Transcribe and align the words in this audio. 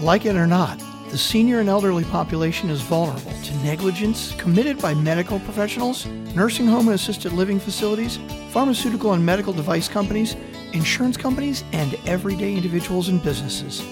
Like 0.00 0.24
it 0.24 0.34
or 0.34 0.46
not, 0.46 0.82
the 1.10 1.18
senior 1.18 1.60
and 1.60 1.68
elderly 1.68 2.04
population 2.04 2.70
is 2.70 2.80
vulnerable 2.80 3.32
to 3.42 3.56
negligence 3.56 4.34
committed 4.36 4.80
by 4.80 4.94
medical 4.94 5.38
professionals, 5.40 6.06
nursing 6.34 6.66
home 6.66 6.88
and 6.88 6.94
assisted 6.94 7.34
living 7.34 7.60
facilities, 7.60 8.18
pharmaceutical 8.48 9.12
and 9.12 9.26
medical 9.26 9.52
device 9.52 9.88
companies, 9.88 10.36
insurance 10.72 11.18
companies, 11.18 11.64
and 11.72 11.98
everyday 12.06 12.54
individuals 12.54 13.10
and 13.10 13.22
businesses. 13.22 13.84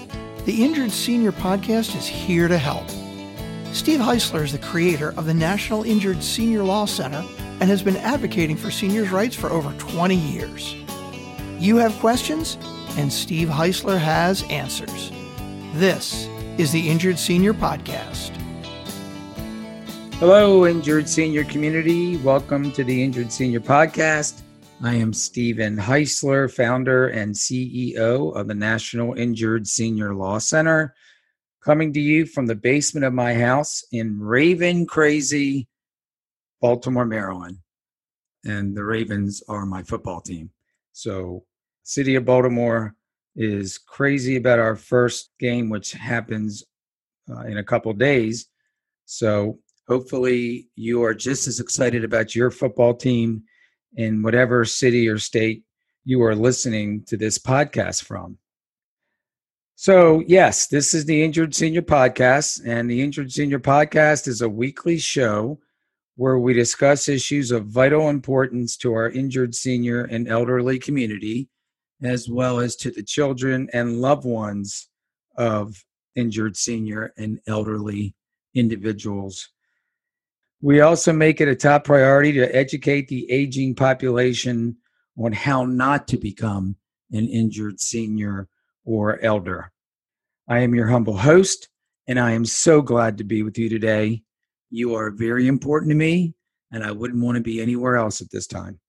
The 0.45 0.63
Injured 0.63 0.89
Senior 0.89 1.31
Podcast 1.31 1.95
is 1.95 2.07
here 2.07 2.47
to 2.47 2.57
help. 2.57 2.89
Steve 3.71 3.99
Heisler 3.99 4.43
is 4.43 4.51
the 4.51 4.57
creator 4.57 5.09
of 5.15 5.27
the 5.27 5.33
National 5.35 5.83
Injured 5.83 6.23
Senior 6.23 6.63
Law 6.63 6.85
Center 6.85 7.23
and 7.59 7.69
has 7.69 7.83
been 7.83 7.97
advocating 7.97 8.57
for 8.57 8.71
seniors' 8.71 9.11
rights 9.11 9.35
for 9.35 9.51
over 9.51 9.71
20 9.77 10.15
years. 10.15 10.73
You 11.59 11.77
have 11.77 11.93
questions, 11.99 12.57
and 12.97 13.13
Steve 13.13 13.47
Heisler 13.47 13.99
has 13.99 14.41
answers. 14.49 15.11
This 15.73 16.27
is 16.57 16.71
the 16.71 16.89
Injured 16.89 17.19
Senior 17.19 17.53
Podcast. 17.53 18.29
Hello, 20.15 20.65
Injured 20.65 21.07
Senior 21.07 21.43
community. 21.43 22.17
Welcome 22.17 22.71
to 22.71 22.83
the 22.83 23.03
Injured 23.03 23.31
Senior 23.31 23.59
Podcast. 23.59 24.41
I 24.81 24.95
am 24.95 25.13
Stephen 25.13 25.77
Heisler, 25.77 26.51
founder 26.51 27.09
and 27.09 27.35
CEO 27.35 28.35
of 28.35 28.47
the 28.47 28.55
National 28.55 29.13
Injured 29.13 29.67
Senior 29.67 30.15
Law 30.15 30.39
Center, 30.39 30.95
coming 31.63 31.93
to 31.93 31.99
you 31.99 32.25
from 32.25 32.47
the 32.47 32.55
basement 32.55 33.05
of 33.05 33.13
my 33.13 33.35
house 33.35 33.83
in 33.91 34.19
Raven 34.19 34.87
Crazy, 34.87 35.67
Baltimore, 36.61 37.05
Maryland. 37.05 37.59
And 38.43 38.75
the 38.75 38.83
Ravens 38.83 39.43
are 39.47 39.67
my 39.67 39.83
football 39.83 40.19
team. 40.19 40.49
So, 40.93 41.45
City 41.83 42.15
of 42.15 42.25
Baltimore 42.25 42.95
is 43.35 43.77
crazy 43.77 44.35
about 44.35 44.59
our 44.59 44.75
first 44.75 45.31
game, 45.39 45.69
which 45.69 45.93
happens 45.93 46.63
uh, 47.29 47.41
in 47.41 47.57
a 47.57 47.63
couple 47.63 47.93
days. 47.93 48.47
So 49.05 49.59
hopefully 49.87 50.69
you 50.75 51.03
are 51.03 51.13
just 51.13 51.47
as 51.47 51.59
excited 51.59 52.03
about 52.03 52.35
your 52.35 52.51
football 52.51 52.93
team 52.93 53.43
in 53.95 54.21
whatever 54.21 54.65
city 54.65 55.07
or 55.07 55.17
state 55.17 55.63
you 56.05 56.21
are 56.23 56.35
listening 56.35 57.03
to 57.05 57.17
this 57.17 57.37
podcast 57.37 58.03
from. 58.03 58.37
So, 59.75 60.21
yes, 60.27 60.67
this 60.67 60.93
is 60.93 61.05
the 61.05 61.23
Injured 61.23 61.55
Senior 61.55 61.83
Podcast, 61.83 62.61
and 62.65 62.89
the 62.89 63.01
Injured 63.01 63.31
Senior 63.31 63.59
Podcast 63.59 64.27
is 64.27 64.41
a 64.41 64.49
weekly 64.49 64.97
show 64.97 65.57
where 66.17 66.37
we 66.37 66.53
discuss 66.53 67.07
issues 67.07 67.49
of 67.49 67.67
vital 67.67 68.09
importance 68.09 68.75
to 68.75 68.93
our 68.93 69.09
injured 69.09 69.55
senior 69.55 70.03
and 70.03 70.27
elderly 70.27 70.79
community 70.79 71.47
as 72.03 72.29
well 72.29 72.59
as 72.59 72.75
to 72.77 72.91
the 72.91 73.03
children 73.03 73.69
and 73.73 74.01
loved 74.01 74.25
ones 74.25 74.89
of 75.37 75.83
injured 76.15 76.55
senior 76.55 77.13
and 77.17 77.39
elderly 77.47 78.15
individuals. 78.55 79.49
We 80.61 80.81
also 80.81 81.13
make 81.13 81.39
it 81.39 81.47
a 81.47 81.55
top 81.55 81.85
priority 81.85 82.33
to 82.33 82.55
educate 82.55 83.07
the 83.07 83.29
aging 83.31 83.75
population 83.75 84.77
on 85.17 85.31
how 85.31 85.65
not 85.65 86.07
to 86.09 86.17
become 86.17 86.75
an 87.11 87.27
injured 87.27 87.79
senior 87.79 88.47
or 88.85 89.19
elder. 89.21 89.71
I 90.47 90.59
am 90.59 90.75
your 90.75 90.87
humble 90.87 91.17
host, 91.17 91.69
and 92.07 92.19
I 92.19 92.31
am 92.31 92.45
so 92.45 92.81
glad 92.81 93.17
to 93.17 93.23
be 93.23 93.43
with 93.43 93.57
you 93.57 93.69
today. 93.69 94.23
You 94.69 94.95
are 94.95 95.11
very 95.11 95.47
important 95.47 95.91
to 95.91 95.95
me, 95.95 96.33
and 96.71 96.83
I 96.83 96.91
wouldn't 96.91 97.23
want 97.23 97.35
to 97.35 97.43
be 97.43 97.61
anywhere 97.61 97.95
else 97.97 98.21
at 98.21 98.31
this 98.31 98.47
time. 98.47 98.79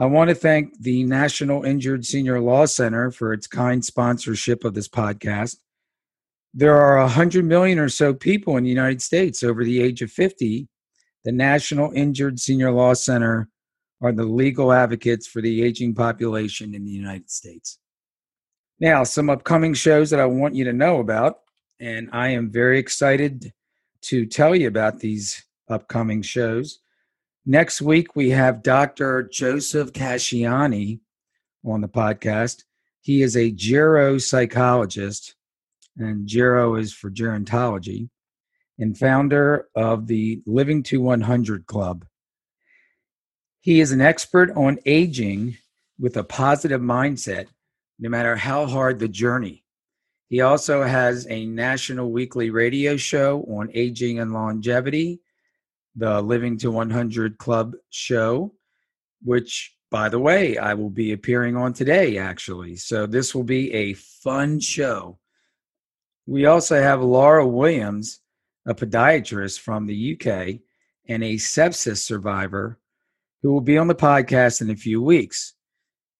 I 0.00 0.06
want 0.06 0.28
to 0.28 0.34
thank 0.34 0.80
the 0.80 1.02
National 1.02 1.64
Injured 1.64 2.06
Senior 2.06 2.40
Law 2.40 2.66
Center 2.66 3.10
for 3.10 3.32
its 3.32 3.48
kind 3.48 3.84
sponsorship 3.84 4.62
of 4.62 4.74
this 4.74 4.88
podcast. 4.88 5.56
There 6.54 6.76
are 6.76 6.98
100 6.98 7.44
million 7.44 7.80
or 7.80 7.88
so 7.88 8.14
people 8.14 8.56
in 8.56 8.62
the 8.62 8.70
United 8.70 9.02
States 9.02 9.42
over 9.42 9.64
the 9.64 9.82
age 9.82 10.00
of 10.00 10.12
50. 10.12 10.68
The 11.24 11.32
National 11.32 11.90
Injured 11.92 12.38
Senior 12.38 12.70
Law 12.70 12.94
Center 12.94 13.48
are 14.00 14.12
the 14.12 14.24
legal 14.24 14.72
advocates 14.72 15.26
for 15.26 15.42
the 15.42 15.64
aging 15.64 15.96
population 15.96 16.76
in 16.76 16.84
the 16.84 16.92
United 16.92 17.28
States. 17.28 17.80
Now, 18.78 19.02
some 19.02 19.28
upcoming 19.28 19.74
shows 19.74 20.10
that 20.10 20.20
I 20.20 20.26
want 20.26 20.54
you 20.54 20.62
to 20.64 20.72
know 20.72 21.00
about, 21.00 21.40
and 21.80 22.08
I 22.12 22.28
am 22.28 22.52
very 22.52 22.78
excited 22.78 23.52
to 24.02 24.26
tell 24.26 24.54
you 24.54 24.68
about 24.68 25.00
these 25.00 25.44
upcoming 25.68 26.22
shows. 26.22 26.78
Next 27.50 27.80
week, 27.80 28.14
we 28.14 28.28
have 28.28 28.62
Dr. 28.62 29.22
Joseph 29.22 29.94
Casciani 29.94 31.00
on 31.64 31.80
the 31.80 31.88
podcast. 31.88 32.64
He 33.00 33.22
is 33.22 33.38
a 33.38 33.50
geropsychologist, 33.50 35.32
and 35.96 36.26
gero 36.26 36.74
is 36.74 36.92
for 36.92 37.10
gerontology, 37.10 38.10
and 38.78 38.98
founder 38.98 39.66
of 39.74 40.08
the 40.08 40.42
Living 40.44 40.82
to 40.82 41.00
100 41.00 41.64
Club. 41.64 42.04
He 43.62 43.80
is 43.80 43.92
an 43.92 44.02
expert 44.02 44.50
on 44.54 44.78
aging 44.84 45.56
with 45.98 46.18
a 46.18 46.24
positive 46.24 46.82
mindset, 46.82 47.46
no 47.98 48.10
matter 48.10 48.36
how 48.36 48.66
hard 48.66 48.98
the 48.98 49.08
journey. 49.08 49.64
He 50.28 50.42
also 50.42 50.82
has 50.82 51.26
a 51.30 51.46
national 51.46 52.12
weekly 52.12 52.50
radio 52.50 52.98
show 52.98 53.40
on 53.44 53.70
aging 53.72 54.18
and 54.18 54.34
longevity 54.34 55.22
the 55.96 56.20
Living 56.22 56.58
to 56.58 56.70
100 56.70 57.38
Club 57.38 57.74
show, 57.90 58.54
which, 59.22 59.74
by 59.90 60.08
the 60.08 60.18
way, 60.18 60.56
I 60.58 60.74
will 60.74 60.90
be 60.90 61.12
appearing 61.12 61.56
on 61.56 61.72
today, 61.72 62.18
actually. 62.18 62.76
So 62.76 63.06
this 63.06 63.34
will 63.34 63.44
be 63.44 63.72
a 63.72 63.94
fun 63.94 64.60
show. 64.60 65.18
We 66.26 66.46
also 66.46 66.80
have 66.80 67.02
Laura 67.02 67.46
Williams, 67.46 68.20
a 68.66 68.74
podiatrist 68.74 69.60
from 69.60 69.86
the 69.86 70.14
UK 70.14 70.60
and 71.08 71.24
a 71.24 71.34
sepsis 71.34 71.98
survivor 71.98 72.78
who 73.42 73.52
will 73.52 73.62
be 73.62 73.78
on 73.78 73.86
the 73.86 73.94
podcast 73.94 74.60
in 74.60 74.70
a 74.70 74.76
few 74.76 75.02
weeks. 75.02 75.54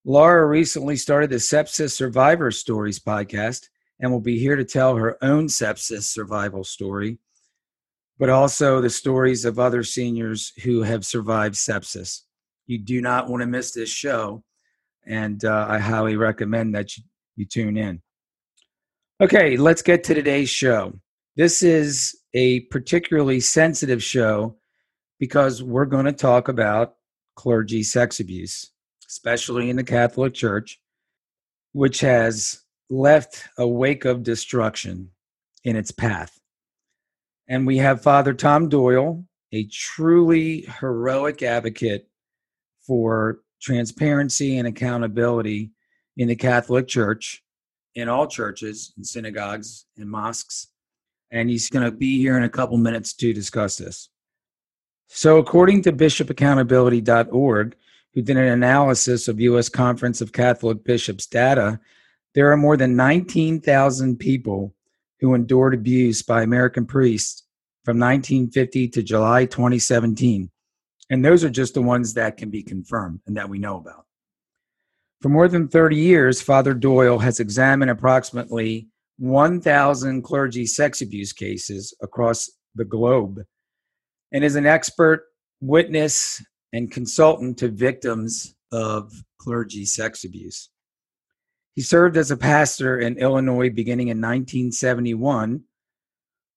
Laura 0.05 0.47
recently 0.47 0.97
started 0.97 1.29
the 1.29 1.37
Sepsis 1.37 1.91
Survivor 1.91 2.50
Stories 2.50 2.99
podcast 2.99 3.69
and 4.00 4.11
will 4.11 4.21
be 4.21 4.39
here 4.39 4.56
to 4.56 4.65
tell 4.65 4.97
her 4.97 5.23
own 5.23 5.47
sepsis 5.47 6.05
survival 6.05 6.65
story 6.65 7.19
but 8.19 8.29
also 8.29 8.81
the 8.81 8.91
stories 8.91 9.45
of 9.45 9.59
other 9.59 9.83
seniors 9.83 10.53
who 10.62 10.83
have 10.83 11.06
survived 11.06 11.55
sepsis. 11.55 12.23
You 12.67 12.79
do 12.79 13.01
not 13.01 13.29
want 13.29 13.43
to 13.43 13.47
miss 13.47 13.73
this 13.73 13.89
show, 13.89 14.43
and 15.06 15.45
uh, 15.45 15.67
I 15.69 15.79
highly 15.79 16.17
recommend 16.17 16.75
that 16.75 16.97
you, 16.97 17.05
you 17.37 17.47
tune 17.47 17.77
in. 17.77 18.03
Okay, 19.21 19.56
let's 19.56 19.83
get 19.83 20.05
to 20.05 20.15
today's 20.15 20.51
show. 20.51 20.93
This 21.37 21.62
is 21.62 22.17
a 22.34 22.61
particularly 22.61 23.41
sensitive 23.41 24.03
show 24.03 24.56
because 25.19 25.62
we're 25.62 25.87
going 25.87 26.05
to 26.05 26.12
talk 26.12 26.49
about 26.49 26.95
clergy 27.37 27.83
sex 27.83 28.21
abuse, 28.21 28.71
especially 29.09 29.71
in 29.71 29.77
the 29.77 29.85
Catholic 29.85 30.35
Church, 30.35 30.81
which 31.73 32.00
has 32.00 32.61
left 32.91 33.49
a 33.56 33.67
wake 33.67 34.05
of 34.05 34.23
destruction 34.23 35.11
in 35.65 35.77
its 35.77 35.91
path. 35.91 36.38
And 37.48 37.66
we 37.66 37.78
have 37.78 38.03
Father 38.03 38.34
Tom 38.34 38.69
Doyle, 38.69 39.25
a 39.53 39.64
truly 39.64 40.69
heroic 40.81 41.42
advocate 41.42 42.06
for 42.86 43.41
transparency 43.60 44.59
and 44.59 44.69
accountability 44.69 45.72
in 46.16 46.28
the 46.28 46.37
Catholic 46.37 46.87
Church, 46.88 47.42
in 47.94 48.08
all 48.08 48.26
churches 48.26 48.92
and 48.97 49.06
synagogues 49.06 49.87
and 49.97 50.10
mosques. 50.10 50.69
And 51.31 51.48
he's 51.48 51.70
going 51.70 51.84
to 51.84 51.91
be 51.91 52.19
here 52.19 52.37
in 52.37 52.44
a 52.44 52.48
couple 52.48 52.76
minutes 52.76 53.12
to 53.14 53.32
discuss 53.32 53.76
this. 53.76 54.10
So, 55.08 55.38
according 55.38 55.82
to 55.82 55.92
bishopaccountability.org, 55.92 57.76
who 58.14 58.22
did 58.22 58.37
an 58.37 58.44
analysis 58.44 59.28
of 59.28 59.41
U.S. 59.41 59.69
Conference 59.69 60.20
of 60.20 60.32
Catholic 60.32 60.84
Bishops 60.84 61.26
data, 61.26 61.81
there 62.34 62.52
are 62.52 62.56
more 62.56 62.76
than 62.76 62.94
19,000 62.96 64.19
people 64.19 64.75
who 65.20 65.35
endured 65.35 65.75
abuse 65.75 66.23
by 66.23 66.43
American 66.43 66.87
priests 66.87 67.44
from 67.85 67.99
1950 67.99 68.88
to 68.88 69.03
July 69.03 69.47
2017. 69.47 70.50
And 71.11 71.25
those 71.25 71.43
are 71.44 71.50
just 71.50 71.75
the 71.75 71.82
ones 71.82 72.15
that 72.15 72.37
can 72.37 72.50
be 72.50 72.62
confirmed 72.62 73.20
and 73.26 73.37
that 73.37 73.49
we 73.49 73.59
know 73.59 73.79
about. 73.79 74.05
For 75.20 75.29
more 75.29 75.49
than 75.49 75.69
30 75.69 75.97
years, 75.97 76.41
Father 76.41 76.75
Doyle 76.75 77.19
has 77.19 77.41
examined 77.41 77.91
approximately 77.91 78.88
1,000 79.19 80.23
clergy 80.23 80.65
sex 80.67 81.00
abuse 81.00 81.32
cases 81.32 81.94
across 82.03 82.49
the 82.75 82.85
globe 82.85 83.41
and 84.32 84.44
is 84.44 84.55
an 84.55 84.67
expert 84.67 85.25
witness 85.61 86.44
and 86.73 86.91
consultant 86.91 87.59
to 87.59 87.69
victims 87.69 88.55
of 88.71 89.12
clergy 89.41 89.85
sex 89.85 90.25
abuse. 90.25 90.71
He 91.78 91.82
served 91.82 92.16
as 92.16 92.32
a 92.32 92.36
pastor 92.36 92.98
in 92.98 93.19
Illinois 93.19 93.70
beginning 93.70 94.08
in 94.08 94.19
1971, 94.19 95.62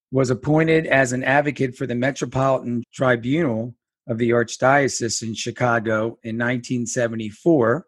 was 0.10 0.32
appointed 0.32 0.88
as 0.88 1.14
an 1.14 1.24
advocate 1.24 1.76
for 1.76 1.86
the 1.86 1.94
Metropolitan 1.94 2.82
Tribunal 2.92 3.76
of 4.08 4.18
the 4.18 4.32
Archdiocese 4.32 5.22
in 5.22 5.36
Chicago 5.36 6.18
in 6.24 6.40
1974. 6.40 7.86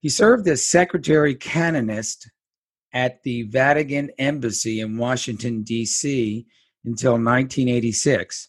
He 0.00 0.08
served 0.08 0.48
as 0.48 0.66
secretary 0.66 1.34
canonist 1.34 2.30
at 2.94 3.22
the 3.24 3.42
Vatican 3.42 4.08
Embassy 4.16 4.80
in 4.80 4.96
Washington, 4.96 5.62
D.C. 5.62 6.46
until 6.86 7.12
1986. 7.12 8.48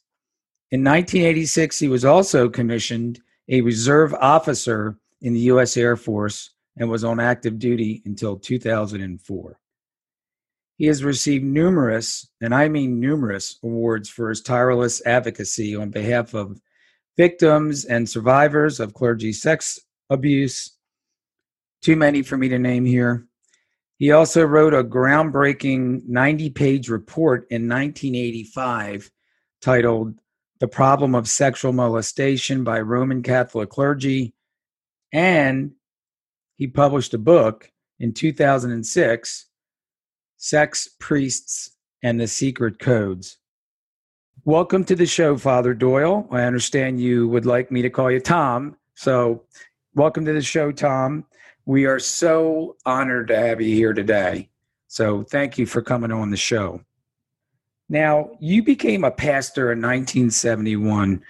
In 0.72 0.86
1986, 0.86 1.80
he 1.80 1.90
was 1.90 2.06
also 2.06 2.48
commissioned 2.48 3.20
a 3.50 3.60
reserve 3.60 4.14
officer 4.14 4.98
in 5.20 5.34
the 5.34 5.42
U.S. 5.52 5.76
Air 5.76 5.98
Force 5.98 6.53
and 6.78 6.90
was 6.90 7.04
on 7.04 7.20
active 7.20 7.60
duty 7.60 8.02
until 8.06 8.38
2004. 8.38 9.60
He 10.78 10.86
has 10.88 11.04
received 11.04 11.46
numerous, 11.46 12.30
and 12.42 12.54
I 12.54 12.68
mean 12.68 13.00
numerous, 13.00 13.60
awards 13.64 14.10
for 14.10 14.30
his 14.30 14.42
tireless 14.42 15.06
advocacy 15.06 15.76
on 15.76 15.92
behalf 15.92 16.34
of 16.34 16.60
victims 17.16 17.86
and 17.86 18.10
survivors 18.10 18.80
of 18.80 18.94
clergy 18.94 19.34
sex 19.34 19.80
abuse. 20.10 20.76
Too 21.82 21.96
many 21.96 22.24
for 22.24 22.38
me 22.38 22.50
to 22.50 22.58
name 22.58 22.86
here. 22.86 23.28
He 24.00 24.12
also 24.12 24.44
wrote 24.44 24.74
a 24.74 24.84
groundbreaking 24.84 26.08
90 26.08 26.50
page 26.50 26.90
report 26.90 27.46
in 27.50 27.70
1985 27.70 29.12
titled 29.62 30.16
The 30.60 30.68
Problem 30.68 31.14
of 31.14 31.28
Sexual 31.28 31.74
Molestation 31.74 32.64
by 32.64 32.82
Roman 32.82 33.22
Catholic 33.22 33.70
Clergy. 33.70 34.34
And 35.12 35.74
he 36.56 36.68
published 36.68 37.14
a 37.14 37.18
book 37.18 37.72
in 38.00 38.14
2006 38.14 39.46
Sex, 40.38 40.90
Priests, 41.00 41.72
and 42.04 42.20
the 42.20 42.28
Secret 42.28 42.78
Codes. 42.78 43.38
Welcome 44.44 44.84
to 44.86 44.96
the 44.96 45.06
show, 45.06 45.38
Father 45.38 45.74
Doyle. 45.74 46.28
I 46.32 46.42
understand 46.42 47.00
you 47.00 47.30
would 47.30 47.46
like 47.46 47.72
me 47.72 47.82
to 47.82 47.90
call 47.90 48.12
you 48.12 48.20
Tom. 48.20 48.76
So, 48.94 49.44
welcome 49.96 50.26
to 50.26 50.34
the 50.34 50.42
show, 50.42 50.74
Tom. 50.74 51.24
We 51.66 51.86
are 51.86 52.00
so 52.00 52.76
honored 52.86 53.30
to 53.30 53.38
have 53.38 53.62
you 53.62 53.74
here 53.74 53.94
today. 53.94 54.50
So, 54.90 55.24
thank 55.24 55.58
you 55.58 55.66
for 55.66 55.82
coming 55.82 56.12
on 56.12 56.30
the 56.30 56.36
show. 56.36 56.82
Now, 57.88 58.32
you 58.42 58.64
became 58.64 59.06
a 59.06 59.12
pastor 59.12 59.72
in 59.72 59.80
1971. 59.80 61.24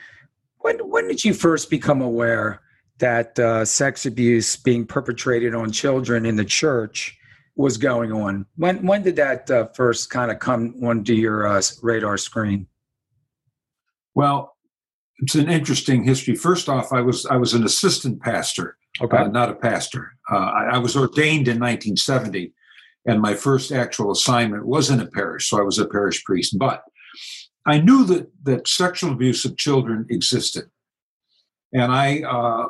When, 0.58 0.90
when 0.90 1.08
did 1.08 1.24
you 1.24 1.36
first 1.36 1.70
become 1.70 2.02
aware 2.02 2.63
that 3.00 3.38
uh, 3.40 3.66
sex 3.66 4.06
abuse 4.06 4.56
being 4.56 4.86
perpetrated 4.86 5.56
on 5.56 5.72
children 5.72 6.26
in 6.26 6.36
the 6.36 6.46
church 6.46 7.18
was 7.56 7.78
going 7.78 8.12
on? 8.12 8.46
When, 8.56 8.86
when 8.86 9.04
did 9.04 9.16
that 9.18 9.50
uh, 9.50 9.68
first 9.76 10.10
kind 10.10 10.32
of 10.32 10.40
come 10.40 10.76
onto 10.84 11.14
your 11.14 11.48
uh, 11.48 11.62
radar 11.82 12.18
screen? 12.18 12.68
Well, 14.16 14.56
it's 15.20 15.36
an 15.36 15.50
interesting 15.50 16.04
history. 16.04 16.36
First 16.36 16.70
off, 16.70 16.92
I 16.92 17.02
was 17.02 17.26
I 17.26 17.38
was 17.38 17.54
an 17.54 17.64
assistant 17.64 18.22
pastor, 18.22 18.78
okay. 19.02 19.18
Uh, 19.18 19.28
not 19.28 19.50
a 19.50 19.56
pastor. 19.56 20.14
Uh, 20.32 20.38
I, 20.38 20.64
I, 20.74 20.78
was 20.78 20.96
ordained 20.96 21.48
in 21.48 21.60
1970, 21.60 22.52
and 23.06 23.22
my 23.22 23.34
first 23.34 23.72
actual 23.72 24.12
assignment 24.12 24.66
was 24.66 24.90
in 24.90 25.00
a 25.00 25.08
parish, 25.08 25.50
so 25.50 25.60
I 25.60 25.64
was 25.64 25.80
a 25.80 25.88
parish 25.88 26.24
priest. 26.24 26.58
But 26.58 26.84
I 27.66 27.80
knew 27.80 28.06
that 28.06 28.32
that 28.44 28.68
sexual 28.68 29.12
abuse 29.12 29.46
of 29.46 29.58
children 29.58 30.06
existed, 30.10 30.66
and 31.74 31.92
I 31.92 32.22
uh, 32.24 32.68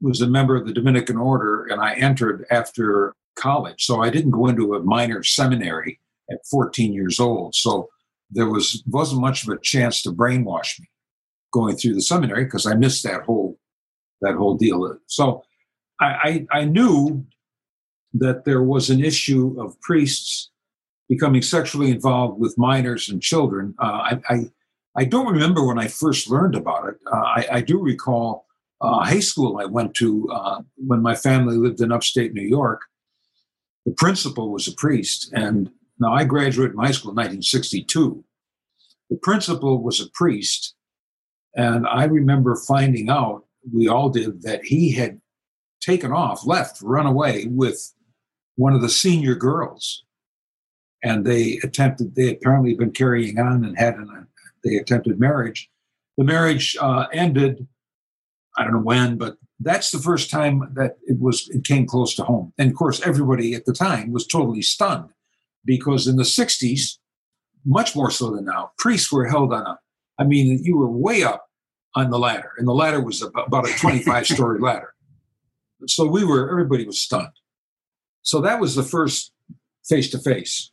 was 0.00 0.20
a 0.20 0.28
member 0.28 0.56
of 0.56 0.66
the 0.66 0.72
Dominican 0.72 1.16
Order, 1.16 1.66
and 1.66 1.80
I 1.80 1.94
entered 1.94 2.46
after 2.50 3.14
college, 3.36 3.84
so 3.84 4.02
I 4.02 4.10
didn't 4.10 4.30
go 4.30 4.46
into 4.46 4.74
a 4.74 4.82
minor 4.82 5.22
seminary 5.22 6.00
at 6.30 6.38
14 6.50 6.92
years 6.92 7.20
old. 7.20 7.54
So 7.54 7.88
there 8.30 8.48
was 8.48 8.82
wasn't 8.86 9.20
much 9.20 9.44
of 9.44 9.50
a 9.50 9.60
chance 9.60 10.02
to 10.02 10.10
brainwash 10.10 10.80
me 10.80 10.88
going 11.52 11.76
through 11.76 11.94
the 11.94 12.02
seminary 12.02 12.44
because 12.44 12.66
I 12.66 12.74
missed 12.74 13.04
that 13.04 13.22
whole 13.22 13.58
that 14.20 14.34
whole 14.34 14.56
deal. 14.56 14.96
So 15.06 15.44
I, 16.00 16.46
I, 16.52 16.60
I 16.60 16.64
knew 16.64 17.24
that 18.14 18.44
there 18.44 18.62
was 18.62 18.90
an 18.90 19.04
issue 19.04 19.60
of 19.60 19.80
priests 19.80 20.50
becoming 21.08 21.42
sexually 21.42 21.90
involved 21.90 22.40
with 22.40 22.58
minors 22.58 23.08
and 23.08 23.22
children. 23.22 23.74
Uh, 23.78 23.84
I, 23.84 24.20
I, 24.28 24.36
I 24.96 25.04
don't 25.04 25.30
remember 25.30 25.64
when 25.64 25.78
I 25.78 25.86
first 25.86 26.28
learned 26.28 26.54
about 26.54 26.88
it. 26.88 26.96
Uh, 27.12 27.16
I, 27.16 27.46
I, 27.52 27.60
do 27.60 27.78
recall 27.78 28.45
uh, 28.80 29.04
high 29.04 29.20
school 29.20 29.58
I 29.58 29.64
went 29.64 29.94
to 29.96 30.28
uh, 30.30 30.62
when 30.76 31.02
my 31.02 31.14
family 31.14 31.56
lived 31.56 31.80
in 31.80 31.92
upstate 31.92 32.34
New 32.34 32.46
York. 32.46 32.82
The 33.84 33.92
principal 33.92 34.50
was 34.50 34.66
a 34.66 34.72
priest, 34.72 35.32
and 35.32 35.70
now, 35.98 36.12
I 36.12 36.24
graduated 36.24 36.72
from 36.72 36.84
high 36.84 36.92
school 36.92 37.10
in 37.10 37.16
1962. 37.16 38.22
The 39.08 39.16
principal 39.16 39.82
was 39.82 40.00
a 40.00 40.10
priest, 40.12 40.74
and 41.54 41.86
I 41.86 42.04
remember 42.04 42.54
finding 42.54 43.08
out, 43.08 43.44
we 43.72 43.88
all 43.88 44.10
did, 44.10 44.42
that 44.42 44.64
he 44.64 44.92
had 44.92 45.20
taken 45.80 46.12
off, 46.12 46.46
left, 46.46 46.82
run 46.82 47.06
away 47.06 47.46
with 47.48 47.94
one 48.56 48.74
of 48.74 48.82
the 48.82 48.88
senior 48.88 49.34
girls. 49.34 50.04
And 51.02 51.24
they 51.24 51.58
attempted, 51.62 52.14
they 52.14 52.30
apparently 52.30 52.74
been 52.74 52.90
carrying 52.90 53.38
on 53.38 53.64
and 53.64 53.78
had 53.78 53.94
an, 53.94 54.26
they 54.64 54.76
attempted 54.76 55.18
marriage. 55.18 55.70
The 56.18 56.24
marriage 56.24 56.76
uh, 56.80 57.06
ended, 57.12 57.66
I 58.58 58.64
don't 58.64 58.72
know 58.72 58.80
when, 58.80 59.18
but 59.18 59.36
that's 59.60 59.90
the 59.90 59.98
first 59.98 60.30
time 60.30 60.72
that 60.74 60.96
it 61.04 61.18
was 61.20 61.48
it 61.50 61.64
came 61.64 61.86
close 61.86 62.14
to 62.16 62.24
home. 62.24 62.52
And 62.58 62.70
of 62.70 62.76
course, 62.76 63.00
everybody 63.06 63.54
at 63.54 63.64
the 63.64 63.72
time 63.72 64.12
was 64.12 64.26
totally 64.26 64.62
stunned 64.62 65.10
because 65.64 66.06
in 66.06 66.16
the 66.16 66.22
60s, 66.22 66.98
much 67.64 67.96
more 67.96 68.10
so 68.10 68.30
than 68.30 68.44
now, 68.44 68.70
priests 68.78 69.12
were 69.12 69.26
held 69.26 69.52
on 69.52 69.66
a, 69.66 69.78
I 70.18 70.24
mean, 70.24 70.60
you 70.62 70.76
were 70.76 70.88
way 70.88 71.22
up 71.22 71.46
on 71.94 72.10
the 72.10 72.18
ladder, 72.18 72.52
and 72.58 72.68
the 72.68 72.74
ladder 72.74 73.00
was 73.00 73.22
about 73.22 73.68
a 73.68 73.72
25 73.78 74.26
story 74.26 74.60
ladder. 74.60 74.92
So 75.86 76.06
we 76.06 76.24
were, 76.24 76.50
everybody 76.50 76.86
was 76.86 77.00
stunned. 77.00 77.32
So 78.22 78.40
that 78.40 78.60
was 78.60 78.74
the 78.74 78.82
first 78.82 79.32
face 79.84 80.10
to 80.10 80.18
face. 80.18 80.70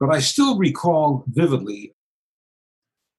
But 0.00 0.10
I 0.10 0.20
still 0.20 0.58
recall 0.58 1.24
vividly 1.28 1.93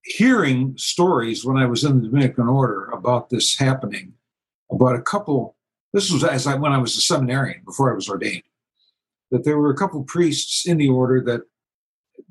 hearing 0.06 0.78
stories 0.78 1.44
when 1.44 1.57
I 1.57 1.66
was 1.66 1.84
in 1.84 2.02
the 2.02 2.07
Dominican 2.07 2.48
Order 2.48 2.86
about 2.92 3.30
this 3.30 3.57
happening, 3.57 4.13
about 4.72 4.96
a 4.96 5.02
couple. 5.02 5.56
This 5.94 6.12
was 6.12 6.24
as 6.24 6.48
I 6.48 6.56
when 6.56 6.74
I 6.74 6.78
was 6.78 6.98
a 6.98 7.02
seminarian 7.02 7.62
before 7.66 7.92
I 7.92 7.96
was 7.96 8.10
ordained 8.10 8.44
that 9.31 9.44
there 9.44 9.57
were 9.57 9.72
a 9.72 9.78
couple 9.78 10.04
priests 10.04 10.68
in 10.68 10.78
the 10.78 10.90
order 10.90 11.22
that 11.22 11.42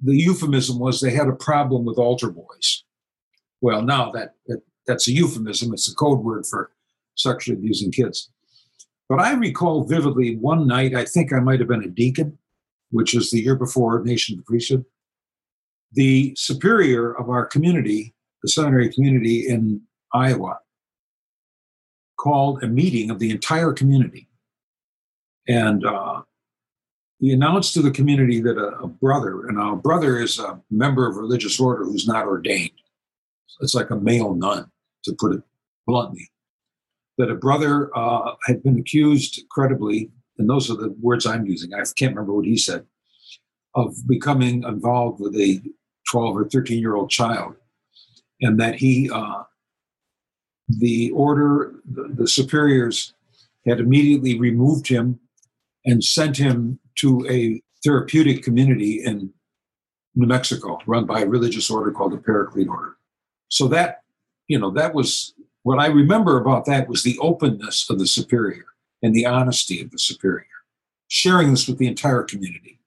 the 0.03 0.17
euphemism 0.17 0.79
was 0.79 1.01
they 1.01 1.11
had 1.11 1.29
a 1.29 1.35
problem 1.35 1.85
with 1.85 1.99
altar 1.99 2.31
boys. 2.31 2.85
Well, 3.61 3.83
now 3.83 4.11
that, 4.13 4.35
that 4.47 4.63
that's 4.87 5.09
a 5.09 5.13
euphemism; 5.13 5.73
it's 5.73 5.91
a 5.91 5.95
code 5.95 6.21
word 6.21 6.47
for 6.47 6.71
sexually 7.15 7.59
abusing 7.59 7.93
kids. 7.93 8.31
But 9.09 9.21
I 9.21 9.35
recall 9.35 9.85
vividly 9.85 10.37
one 10.37 10.67
night. 10.67 10.95
I 10.95 11.05
think 11.05 11.33
I 11.33 11.41
might 11.41 11.61
have 11.61 11.69
been 11.69 11.85
a 11.85 11.89
deacon, 11.89 12.39
which 12.91 13.15
was 13.15 13.31
the 13.31 13.43
year 13.43 13.57
before 13.57 13.93
ordination 13.93 14.35
of 14.35 14.39
the 14.39 14.45
priesthood. 14.45 14.85
The 15.95 16.35
superior 16.37 17.13
of 17.13 17.29
our 17.31 17.47
community, 17.47 18.15
the 18.43 18.49
seminary 18.49 18.93
community 18.93 19.49
in 19.49 19.83
Iowa, 20.13 20.59
called 22.19 22.63
a 22.63 22.69
meeting 22.69 23.11
of 23.11 23.19
the 23.19 23.31
entire 23.31 23.73
community, 23.73 24.29
and 25.47 25.85
uh, 25.85 26.23
he 27.21 27.33
announced 27.33 27.75
to 27.75 27.83
the 27.83 27.91
community 27.91 28.41
that 28.41 28.59
a, 28.59 28.83
a, 28.83 28.87
brother, 28.87 29.47
and 29.47 29.59
a 29.59 29.77
brother 29.77 30.19
is 30.19 30.39
a 30.39 30.61
member 30.71 31.09
of 31.09 31.17
religious 31.17 31.61
order 31.61 31.85
who's 31.85 32.07
not 32.07 32.27
ordained. 32.27 32.71
It's 33.61 33.75
like 33.75 33.91
a 33.91 33.97
male 33.97 34.35
nun, 34.35 34.71
to 35.05 35.15
put 35.19 35.35
it 35.35 35.43
bluntly. 35.87 36.31
That 37.19 37.31
a 37.31 37.37
brother 37.37 37.97
uh, 37.97 38.33
had 38.47 38.63
been 38.63 38.79
accused 38.79 39.45
credibly, 39.51 40.11
and 40.39 40.51
those 40.51 40.71
are 40.71 40.77
the 40.77 40.95
words 41.01 41.27
I'm 41.27 41.47
using. 41.47 41.73
I 41.73 41.79
can't 41.97 42.15
remember 42.15 42.35
what 42.35 42.47
he 42.47 42.57
said, 42.57 42.85
of 43.75 43.95
becoming 44.09 44.65
involved 44.65 45.21
with 45.21 45.37
a 45.37 45.63
12 46.15 46.37
or 46.37 46.45
13 46.49 46.79
year 46.79 46.95
old 46.95 47.11
child, 47.11 47.57
and 48.41 48.61
that 48.61 48.77
he, 48.77 49.11
uh, 49.11 49.43
the 50.69 51.11
order, 51.11 51.75
the, 51.85 52.05
the 52.15 52.29
superiors 52.29 53.15
had 53.67 53.81
immediately 53.81 54.39
removed 54.39 54.87
him 54.87 55.19
and 55.85 56.05
sent 56.05 56.37
him 56.37 56.79
to 56.95 57.27
a 57.29 57.61
therapeutic 57.83 58.45
community 58.45 59.03
in 59.05 59.33
New 60.15 60.29
Mexico 60.29 60.79
run 60.87 61.05
by 61.05 61.23
a 61.23 61.27
religious 61.27 61.69
order 61.69 61.91
called 61.91 62.13
the 62.13 62.19
Paraclete 62.19 62.69
Order. 62.69 62.97
So 63.49 63.67
that, 63.69 64.03
you 64.47 64.61
know, 64.61 64.71
that 64.71 64.95
was 64.95 65.35
what 65.65 65.81
I 65.81 65.87
remember 65.87 66.41
about 66.41 66.65
that 66.67 66.89
was 66.89 67.03
the 67.03 67.19
openness 67.19 67.91
of 67.91 67.99
the 67.99 68.07
superior 68.07 68.67
and 69.03 69.13
the 69.13 69.27
honesty 69.27 69.81
of 69.81 69.91
the 69.91 69.99
superior, 69.99 70.47
sharing 71.09 71.51
this 71.51 71.67
with 71.67 71.79
the 71.79 71.89
entire 71.89 72.23
community 72.23 72.79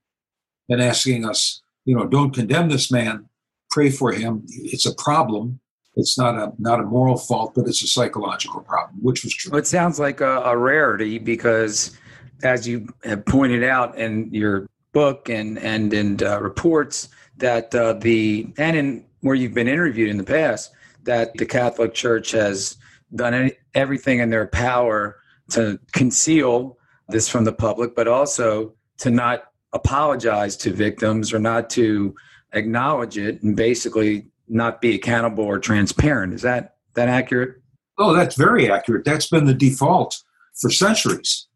and 0.70 0.82
asking 0.82 1.26
us, 1.26 1.62
you 1.88 1.96
know, 1.96 2.06
don't 2.06 2.34
condemn 2.34 2.68
this 2.68 2.92
man, 2.92 3.28
pray 3.72 3.90
for 3.90 4.12
him. 4.12 4.44
It's 4.50 4.86
a 4.86 4.94
problem. 4.94 5.60
It's 5.96 6.18
not 6.18 6.36
a 6.36 6.52
not 6.60 6.82
a 6.82 6.84
moral 6.84 7.18
fault, 7.18 7.54
but 7.56 7.66
it's 7.66 7.82
a 7.82 7.88
psychological 7.88 8.62
problem, 8.62 9.00
which 9.02 9.24
was 9.24 9.34
true. 9.34 9.58
It 9.58 9.66
sounds 9.66 9.98
like 9.98 10.20
a, 10.20 10.42
a 10.42 10.56
rarity 10.56 11.18
because 11.18 11.98
as 12.44 12.68
you 12.68 12.88
have 13.04 13.26
pointed 13.26 13.64
out 13.64 13.98
in 13.98 14.32
your 14.32 14.68
book 14.92 15.30
and 15.30 15.58
and 15.60 15.94
in 15.94 16.22
uh, 16.22 16.40
reports 16.42 17.08
that 17.38 17.74
uh, 17.74 17.94
the 17.94 18.54
and 18.58 18.76
in 18.76 19.06
where 19.22 19.36
you've 19.36 19.54
been 19.54 19.70
interviewed 19.70 20.10
in 20.10 20.18
the 20.18 20.24
past 20.24 20.72
that 21.04 21.34
the 21.36 21.46
Catholic 21.46 21.94
Church 21.94 22.32
has 22.32 22.76
done 23.16 23.34
any, 23.34 23.54
everything 23.74 24.20
in 24.20 24.30
their 24.30 24.48
power 24.48 25.16
to 25.52 25.80
conceal 25.94 26.78
this 27.08 27.30
from 27.30 27.46
the 27.46 27.54
public, 27.54 27.96
but 27.96 28.10
also 28.10 28.74
to 28.98 29.10
not 29.10 29.47
apologize 29.74 30.58
to 30.58 30.72
victims 30.72 31.34
or 31.34 31.40
not 31.40 31.70
to 31.72 32.16
acknowledge 32.54 33.18
it 33.18 33.42
and 33.44 33.56
basically 33.56 34.28
not 34.48 34.82
be 34.82 34.96
accountable 34.96 35.44
or 35.44 35.60
transparent. 35.60 36.34
Is 36.34 36.42
that 36.42 36.76
that 36.96 37.10
accurate? 37.10 37.62
Oh, 37.98 38.14
that's 38.14 38.36
very 38.36 38.72
accurate. 38.72 39.06
That's 39.06 39.28
been 39.28 39.46
the 39.46 39.54
default 39.54 40.22
for 40.60 40.70
centuries. 40.70 41.48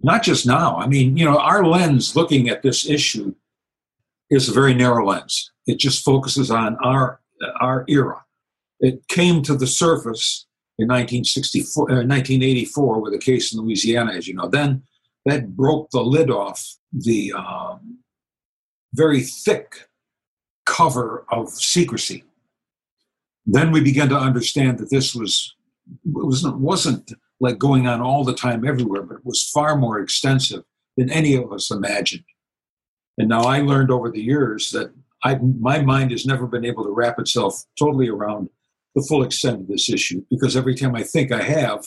Not 0.00 0.22
just 0.22 0.46
now. 0.46 0.76
I 0.76 0.86
mean, 0.86 1.16
you 1.16 1.24
know, 1.24 1.38
our 1.38 1.64
lens 1.64 2.14
looking 2.14 2.48
at 2.48 2.62
this 2.62 2.88
issue 2.88 3.34
is 4.30 4.48
a 4.48 4.52
very 4.52 4.74
narrow 4.74 5.06
lens. 5.06 5.50
It 5.66 5.78
just 5.78 6.04
focuses 6.04 6.50
on 6.50 6.76
our 6.82 7.20
our 7.60 7.84
era. 7.88 8.24
It 8.80 9.06
came 9.08 9.42
to 9.42 9.54
the 9.54 9.66
surface 9.66 10.46
in 10.78 10.88
1964, 10.88 11.90
uh, 11.90 11.94
1984 11.94 13.00
with 13.00 13.14
a 13.14 13.18
case 13.18 13.52
in 13.52 13.60
Louisiana, 13.60 14.12
as 14.12 14.28
you 14.28 14.34
know. 14.34 14.48
Then 14.48 14.82
that 15.30 15.56
broke 15.56 15.90
the 15.90 16.02
lid 16.02 16.30
off 16.30 16.64
the 16.92 17.32
um, 17.32 17.98
very 18.94 19.20
thick 19.20 19.88
cover 20.66 21.24
of 21.30 21.48
secrecy. 21.50 22.24
Then 23.46 23.72
we 23.72 23.80
began 23.80 24.08
to 24.10 24.16
understand 24.16 24.78
that 24.78 24.90
this 24.90 25.14
was 25.14 25.54
wasn't 26.04 26.58
wasn't 26.58 27.12
like 27.40 27.58
going 27.58 27.86
on 27.86 28.00
all 28.00 28.24
the 28.24 28.34
time 28.34 28.66
everywhere, 28.66 29.02
but 29.02 29.18
it 29.18 29.24
was 29.24 29.50
far 29.54 29.76
more 29.76 30.00
extensive 30.00 30.64
than 30.96 31.10
any 31.10 31.34
of 31.34 31.52
us 31.52 31.70
imagined. 31.70 32.24
And 33.16 33.28
now 33.28 33.42
I 33.42 33.60
learned 33.60 33.90
over 33.90 34.10
the 34.10 34.20
years 34.20 34.70
that 34.72 34.92
I, 35.24 35.36
my 35.36 35.80
mind 35.82 36.10
has 36.10 36.26
never 36.26 36.46
been 36.46 36.64
able 36.64 36.84
to 36.84 36.90
wrap 36.90 37.18
itself 37.18 37.64
totally 37.78 38.08
around 38.08 38.48
the 38.94 39.02
full 39.02 39.22
extent 39.22 39.60
of 39.60 39.68
this 39.68 39.90
issue 39.90 40.24
because 40.30 40.56
every 40.56 40.74
time 40.74 40.94
I 40.94 41.02
think 41.02 41.32
I 41.32 41.42
have, 41.42 41.86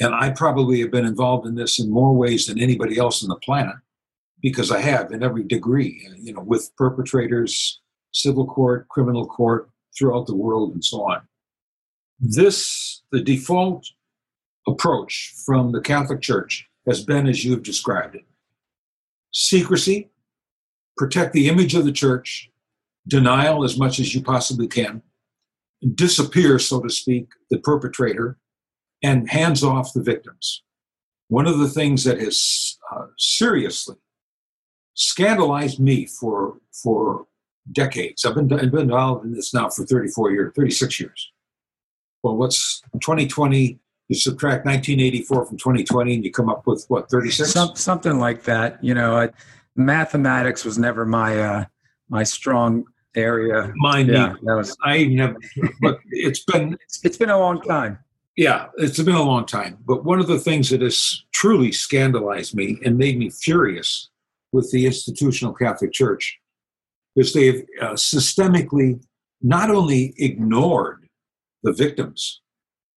and 0.00 0.14
I 0.14 0.30
probably 0.30 0.80
have 0.80 0.90
been 0.90 1.04
involved 1.04 1.46
in 1.46 1.54
this 1.54 1.78
in 1.78 1.90
more 1.90 2.14
ways 2.14 2.46
than 2.46 2.60
anybody 2.60 2.98
else 2.98 3.22
on 3.22 3.28
the 3.28 3.36
planet 3.36 3.76
because 4.40 4.70
I 4.70 4.80
have 4.80 5.10
in 5.10 5.22
every 5.22 5.42
degree, 5.44 6.06
uh, 6.08 6.14
you 6.18 6.32
know, 6.32 6.42
with 6.42 6.70
perpetrators, 6.76 7.80
civil 8.12 8.46
court, 8.46 8.88
criminal 8.88 9.26
court, 9.26 9.70
throughout 9.98 10.26
the 10.26 10.36
world, 10.36 10.74
and 10.74 10.84
so 10.84 11.02
on. 11.02 11.22
This, 12.20 13.02
the 13.10 13.20
default 13.20 13.84
approach 14.66 15.34
from 15.44 15.72
the 15.72 15.80
Catholic 15.80 16.20
Church 16.20 16.68
has 16.86 17.04
been 17.04 17.26
as 17.26 17.44
you 17.44 17.52
have 17.52 17.62
described 17.62 18.14
it 18.14 18.24
secrecy, 19.32 20.10
protect 20.96 21.32
the 21.32 21.48
image 21.48 21.74
of 21.74 21.84
the 21.84 21.92
church, 21.92 22.50
denial 23.06 23.62
as 23.62 23.78
much 23.78 24.00
as 24.00 24.14
you 24.14 24.22
possibly 24.22 24.66
can, 24.66 25.02
disappear, 25.94 26.58
so 26.58 26.80
to 26.80 26.90
speak, 26.90 27.28
the 27.50 27.58
perpetrator, 27.58 28.38
and 29.02 29.30
hands 29.30 29.62
off 29.62 29.92
the 29.92 30.02
victims. 30.02 30.62
One 31.28 31.46
of 31.46 31.58
the 31.58 31.68
things 31.68 32.04
that 32.04 32.20
has 32.20 32.78
uh, 32.92 33.06
seriously 33.18 33.96
scandalized 34.94 35.78
me 35.78 36.06
for 36.06 36.58
for 36.82 37.26
decades. 37.72 38.24
I've 38.24 38.34
been, 38.34 38.52
I've 38.52 38.70
been 38.70 38.82
involved 38.82 39.24
in 39.24 39.32
this 39.32 39.52
now 39.52 39.68
for 39.68 39.84
34 39.84 40.32
years, 40.32 40.52
36 40.56 41.00
years. 41.00 41.32
Well, 42.22 42.36
what's 42.36 42.80
2020? 42.94 43.78
You 44.08 44.16
subtract 44.16 44.64
1984 44.64 45.46
from 45.46 45.58
2020, 45.58 46.14
and 46.14 46.24
you 46.24 46.32
come 46.32 46.48
up 46.48 46.66
with 46.66 46.84
what 46.88 47.10
36? 47.10 47.50
Some, 47.50 47.76
something 47.76 48.18
like 48.18 48.44
that. 48.44 48.82
You 48.82 48.94
know, 48.94 49.16
I, 49.16 49.30
mathematics 49.76 50.64
was 50.64 50.78
never 50.78 51.04
my 51.04 51.38
uh, 51.38 51.64
my 52.08 52.22
strong 52.22 52.84
area. 53.14 53.70
Mine, 53.76 54.08
yeah, 54.08 54.34
was 54.42 54.74
I 54.82 55.04
never. 55.04 55.36
But 55.82 55.98
it's 56.10 56.42
been 56.44 56.78
it's, 56.84 57.04
it's 57.04 57.16
been 57.18 57.30
a 57.30 57.38
long 57.38 57.60
time. 57.60 57.98
Yeah, 58.38 58.66
it's 58.76 59.02
been 59.02 59.16
a 59.16 59.22
long 59.22 59.46
time. 59.46 59.78
But 59.84 60.04
one 60.04 60.20
of 60.20 60.28
the 60.28 60.38
things 60.38 60.70
that 60.70 60.80
has 60.80 61.24
truly 61.32 61.72
scandalized 61.72 62.54
me 62.54 62.78
and 62.84 62.96
made 62.96 63.18
me 63.18 63.30
furious 63.30 64.10
with 64.52 64.70
the 64.70 64.86
institutional 64.86 65.52
Catholic 65.52 65.92
Church 65.92 66.38
is 67.16 67.32
they've 67.32 67.66
uh, 67.82 67.94
systemically 67.94 69.02
not 69.42 69.70
only 69.70 70.14
ignored 70.18 71.08
the 71.64 71.72
victims 71.72 72.40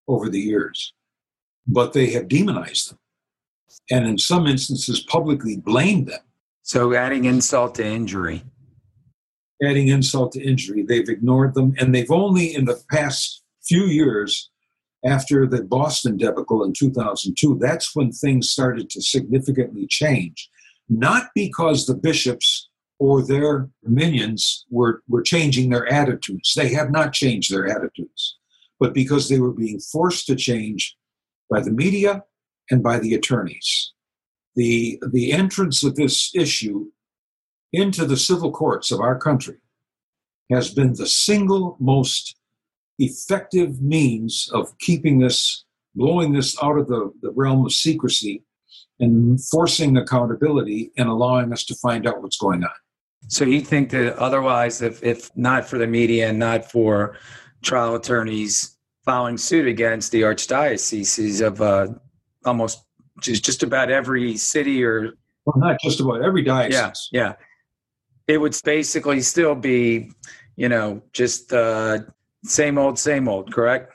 over 0.08 0.30
the 0.30 0.40
years, 0.40 0.94
but 1.66 1.94
they 1.94 2.12
have 2.12 2.28
demonized 2.28 2.92
them. 2.92 3.00
And 3.90 4.06
in 4.06 4.20
some 4.20 4.46
instances, 4.46 5.00
publicly 5.00 5.58
blamed 5.58 6.10
them 6.10 6.22
so 6.62 6.94
adding 6.94 7.26
insult 7.26 7.74
to 7.76 7.86
injury. 7.86 8.44
Adding 9.64 9.88
insult 9.88 10.34
to 10.34 10.42
injury. 10.44 10.84
They've 10.84 11.10
ignored 11.10 11.56
them. 11.56 11.74
And 11.80 11.96
they've 11.96 12.12
only, 12.12 12.54
in 12.54 12.66
the 12.66 12.80
past 12.92 13.42
few 13.64 13.86
years, 13.86 14.52
after 15.04 15.48
the 15.48 15.64
Boston 15.64 16.18
debacle 16.18 16.64
in 16.64 16.74
2002, 16.74 17.58
that's 17.60 17.96
when 17.96 18.12
things 18.12 18.50
started 18.50 18.90
to 18.92 19.02
significantly 19.02 19.88
change. 19.88 20.50
Not 20.90 21.30
because 21.34 21.86
the 21.86 21.96
bishops 21.96 22.70
or 23.00 23.26
their 23.26 23.70
minions 23.84 24.66
were, 24.70 25.02
were 25.08 25.24
changing 25.24 25.70
their 25.70 25.92
attitudes. 25.92 26.54
They 26.56 26.74
have 26.74 26.92
not 26.92 27.14
changed 27.14 27.52
their 27.52 27.68
attitudes, 27.68 28.38
but 28.80 28.94
because 28.94 29.28
they 29.28 29.40
were 29.40 29.54
being 29.54 29.80
forced 29.80 30.28
to 30.28 30.36
change 30.36 30.96
by 31.50 31.62
the 31.62 31.72
media 31.72 32.24
and 32.70 32.84
by 32.84 33.00
the 33.00 33.16
attorneys 33.16 33.94
the, 34.56 35.02
the 35.12 35.32
entrance 35.32 35.84
of 35.84 35.96
this 35.96 36.32
issue 36.36 36.92
into 37.72 38.06
the 38.06 38.18
civil 38.18 38.52
courts 38.52 38.92
of 38.92 39.00
our 39.00 39.18
country 39.18 39.58
has 40.52 40.74
been 40.74 40.94
the 40.94 41.08
single 41.08 41.78
most 41.80 42.36
effective 43.04 43.82
means 43.82 44.50
of 44.54 44.78
keeping 44.80 45.20
this, 45.20 45.66
blowing 45.96 46.34
this 46.34 46.58
out 46.64 46.78
of 46.78 46.88
the, 46.88 47.12
the 47.22 47.32
realm 47.32 47.66
of 47.66 47.72
secrecy 47.72 48.44
and 49.00 49.44
forcing 49.46 49.98
accountability 49.98 50.92
and 50.98 51.10
allowing 51.10 51.52
us 51.52 51.64
to 51.66 51.76
find 51.76 52.08
out 52.08 52.22
what's 52.22 52.38
going 52.38 52.64
on. 52.64 52.70
So 53.28 53.46
you 53.46 53.62
think 53.62 53.90
that 53.92 54.16
otherwise, 54.18 54.82
if, 54.82 55.04
if 55.04 55.36
not 55.36 55.66
for 55.66 55.78
the 55.78 55.88
media 55.88 56.30
and 56.30 56.40
not 56.40 56.70
for 56.70 57.18
trial 57.62 57.96
attorneys 57.96 58.78
filing 59.06 59.38
suit 59.38 59.68
against 59.68 60.12
the 60.12 60.22
archdioceses 60.22 61.46
of 61.46 61.62
uh, 61.62 61.88
almost 62.46 62.84
just 63.22 63.44
just 63.44 63.64
about 63.64 63.92
every 63.92 64.38
city 64.38 64.84
or 64.84 65.14
well, 65.46 65.56
not 65.58 65.78
just 65.82 66.00
about 66.00 66.22
every 66.22 66.44
diocese. 66.44 67.10
Yeah, 67.12 67.24
yeah. 67.24 67.34
It 68.28 68.38
would 68.38 68.56
basically 68.64 69.22
still 69.22 69.56
be, 69.56 70.12
you 70.56 70.70
know, 70.70 71.02
just 71.14 71.52
uh, 71.52 72.00
same 72.44 72.78
old, 72.78 72.98
same 72.98 73.28
old. 73.28 73.54
Correct? 73.54 73.94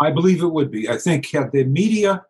I 0.00 0.10
believe 0.10 0.42
it 0.42 0.52
would 0.52 0.70
be. 0.70 0.88
I 0.88 0.98
think 0.98 1.30
had 1.30 1.52
the 1.52 1.64
media, 1.64 2.24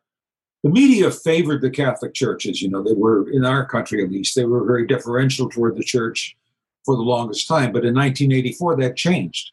the 0.63 0.71
media 0.71 1.11
favored 1.11 1.63
the 1.63 1.71
Catholic 1.71 2.15
churches. 2.15 2.63
You 2.63 2.71
know, 2.71 2.83
they 2.83 2.95
were 2.95 3.31
in 3.31 3.45
our 3.45 3.67
country 3.67 4.03
at 4.03 4.11
least. 4.11 4.35
They 4.35 4.45
were 4.45 4.65
very 4.65 4.87
deferential 4.87 5.49
toward 5.49 5.77
the 5.77 5.85
church 5.85 6.37
for 6.85 6.97
the 6.97 7.03
longest 7.03 7.49
time. 7.49 7.73
But 7.73 7.85
in 7.85 7.95
1984, 7.95 8.77
that 8.77 8.97
changed, 8.97 9.53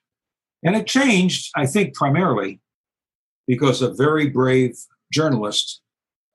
and 0.63 0.75
it 0.75 0.87
changed, 0.87 1.51
I 1.55 1.65
think, 1.65 1.95
primarily 1.95 2.59
because 3.47 3.81
a 3.81 3.93
very 3.93 4.29
brave 4.29 4.77
journalist 5.11 5.81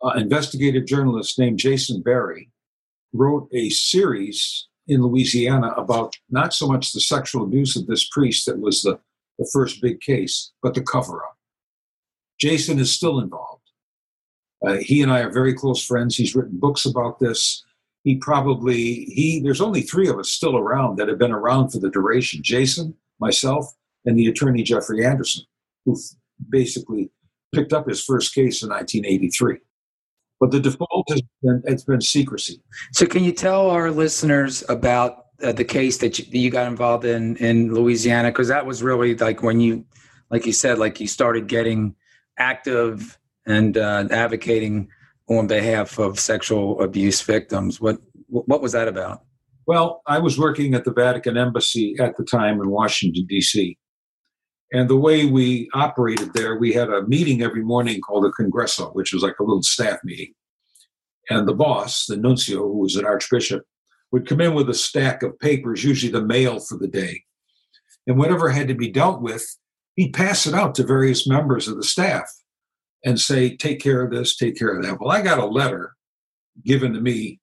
uh, 0.02 0.10
investigative 0.10 0.86
journalist 0.86 1.38
named 1.38 1.58
Jason 1.58 2.02
Berry 2.02 2.50
wrote 3.12 3.48
a 3.52 3.70
series 3.70 4.68
in 4.86 5.02
Louisiana 5.02 5.72
about 5.76 6.16
not 6.30 6.54
so 6.54 6.66
much 6.66 6.92
the 6.92 7.00
sexual 7.00 7.44
abuse 7.44 7.76
of 7.76 7.86
this 7.86 8.08
priest 8.08 8.46
that 8.46 8.58
was 8.58 8.82
the, 8.82 8.98
the 9.38 9.48
first 9.52 9.80
big 9.80 10.00
case, 10.00 10.52
but 10.62 10.74
the 10.74 10.82
cover 10.82 11.24
up. 11.24 11.36
Jason 12.38 12.78
is 12.78 12.94
still 12.94 13.20
involved. 13.20 13.62
Uh, 14.66 14.76
he 14.80 15.02
and 15.02 15.12
I 15.12 15.20
are 15.20 15.30
very 15.30 15.54
close 15.54 15.84
friends. 15.84 16.16
He's 16.16 16.34
written 16.34 16.58
books 16.58 16.84
about 16.84 17.20
this. 17.20 17.64
He 18.04 18.16
probably 18.16 19.04
he 19.04 19.40
there's 19.42 19.60
only 19.60 19.82
three 19.82 20.08
of 20.08 20.18
us 20.18 20.30
still 20.30 20.56
around 20.56 20.96
that 20.96 21.08
have 21.08 21.18
been 21.18 21.32
around 21.32 21.70
for 21.70 21.78
the 21.78 21.90
duration. 21.90 22.42
Jason, 22.42 22.94
myself, 23.20 23.72
and 24.04 24.18
the 24.18 24.26
attorney 24.26 24.62
Jeffrey 24.62 25.04
Anderson, 25.04 25.44
who 25.84 25.96
basically 26.48 27.10
picked 27.54 27.72
up 27.72 27.88
his 27.88 28.02
first 28.02 28.34
case 28.34 28.62
in 28.62 28.70
1983 28.70 29.58
but 30.40 30.50
the 30.50 30.60
default 30.60 31.08
has 31.08 31.22
been 31.42 31.62
it's 31.64 31.84
been 31.84 32.00
secrecy. 32.00 32.60
So, 32.92 33.06
can 33.06 33.24
you 33.24 33.32
tell 33.32 33.70
our 33.70 33.90
listeners 33.90 34.64
about 34.68 35.26
uh, 35.42 35.52
the 35.52 35.64
case 35.64 35.98
that 35.98 36.18
you, 36.18 36.24
you, 36.30 36.50
got 36.50 36.66
involved 36.66 37.04
in 37.04 37.36
in 37.36 37.72
Louisiana? 37.72 38.28
Because 38.28 38.48
that 38.48 38.66
was 38.66 38.82
really 38.82 39.14
like 39.14 39.42
when 39.42 39.60
you, 39.60 39.84
like 40.30 40.46
you 40.46 40.52
said, 40.52 40.78
like 40.78 41.00
you 41.00 41.06
started 41.06 41.46
getting 41.46 41.94
active 42.38 43.18
and 43.46 43.76
uh, 43.76 44.08
advocating 44.10 44.88
on 45.28 45.46
behalf 45.46 45.98
of 45.98 46.18
sexual 46.18 46.80
abuse 46.82 47.20
victims. 47.22 47.80
What 47.80 47.98
what 48.28 48.60
was 48.60 48.72
that 48.72 48.88
about? 48.88 49.22
Well, 49.66 50.02
I 50.06 50.18
was 50.18 50.38
working 50.38 50.74
at 50.74 50.84
the 50.84 50.92
Vatican 50.92 51.36
Embassy 51.36 51.96
at 52.00 52.16
the 52.16 52.24
time 52.24 52.60
in 52.60 52.70
Washington 52.70 53.26
D.C. 53.28 53.76
And 54.72 54.88
the 54.88 54.96
way 54.96 55.24
we 55.24 55.68
operated 55.72 56.34
there, 56.34 56.56
we 56.58 56.72
had 56.72 56.90
a 56.90 57.06
meeting 57.06 57.42
every 57.42 57.62
morning 57.62 58.00
called 58.00 58.26
a 58.26 58.30
congresso, 58.30 58.94
which 58.94 59.12
was 59.12 59.22
like 59.22 59.38
a 59.38 59.42
little 59.42 59.62
staff 59.62 59.98
meeting. 60.04 60.32
And 61.30 61.46
the 61.46 61.54
boss, 61.54 62.06
the 62.06 62.16
nuncio, 62.16 62.58
who 62.58 62.78
was 62.78 62.96
an 62.96 63.04
archbishop, 63.04 63.62
would 64.12 64.26
come 64.26 64.40
in 64.40 64.54
with 64.54 64.70
a 64.70 64.74
stack 64.74 65.22
of 65.22 65.38
papers, 65.38 65.84
usually 65.84 66.12
the 66.12 66.24
mail 66.24 66.60
for 66.60 66.78
the 66.78 66.88
day. 66.88 67.22
And 68.06 68.18
whatever 68.18 68.48
had 68.48 68.68
to 68.68 68.74
be 68.74 68.90
dealt 68.90 69.20
with, 69.20 69.46
he'd 69.96 70.14
pass 70.14 70.46
it 70.46 70.54
out 70.54 70.74
to 70.76 70.86
various 70.86 71.26
members 71.26 71.68
of 71.68 71.76
the 71.76 71.82
staff 71.82 72.30
and 73.04 73.20
say, 73.20 73.56
take 73.56 73.80
care 73.80 74.02
of 74.02 74.10
this, 74.10 74.36
take 74.36 74.58
care 74.58 74.76
of 74.76 74.82
that. 74.82 75.00
Well, 75.00 75.10
I 75.10 75.22
got 75.22 75.38
a 75.38 75.46
letter 75.46 75.94
given 76.64 76.92
to 76.94 77.00
me 77.00 77.40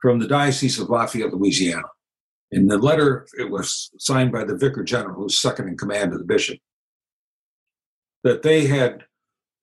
from 0.00 0.18
the 0.18 0.28
Diocese 0.28 0.78
of 0.78 0.90
Lafayette, 0.90 1.32
Louisiana. 1.32 1.88
In 2.50 2.68
the 2.68 2.78
letter, 2.78 3.26
it 3.38 3.50
was 3.50 3.90
signed 3.98 4.30
by 4.30 4.44
the 4.44 4.56
Vicar 4.56 4.84
General, 4.84 5.16
who's 5.16 5.40
second 5.40 5.68
in 5.68 5.76
command 5.76 6.12
of 6.12 6.18
the 6.18 6.24
bishop, 6.24 6.58
that 8.22 8.42
they 8.42 8.66
had 8.66 9.04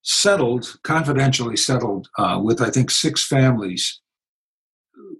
settled, 0.01 0.75
confidentially 0.83 1.55
settled, 1.55 2.09
uh, 2.17 2.39
with 2.43 2.61
I 2.61 2.69
think 2.69 2.91
six 2.91 3.25
families, 3.25 4.01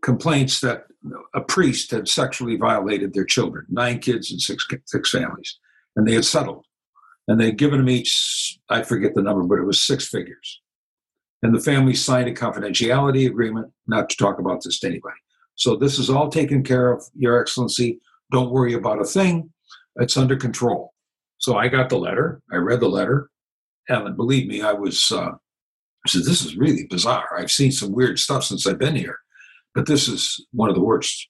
complaints 0.02 0.62
that 0.62 0.86
a 1.34 1.42
priest 1.42 1.92
had 1.92 2.08
sexually 2.08 2.56
violated 2.56 3.14
their 3.14 3.26
children, 3.26 3.66
nine 3.70 4.00
kids 4.00 4.32
and 4.32 4.42
six 4.42 4.66
six 4.86 5.10
families, 5.10 5.60
and 5.96 6.08
they 6.08 6.14
had 6.14 6.26
settled, 6.26 6.66
and 7.28 7.40
they 7.40 7.46
had 7.46 7.58
given 7.58 7.80
them 7.80 7.90
each 7.90 8.60
I 8.70 8.84
forget 8.84 9.14
the 9.16 9.22
number, 9.22 9.44
but 9.44 9.62
it 9.62 9.66
was 9.66 9.86
six 9.86 10.08
figures, 10.08 10.62
and 11.44 11.54
the 11.54 11.60
families 11.60 12.04
signed 12.04 12.30
a 12.30 12.34
confidentiality 12.34 13.28
agreement 13.28 13.72
not 13.88 14.10
to 14.10 14.18
talk 14.18 14.40
about 14.40 14.64
this 14.64 14.80
to 14.80 14.88
anybody. 14.88 15.18
So 15.56 15.76
this 15.76 16.00
is 16.00 16.10
all 16.10 16.30
taken 16.30 16.64
care 16.64 16.92
of, 16.92 17.04
Your 17.16 17.40
Excellency. 17.40 18.00
Don't 18.32 18.52
worry 18.52 18.74
about 18.74 19.02
a 19.02 19.06
thing. 19.06 19.52
It's 19.98 20.18
under 20.18 20.36
control. 20.36 20.94
So 21.38 21.58
I 21.58 21.68
got 21.68 21.90
the 21.90 21.98
letter. 21.98 22.42
I 22.52 22.58
read 22.58 22.80
the 22.80 22.88
letter. 22.88 23.30
And 23.90 24.16
believe 24.16 24.48
me, 24.48 24.62
I 24.62 24.74
was, 24.74 25.12
uh, 25.12 25.32
I 25.32 26.08
said, 26.08 26.24
this 26.24 26.46
is 26.46 26.56
really 26.56 26.88
bizarre. 26.90 27.38
I've 27.38 27.52
seen 27.52 27.72
some 27.72 27.92
weird 27.92 28.20
stuff 28.20 28.44
since 28.44 28.66
I've 28.66 28.80
been 28.80 28.96
here, 28.96 29.20
but 29.74 29.86
this 29.86 30.08
is 30.08 30.46
one 30.52 30.70
of 30.70 30.76
the 30.76 30.84
worst. 30.84 31.28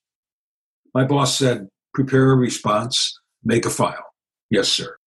My 0.94 1.06
boss 1.06 1.38
said, 1.38 1.68
prepare 1.94 2.32
a 2.32 2.36
response, 2.36 3.20
make 3.44 3.66
a 3.66 3.70
file. 3.70 4.14
Yes, 4.50 4.70
sir. 4.70 4.98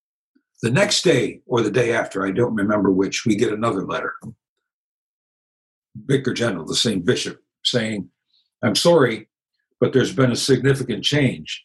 The 0.61 0.71
next 0.71 1.03
day 1.03 1.41
or 1.45 1.61
the 1.61 1.71
day 1.71 1.93
after, 1.93 2.25
I 2.25 2.31
don't 2.31 2.55
remember 2.55 2.91
which, 2.91 3.25
we 3.25 3.35
get 3.35 3.53
another 3.53 3.85
letter. 3.85 4.13
Vicar 5.95 6.33
General, 6.33 6.65
the 6.65 6.75
same 6.75 7.01
bishop, 7.01 7.39
saying, 7.63 8.09
I'm 8.63 8.75
sorry, 8.75 9.29
but 9.79 9.93
there's 9.93 10.13
been 10.13 10.31
a 10.31 10.35
significant 10.35 11.03
change. 11.03 11.63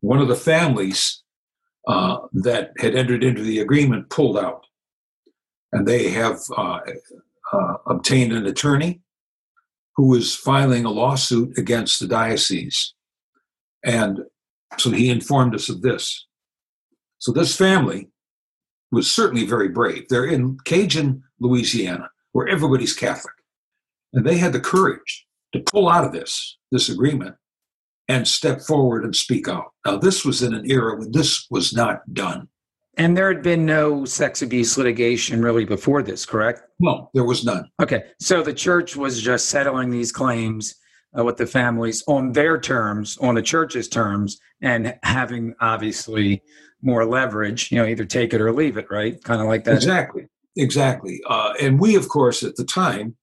One 0.00 0.20
of 0.20 0.28
the 0.28 0.36
families 0.36 1.22
uh, 1.86 2.18
that 2.32 2.72
had 2.78 2.94
entered 2.94 3.24
into 3.24 3.42
the 3.42 3.60
agreement 3.60 4.10
pulled 4.10 4.38
out 4.38 4.64
and 5.72 5.86
they 5.86 6.10
have 6.10 6.38
uh, 6.56 6.80
uh, 7.52 7.74
obtained 7.86 8.32
an 8.32 8.46
attorney 8.46 9.00
who 9.98 10.14
is 10.14 10.36
filing 10.36 10.84
a 10.84 10.90
lawsuit 10.90 11.58
against 11.58 11.98
the 11.98 12.06
diocese. 12.06 12.94
And 13.84 14.20
so 14.78 14.92
he 14.92 15.10
informed 15.10 15.56
us 15.56 15.68
of 15.68 15.82
this. 15.82 16.24
So 17.18 17.32
this 17.32 17.56
family 17.56 18.08
was 18.92 19.12
certainly 19.12 19.44
very 19.44 19.68
brave. 19.68 20.06
They're 20.08 20.24
in 20.24 20.56
Cajun, 20.64 21.24
Louisiana, 21.40 22.10
where 22.30 22.46
everybody's 22.46 22.94
Catholic. 22.94 23.34
And 24.12 24.24
they 24.24 24.36
had 24.36 24.52
the 24.52 24.60
courage 24.60 25.26
to 25.52 25.64
pull 25.66 25.88
out 25.88 26.04
of 26.04 26.12
this, 26.12 26.58
this 26.70 26.88
agreement 26.88 27.34
and 28.06 28.28
step 28.28 28.60
forward 28.60 29.02
and 29.02 29.16
speak 29.16 29.48
out. 29.48 29.72
Now, 29.84 29.98
this 29.98 30.24
was 30.24 30.42
in 30.42 30.54
an 30.54 30.70
era 30.70 30.96
when 30.96 31.10
this 31.10 31.44
was 31.50 31.74
not 31.74 32.14
done. 32.14 32.46
And 32.98 33.16
there 33.16 33.32
had 33.32 33.42
been 33.42 33.64
no 33.64 34.04
sex 34.04 34.42
abuse 34.42 34.76
litigation 34.76 35.40
really 35.40 35.64
before 35.64 36.02
this, 36.02 36.26
correct? 36.26 36.62
No, 36.80 37.10
there 37.14 37.24
was 37.24 37.44
none. 37.44 37.70
Okay. 37.80 38.02
So 38.18 38.42
the 38.42 38.52
church 38.52 38.96
was 38.96 39.22
just 39.22 39.48
settling 39.48 39.90
these 39.90 40.10
claims 40.10 40.74
uh, 41.16 41.24
with 41.24 41.36
the 41.36 41.46
families 41.46 42.02
on 42.08 42.32
their 42.32 42.60
terms, 42.60 43.16
on 43.18 43.36
the 43.36 43.42
church's 43.42 43.88
terms, 43.88 44.40
and 44.60 44.98
having 45.04 45.54
obviously 45.60 46.42
more 46.82 47.04
leverage, 47.04 47.70
you 47.70 47.78
know, 47.78 47.86
either 47.86 48.04
take 48.04 48.34
it 48.34 48.40
or 48.40 48.52
leave 48.52 48.76
it, 48.76 48.90
right? 48.90 49.22
Kind 49.22 49.40
of 49.40 49.46
like 49.46 49.64
that. 49.64 49.76
Exactly. 49.76 50.26
Exactly. 50.56 51.20
Uh, 51.28 51.54
and 51.60 51.78
we, 51.78 51.94
of 51.94 52.08
course, 52.08 52.42
at 52.42 52.56
the 52.56 52.64
time 52.64 53.16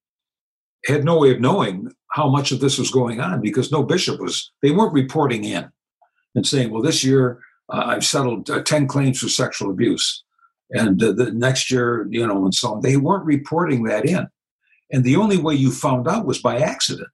had 0.85 1.03
no 1.03 1.19
way 1.19 1.31
of 1.31 1.41
knowing 1.41 1.91
how 2.11 2.29
much 2.29 2.53
of 2.53 2.61
this 2.61 2.77
was 2.77 2.91
going 2.91 3.19
on 3.19 3.41
because 3.41 3.71
no 3.71 3.83
bishop 3.83 4.21
was, 4.21 4.51
they 4.61 4.71
weren't 4.71 4.93
reporting 4.93 5.43
in 5.43 5.69
and 6.33 6.47
saying, 6.47 6.71
well, 6.71 6.81
this 6.81 7.03
year 7.03 7.39
uh, 7.69 7.83
I've 7.87 8.05
settled 8.05 8.49
uh, 8.49 8.61
10 8.61 8.87
claims 8.87 9.19
for 9.19 9.29
sexual 9.29 9.69
abuse. 9.69 10.23
And 10.71 11.01
uh, 11.01 11.11
the 11.11 11.31
next 11.31 11.69
year, 11.71 12.07
you 12.09 12.25
know, 12.25 12.43
and 12.43 12.53
so 12.53 12.73
on. 12.73 12.81
They 12.81 12.97
weren't 12.97 13.25
reporting 13.25 13.83
that 13.83 14.05
in. 14.05 14.27
And 14.91 15.03
the 15.03 15.15
only 15.15 15.37
way 15.37 15.55
you 15.55 15.71
found 15.71 16.07
out 16.07 16.25
was 16.25 16.41
by 16.41 16.59
accident. 16.59 17.09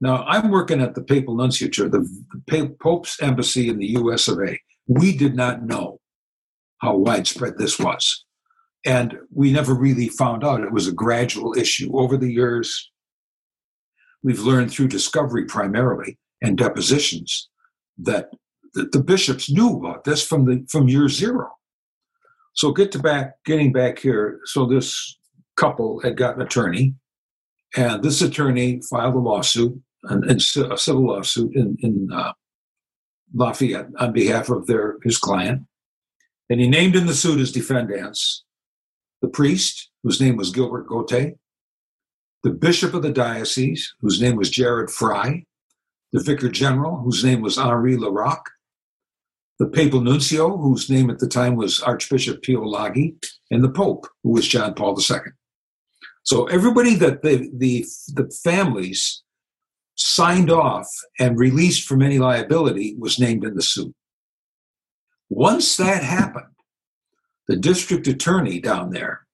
Now, 0.00 0.24
I'm 0.24 0.50
working 0.50 0.82
at 0.82 0.94
the 0.94 1.02
Papal 1.02 1.36
Nunciature, 1.36 1.90
the, 1.90 2.06
the 2.46 2.76
Pope's 2.80 3.20
embassy 3.22 3.68
in 3.68 3.78
the 3.78 3.88
US 3.98 4.28
of 4.28 4.38
A. 4.40 4.58
We 4.86 5.16
did 5.16 5.34
not 5.34 5.62
know 5.62 6.00
how 6.78 6.96
widespread 6.96 7.58
this 7.58 7.78
was. 7.78 8.24
And 8.84 9.18
we 9.34 9.52
never 9.52 9.74
really 9.74 10.08
found 10.08 10.44
out. 10.44 10.60
It 10.60 10.72
was 10.72 10.86
a 10.86 10.92
gradual 10.92 11.56
issue. 11.56 11.98
Over 11.98 12.16
the 12.16 12.32
years, 12.32 12.90
we've 14.22 14.40
learned 14.40 14.70
through 14.70 14.88
discovery 14.88 15.44
primarily 15.46 16.18
and 16.42 16.58
depositions 16.58 17.48
that 17.98 18.28
the, 18.76 18.84
the 18.92 19.02
bishops 19.02 19.50
knew 19.50 19.76
about 19.78 20.04
this 20.04 20.24
from 20.24 20.44
the 20.44 20.64
from 20.68 20.86
year 20.88 21.08
zero. 21.08 21.50
So 22.52 22.72
get 22.72 22.92
to 22.92 22.98
back 22.98 23.42
getting 23.44 23.72
back 23.72 23.98
here. 23.98 24.40
So 24.44 24.66
this 24.66 25.18
couple 25.56 26.00
had 26.00 26.16
got 26.16 26.36
an 26.36 26.42
attorney, 26.42 26.94
and 27.76 28.02
this 28.02 28.20
attorney 28.20 28.80
filed 28.88 29.14
a 29.14 29.18
lawsuit, 29.18 29.80
a 30.04 30.38
civil 30.76 31.06
lawsuit 31.06 31.56
in, 31.56 31.76
in 31.80 32.08
uh, 32.12 32.32
Lafayette 33.34 33.88
on 33.98 34.12
behalf 34.12 34.50
of 34.50 34.66
their 34.66 34.98
his 35.02 35.18
client, 35.18 35.62
and 36.50 36.60
he 36.60 36.68
named 36.68 36.94
in 36.94 37.06
the 37.06 37.14
suit 37.14 37.40
as 37.40 37.50
defendants 37.50 38.44
the 39.22 39.28
priest, 39.28 39.90
whose 40.02 40.20
name 40.20 40.36
was 40.36 40.50
Gilbert 40.50 40.86
Gauthe, 40.86 41.32
the 42.42 42.50
bishop 42.50 42.92
of 42.92 43.02
the 43.02 43.10
diocese, 43.10 43.94
whose 44.00 44.20
name 44.20 44.36
was 44.36 44.50
Gerard 44.50 44.90
Frey, 44.90 45.46
the 46.12 46.22
vicar 46.22 46.50
general, 46.50 46.98
whose 46.98 47.24
name 47.24 47.40
was 47.40 47.56
Henri 47.56 47.96
Larroque, 47.96 48.50
the 49.58 49.68
papal 49.68 50.00
nuncio, 50.00 50.56
whose 50.56 50.90
name 50.90 51.10
at 51.10 51.18
the 51.18 51.28
time 51.28 51.56
was 51.56 51.80
Archbishop 51.80 52.42
Pio 52.42 52.60
Laghi, 52.60 53.14
and 53.50 53.64
the 53.64 53.70
Pope, 53.70 54.06
who 54.22 54.30
was 54.30 54.46
John 54.46 54.74
Paul 54.74 54.98
II. 54.98 55.18
So 56.24 56.46
everybody 56.46 56.94
that 56.96 57.22
the, 57.22 57.48
the, 57.54 57.86
the 58.14 58.30
families 58.42 59.22
signed 59.94 60.50
off 60.50 60.88
and 61.18 61.38
released 61.38 61.88
from 61.88 62.02
any 62.02 62.18
liability 62.18 62.96
was 62.98 63.18
named 63.18 63.44
in 63.44 63.54
the 63.54 63.62
suit. 63.62 63.94
Once 65.28 65.76
that 65.76 66.02
happened, 66.02 66.46
the 67.48 67.56
district 67.56 68.06
attorney 68.06 68.60
down 68.60 68.90
there, 68.90 69.26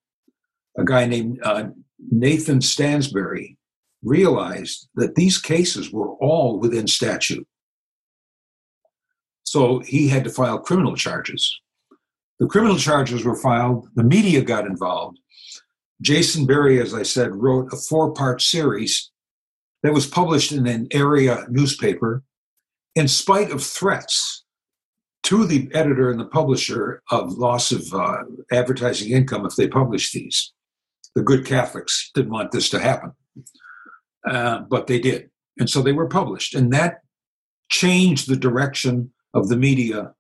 a 0.79 0.85
guy 0.85 1.07
named 1.07 1.41
uh, 1.43 1.65
Nathan 2.11 2.61
Stansbury, 2.61 3.57
realized 4.03 4.89
that 4.95 5.15
these 5.15 5.39
cases 5.39 5.93
were 5.93 6.13
all 6.15 6.59
within 6.59 6.87
statute. 6.87 7.47
So 9.53 9.81
he 9.81 10.09
had 10.09 10.25
to 10.25 10.31
file 10.31 10.59
criminal 10.59 10.97
charges. 10.97 11.61
The 12.41 12.47
criminal 12.47 12.79
charges 12.79 13.23
were 13.23 13.37
filed, 13.37 13.87
the 13.95 14.03
media 14.03 14.41
got 14.41 14.65
involved. 14.65 15.19
Jason 16.01 16.47
Berry, 16.47 16.81
as 16.81 16.95
I 16.95 17.03
said, 17.03 17.37
wrote 17.37 17.71
a 17.71 17.77
four 17.77 18.15
part 18.15 18.41
series 18.41 19.11
that 19.83 19.93
was 19.93 20.07
published 20.07 20.53
in 20.53 20.67
an 20.67 20.89
area 20.91 21.45
newspaper 21.51 22.23
in 22.95 23.09
spite 23.09 23.51
of 23.51 23.63
threats 23.63 24.43
to 25.25 25.45
the 25.45 25.69
editor 25.75 26.11
and 26.11 26.19
the 26.19 26.25
publisher 26.25 27.03
of 27.11 27.35
loss 27.35 27.73
of 27.73 27.83
uh, 27.93 28.23
advertising 28.53 29.13
income 29.13 29.45
if 29.45 29.57
they 29.57 29.69
published 29.69 30.15
these. 30.15 30.51
The 31.15 31.23
good 31.23 31.45
Catholics 31.45 32.11
didn't 32.15 32.33
want 32.33 32.53
this 32.53 32.71
to 32.71 32.79
happen, 32.79 33.13
uh, 34.27 34.61
but 34.61 34.87
they 34.87 34.99
did. 34.99 35.29
And 35.59 35.69
so 35.69 35.83
they 35.83 35.93
were 35.93 36.09
published. 36.09 36.55
And 36.55 36.73
that 36.73 37.01
changed 37.69 38.31
the 38.31 38.37
direction 38.37 39.13
of 39.35 39.49
the 39.49 39.57
media 39.57 40.15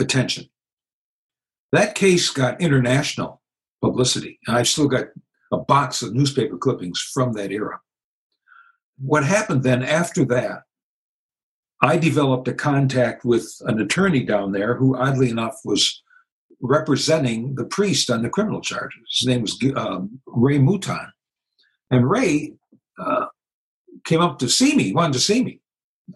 attention. 0.00 0.48
That 1.72 1.94
case 1.94 2.30
got 2.30 2.60
international 2.60 3.42
publicity. 3.82 4.38
And 4.46 4.56
I've 4.56 4.68
still 4.68 4.88
got 4.88 5.06
a 5.52 5.58
box 5.58 6.02
of 6.02 6.14
newspaper 6.14 6.56
clippings 6.58 7.00
from 7.12 7.32
that 7.34 7.50
era. 7.50 7.80
What 8.98 9.24
happened 9.24 9.62
then 9.62 9.82
after 9.82 10.24
that, 10.26 10.62
I 11.82 11.96
developed 11.96 12.48
a 12.48 12.54
contact 12.54 13.24
with 13.24 13.48
an 13.60 13.80
attorney 13.80 14.24
down 14.24 14.52
there 14.52 14.74
who, 14.74 14.96
oddly 14.96 15.30
enough, 15.30 15.60
was 15.64 16.02
representing 16.60 17.54
the 17.54 17.64
priest 17.64 18.10
on 18.10 18.22
the 18.22 18.28
criminal 18.28 18.60
charges. 18.60 18.98
His 19.20 19.28
name 19.28 19.42
was 19.42 19.56
um, 19.76 20.20
Ray 20.26 20.58
Mouton. 20.58 21.12
And 21.90 22.10
Ray 22.10 22.54
uh, 22.98 23.26
came 24.04 24.20
up 24.20 24.40
to 24.40 24.48
see 24.48 24.74
me, 24.74 24.92
wanted 24.92 25.12
to 25.12 25.20
see 25.20 25.44
me 25.44 25.60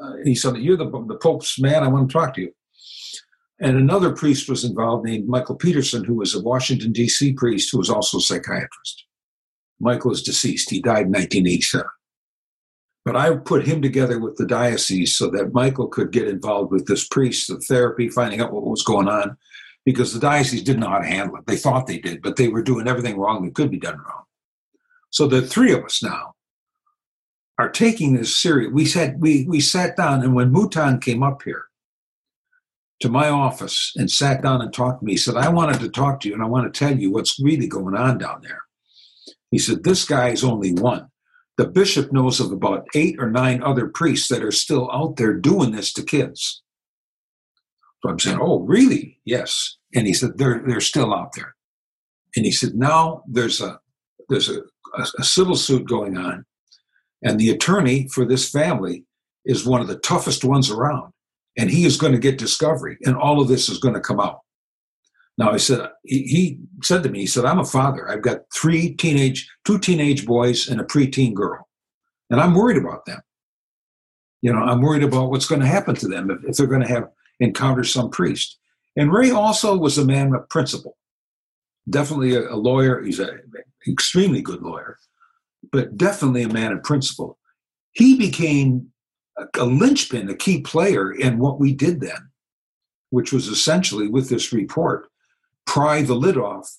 uh, 0.01 0.15
he 0.25 0.35
said, 0.35 0.57
You're 0.57 0.77
the, 0.77 0.91
the 1.09 1.17
Pope's 1.17 1.61
man, 1.61 1.83
I 1.83 1.89
want 1.89 2.09
to 2.09 2.13
talk 2.13 2.35
to 2.35 2.43
you. 2.43 2.53
And 3.61 3.77
another 3.77 4.13
priest 4.13 4.49
was 4.49 4.65
involved 4.65 5.07
named 5.07 5.29
Michael 5.29 5.55
Peterson, 5.55 6.05
who 6.05 6.15
was 6.15 6.35
a 6.35 6.43
Washington, 6.43 6.93
D.C. 6.93 7.35
priest 7.35 7.71
who 7.71 7.79
was 7.79 7.91
also 7.91 8.19
a 8.19 8.21
psychiatrist. 8.21 9.05
Michael 9.81 10.13
is 10.13 10.23
deceased. 10.23 10.71
He 10.71 10.81
died 10.81 11.07
in 11.07 11.13
1987. 11.13 11.87
But 13.05 13.17
I 13.17 13.37
put 13.37 13.67
him 13.67 13.83
together 13.83 14.19
with 14.19 14.37
the 14.37 14.47
diocese 14.47 15.17
so 15.17 15.29
that 15.31 15.55
Michael 15.55 15.89
could 15.89 16.13
get 16.13 16.29
involved 16.29 16.71
with 16.71 16.87
this 16.87 17.07
priest, 17.07 17.49
the 17.49 17.59
therapy, 17.59 18.09
finding 18.09 18.41
out 18.41 18.53
what 18.53 18.65
was 18.65 18.85
going 18.85 19.09
on, 19.09 19.37
because 19.85 20.13
the 20.13 20.21
diocese 20.21 20.63
didn't 20.63 20.81
know 20.81 20.89
how 20.89 20.99
to 20.99 21.07
handle 21.07 21.37
it. 21.37 21.47
They 21.47 21.57
thought 21.57 21.87
they 21.87 21.99
did, 21.99 22.23
but 22.23 22.37
they 22.37 22.49
were 22.49 22.63
doing 22.63 22.87
everything 22.87 23.19
wrong 23.19 23.45
that 23.45 23.55
could 23.55 23.71
be 23.71 23.79
done 23.79 23.99
wrong. 23.99 24.23
So 25.11 25.27
the 25.27 25.43
three 25.43 25.73
of 25.73 25.85
us 25.85 26.03
now 26.03 26.35
are 27.63 27.71
taking 27.71 28.15
this 28.15 28.37
serious. 28.37 28.73
We 28.73 28.85
said 28.85 29.21
we 29.21 29.47
we 29.49 29.61
sat 29.61 29.97
down, 29.97 30.23
and 30.23 30.35
when 30.35 30.51
Mouton 30.51 31.01
came 31.01 31.23
up 31.23 31.43
here 31.43 31.67
to 33.01 33.09
my 33.09 33.29
office 33.29 33.93
and 33.97 34.11
sat 34.11 34.43
down 34.43 34.61
and 34.61 34.73
talked 34.73 35.01
to 35.01 35.07
me, 35.07 35.13
he 35.13 35.19
said, 35.19 35.37
"I 35.37 35.49
wanted 35.49 35.79
to 35.81 35.89
talk 35.89 36.21
to 36.21 36.29
you, 36.29 36.35
and 36.35 36.43
I 36.43 36.47
want 36.47 36.73
to 36.73 36.77
tell 36.77 36.99
you 36.99 37.13
what's 37.13 37.41
really 37.41 37.69
going 37.69 37.95
on 37.95 38.19
down 38.19 38.41
there." 38.43 38.63
He 39.53 39.59
said, 39.59 39.85
"This 39.85 40.05
guy 40.05 40.31
is 40.31 40.43
only 40.43 40.73
one. 40.73 41.07
The 41.57 41.69
bishop 41.69 42.13
knows 42.13 42.41
of 42.41 42.51
about 42.51 42.89
eight 42.97 43.17
or 43.21 43.31
nine 43.31 43.63
other 43.63 43.87
priests 43.87 44.29
that 44.29 44.43
are 44.43 44.51
still 44.53 44.91
out 44.91 45.17
there 45.17 45.35
doing 45.35 45.71
this 45.71 45.93
to 45.93 46.03
kids." 46.03 46.63
So 48.03 48.11
I'm 48.11 48.19
saying, 48.19 48.41
"Oh, 48.41 48.59
really? 48.61 49.21
Yes." 49.25 49.77
And 49.95 50.09
he 50.09 50.15
said, 50.15 50.37
"They're 50.37 50.63
they're 50.67 50.81
still 50.81 51.15
out 51.15 51.35
there." 51.37 51.55
And 52.35 52.45
he 52.45 52.51
said, 52.51 52.75
"Now 52.75 53.23
there's 53.29 53.61
a 53.61 53.79
there's 54.29 54.49
a, 54.49 54.63
a, 54.99 55.07
a 55.21 55.25
civil 55.25 55.55
suit 55.55 55.87
going 55.87 56.17
on 56.17 56.45
and 57.23 57.39
the 57.39 57.51
attorney 57.51 58.09
for 58.09 58.25
this 58.25 58.51
family 58.51 59.05
is 59.45 59.67
one 59.67 59.81
of 59.81 59.89
the 59.89 59.99
toughest 59.99 60.45
ones 60.45 60.71
around. 60.71 61.13
And 61.59 61.71
he 61.71 61.85
is 61.85 61.97
going 61.97 62.13
to 62.13 62.19
get 62.19 62.39
discovery, 62.39 62.97
and 63.05 63.15
all 63.15 63.41
of 63.41 63.49
this 63.49 63.69
is 63.69 63.79
going 63.79 63.95
to 63.95 64.01
come 64.01 64.21
out. 64.21 64.41
Now, 65.39 65.51
I 65.51 65.57
said, 65.57 65.89
he, 66.05 66.59
said 66.83 67.03
to 67.03 67.09
me, 67.09 67.21
he 67.21 67.27
said, 67.27 67.45
I'm 67.45 67.59
a 67.59 67.65
father. 67.65 68.09
I've 68.09 68.23
got 68.23 68.41
three 68.55 68.95
teenage, 68.95 69.51
two 69.65 69.79
teenage 69.79 70.27
boys 70.27 70.69
and 70.69 70.81
a 70.81 70.85
preteen 70.85 71.35
girl. 71.35 71.69
And 72.31 72.41
I'm 72.41 72.55
worried 72.55 72.77
about 72.77 73.07
them. 73.07 73.21
You 74.43 74.53
know, 74.53 74.61
I'm 74.61 74.83
worried 74.83 75.05
about 75.05 75.31
what's 75.31 75.47
going 75.47 75.61
to 75.61 75.67
happen 75.67 75.95
to 75.97 76.09
them 76.09 76.31
if, 76.31 76.39
if 76.45 76.57
they're 76.57 76.67
going 76.67 76.83
to 76.83 76.89
have 76.89 77.09
encounter 77.41 77.85
some 77.85 78.11
priest. 78.11 78.59
And 78.97 79.13
Ray 79.13 79.31
also 79.31 79.77
was 79.77 79.97
a 79.97 80.05
man 80.05 80.35
of 80.35 80.49
principle, 80.49 80.97
definitely 81.89 82.35
a, 82.35 82.51
a 82.51 82.57
lawyer. 82.57 83.03
He's 83.03 83.19
an 83.19 83.41
extremely 83.89 84.43
good 84.43 84.63
lawyer 84.63 84.99
but 85.73 85.97
definitely 85.97 86.43
a 86.43 86.49
man 86.49 86.73
of 86.73 86.83
principle. 86.83 87.39
He 87.93 88.17
became 88.17 88.89
a, 89.39 89.47
a 89.59 89.65
linchpin, 89.65 90.29
a 90.29 90.37
key 90.37 90.61
player 90.61 91.13
in 91.13 91.39
what 91.39 91.59
we 91.59 91.75
did 91.75 92.01
then, 92.01 92.31
which 93.11 93.33
was 93.33 93.49
essentially 93.49 94.07
with 94.07 94.29
this 94.29 94.53
report, 94.53 95.09
pry 95.67 96.03
the 96.03 96.15
lid 96.15 96.37
off 96.37 96.71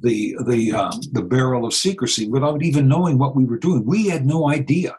the 0.00 0.36
the 0.46 0.72
um, 0.72 1.00
the 1.12 1.22
barrel 1.22 1.66
of 1.66 1.74
secrecy 1.74 2.28
without 2.28 2.62
even 2.62 2.88
knowing 2.88 3.18
what 3.18 3.36
we 3.36 3.44
were 3.44 3.58
doing. 3.58 3.84
We 3.84 4.08
had 4.08 4.26
no 4.26 4.48
idea 4.48 4.96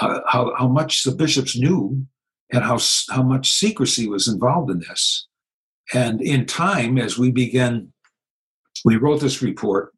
uh, 0.00 0.20
how 0.26 0.54
how 0.56 0.68
much 0.68 1.02
the 1.02 1.12
bishops 1.12 1.56
knew 1.56 2.06
and 2.52 2.62
how 2.62 2.78
how 3.10 3.22
much 3.22 3.52
secrecy 3.52 4.08
was 4.08 4.28
involved 4.28 4.70
in 4.70 4.80
this. 4.80 5.26
And 5.94 6.20
in 6.20 6.46
time, 6.46 6.98
as 6.98 7.18
we 7.18 7.30
began, 7.30 7.92
we 8.84 8.96
wrote 8.96 9.20
this 9.20 9.42
report 9.42 9.92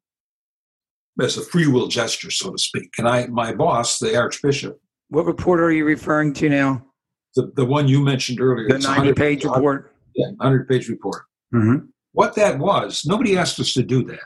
as 1.20 1.37
a 1.37 1.42
free 1.42 1.66
will 1.66 1.87
gesture, 1.87 2.31
so 2.31 2.50
to 2.50 2.59
speak. 2.59 2.90
And 2.98 3.09
I, 3.09 3.27
my 3.27 3.55
boss, 3.55 3.98
the 3.98 4.16
Archbishop. 4.16 4.81
What 5.09 5.27
report 5.27 5.61
are 5.61 5.70
you 5.70 5.85
referring 5.85 6.33
to 6.35 6.48
now? 6.48 6.85
The, 7.37 7.53
the 7.55 7.64
one 7.64 7.88
you 7.88 8.00
mentioned 8.03 8.40
earlier. 8.40 8.68
The 8.68 8.79
90 8.79 9.12
page 9.14 9.44
report? 9.44 9.94
Yeah, 10.14 10.29
100 10.37 10.68
page 10.68 10.88
report. 10.88 11.24
Mm-hmm. 11.55 11.87
What 12.12 12.35
that 12.37 12.59
was, 12.59 13.03
nobody 13.05 13.37
asked 13.37 13.59
us 13.59 13.72
to 13.74 13.83
do 13.83 14.05
that. 14.05 14.20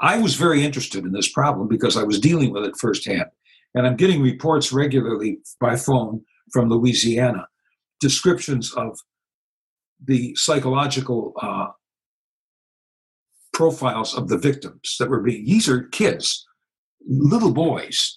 I 0.00 0.18
was 0.18 0.34
very 0.34 0.64
interested 0.64 1.04
in 1.04 1.12
this 1.12 1.30
problem 1.30 1.68
because 1.68 1.96
I 1.96 2.02
was 2.02 2.18
dealing 2.18 2.52
with 2.52 2.64
it 2.64 2.76
firsthand. 2.76 3.26
And 3.74 3.86
I'm 3.86 3.96
getting 3.96 4.22
reports 4.22 4.72
regularly 4.72 5.38
by 5.60 5.76
phone 5.76 6.22
from 6.52 6.68
Louisiana, 6.68 7.46
descriptions 8.00 8.72
of 8.74 8.98
the 10.04 10.34
psychological 10.34 11.34
uh, 11.40 11.68
profiles 13.60 14.14
of 14.14 14.28
the 14.28 14.38
victims 14.38 14.96
that 14.98 15.10
were 15.10 15.20
being, 15.20 15.44
these 15.44 15.68
are 15.68 15.82
kids, 15.88 16.46
little 17.06 17.52
boys, 17.52 18.16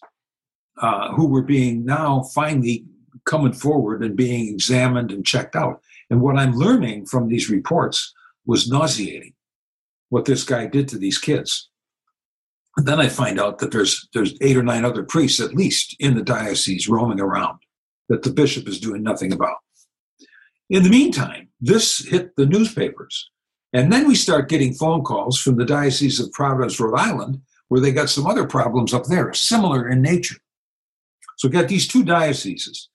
uh, 0.81 1.11
who 1.15 1.27
were 1.27 1.41
being 1.41 1.83
now 1.83 2.23
finally 2.33 2.85
coming 3.25 3.51
forward 3.51 4.01
and 4.01 4.15
being 4.15 4.47
examined 4.47 5.11
and 5.11 5.25
checked 5.25 5.53
out. 5.53 5.81
And 6.09 6.21
what 6.21 6.37
I'm 6.37 6.53
learning 6.53 7.07
from 7.07 7.27
these 7.27 7.49
reports 7.49 8.13
was 8.45 8.69
nauseating 8.69 9.33
what 10.07 10.23
this 10.23 10.45
guy 10.45 10.65
did 10.65 10.87
to 10.87 10.97
these 10.97 11.17
kids. 11.17 11.69
And 12.77 12.87
then 12.87 13.01
I 13.01 13.09
find 13.09 13.37
out 13.37 13.59
that 13.59 13.71
there's 13.71 14.07
there's 14.13 14.33
eight 14.39 14.55
or 14.55 14.63
nine 14.63 14.85
other 14.85 15.03
priests 15.03 15.41
at 15.41 15.53
least 15.53 15.93
in 15.99 16.15
the 16.15 16.23
diocese 16.23 16.87
roaming 16.87 17.19
around 17.19 17.59
that 18.07 18.23
the 18.23 18.31
bishop 18.31 18.65
is 18.69 18.79
doing 18.79 19.03
nothing 19.03 19.33
about. 19.33 19.57
In 20.69 20.83
the 20.83 20.89
meantime, 20.89 21.49
this 21.59 21.99
hit 22.07 22.33
the 22.37 22.45
newspapers. 22.45 23.29
And 23.73 23.91
then 23.91 24.07
we 24.07 24.15
start 24.15 24.49
getting 24.49 24.73
phone 24.73 25.03
calls 25.03 25.39
from 25.39 25.57
the 25.57 25.65
Diocese 25.65 26.19
of 26.19 26.31
Providence, 26.31 26.79
Rhode 26.79 26.97
Island, 26.97 27.41
where 27.69 27.81
they 27.81 27.91
got 27.91 28.09
some 28.09 28.27
other 28.27 28.45
problems 28.45 28.93
up 28.93 29.05
there, 29.05 29.33
similar 29.33 29.89
in 29.89 30.01
nature. 30.01 30.35
So 31.37 31.47
we 31.47 31.53
got 31.53 31.67
these 31.67 31.87
two 31.87 32.03
dioceses. 32.03 32.89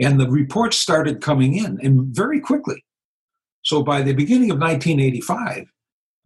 And 0.00 0.20
the 0.20 0.30
reports 0.30 0.76
started 0.76 1.22
coming 1.22 1.56
in, 1.56 1.78
and 1.82 2.14
very 2.14 2.40
quickly. 2.40 2.84
So 3.62 3.82
by 3.82 4.02
the 4.02 4.12
beginning 4.12 4.50
of 4.50 4.58
1985, 4.58 5.66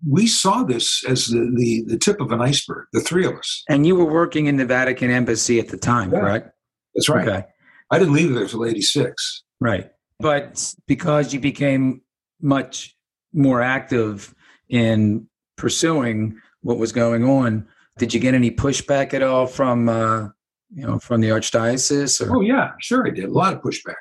we 0.07 0.27
saw 0.27 0.65
this 0.65 1.05
as 1.09 1.29
the, 1.29 1.53
the, 1.57 1.85
the 1.87 1.99
tip 1.99 2.21
of 2.21 2.33
an 2.33 2.41
iceberg, 2.41 2.87
the 2.93 3.01
three 3.01 3.25
of 3.25 3.35
us. 3.35 3.62
And 3.69 3.87
you 3.87 3.95
were 3.95 4.11
working 4.11 4.47
in 4.47 4.57
the 4.57 4.67
Vatican 4.67 5.11
embassy 5.11 5.61
at 5.61 5.69
the 5.69 5.77
time, 5.77 6.12
yeah, 6.12 6.21
correct? 6.21 6.51
That's 6.95 7.09
right. 7.09 7.27
Okay. 7.27 7.47
I 7.91 7.99
didn't 7.99 8.15
leave 8.15 8.35
there 8.35 8.43
until 8.43 8.67
86. 8.67 9.45
Right. 9.61 9.91
But 10.19 10.75
because 10.87 11.33
you 11.33 11.41
became 11.41 12.03
much 12.41 12.97
more 13.33 13.62
active 13.62 14.35
in 14.68 15.27
pursuing 15.57 16.40
what 16.62 16.79
was 16.79 16.92
going 16.92 17.25
on. 17.25 17.66
Did 17.99 18.14
you 18.14 18.21
get 18.21 18.35
any 18.35 18.51
pushback 18.51 19.14
at 19.14 19.23
all 19.23 19.47
from 19.47 19.88
uh, 19.88 20.29
you 20.75 20.87
know 20.87 20.99
from 20.99 21.21
the 21.21 21.29
archdiocese? 21.29 22.27
Or? 22.27 22.37
Oh 22.37 22.40
yeah, 22.40 22.73
sure 22.81 23.07
I 23.07 23.11
did. 23.11 23.25
A 23.25 23.33
lot 23.33 23.53
of 23.53 23.61
pushback. 23.61 23.95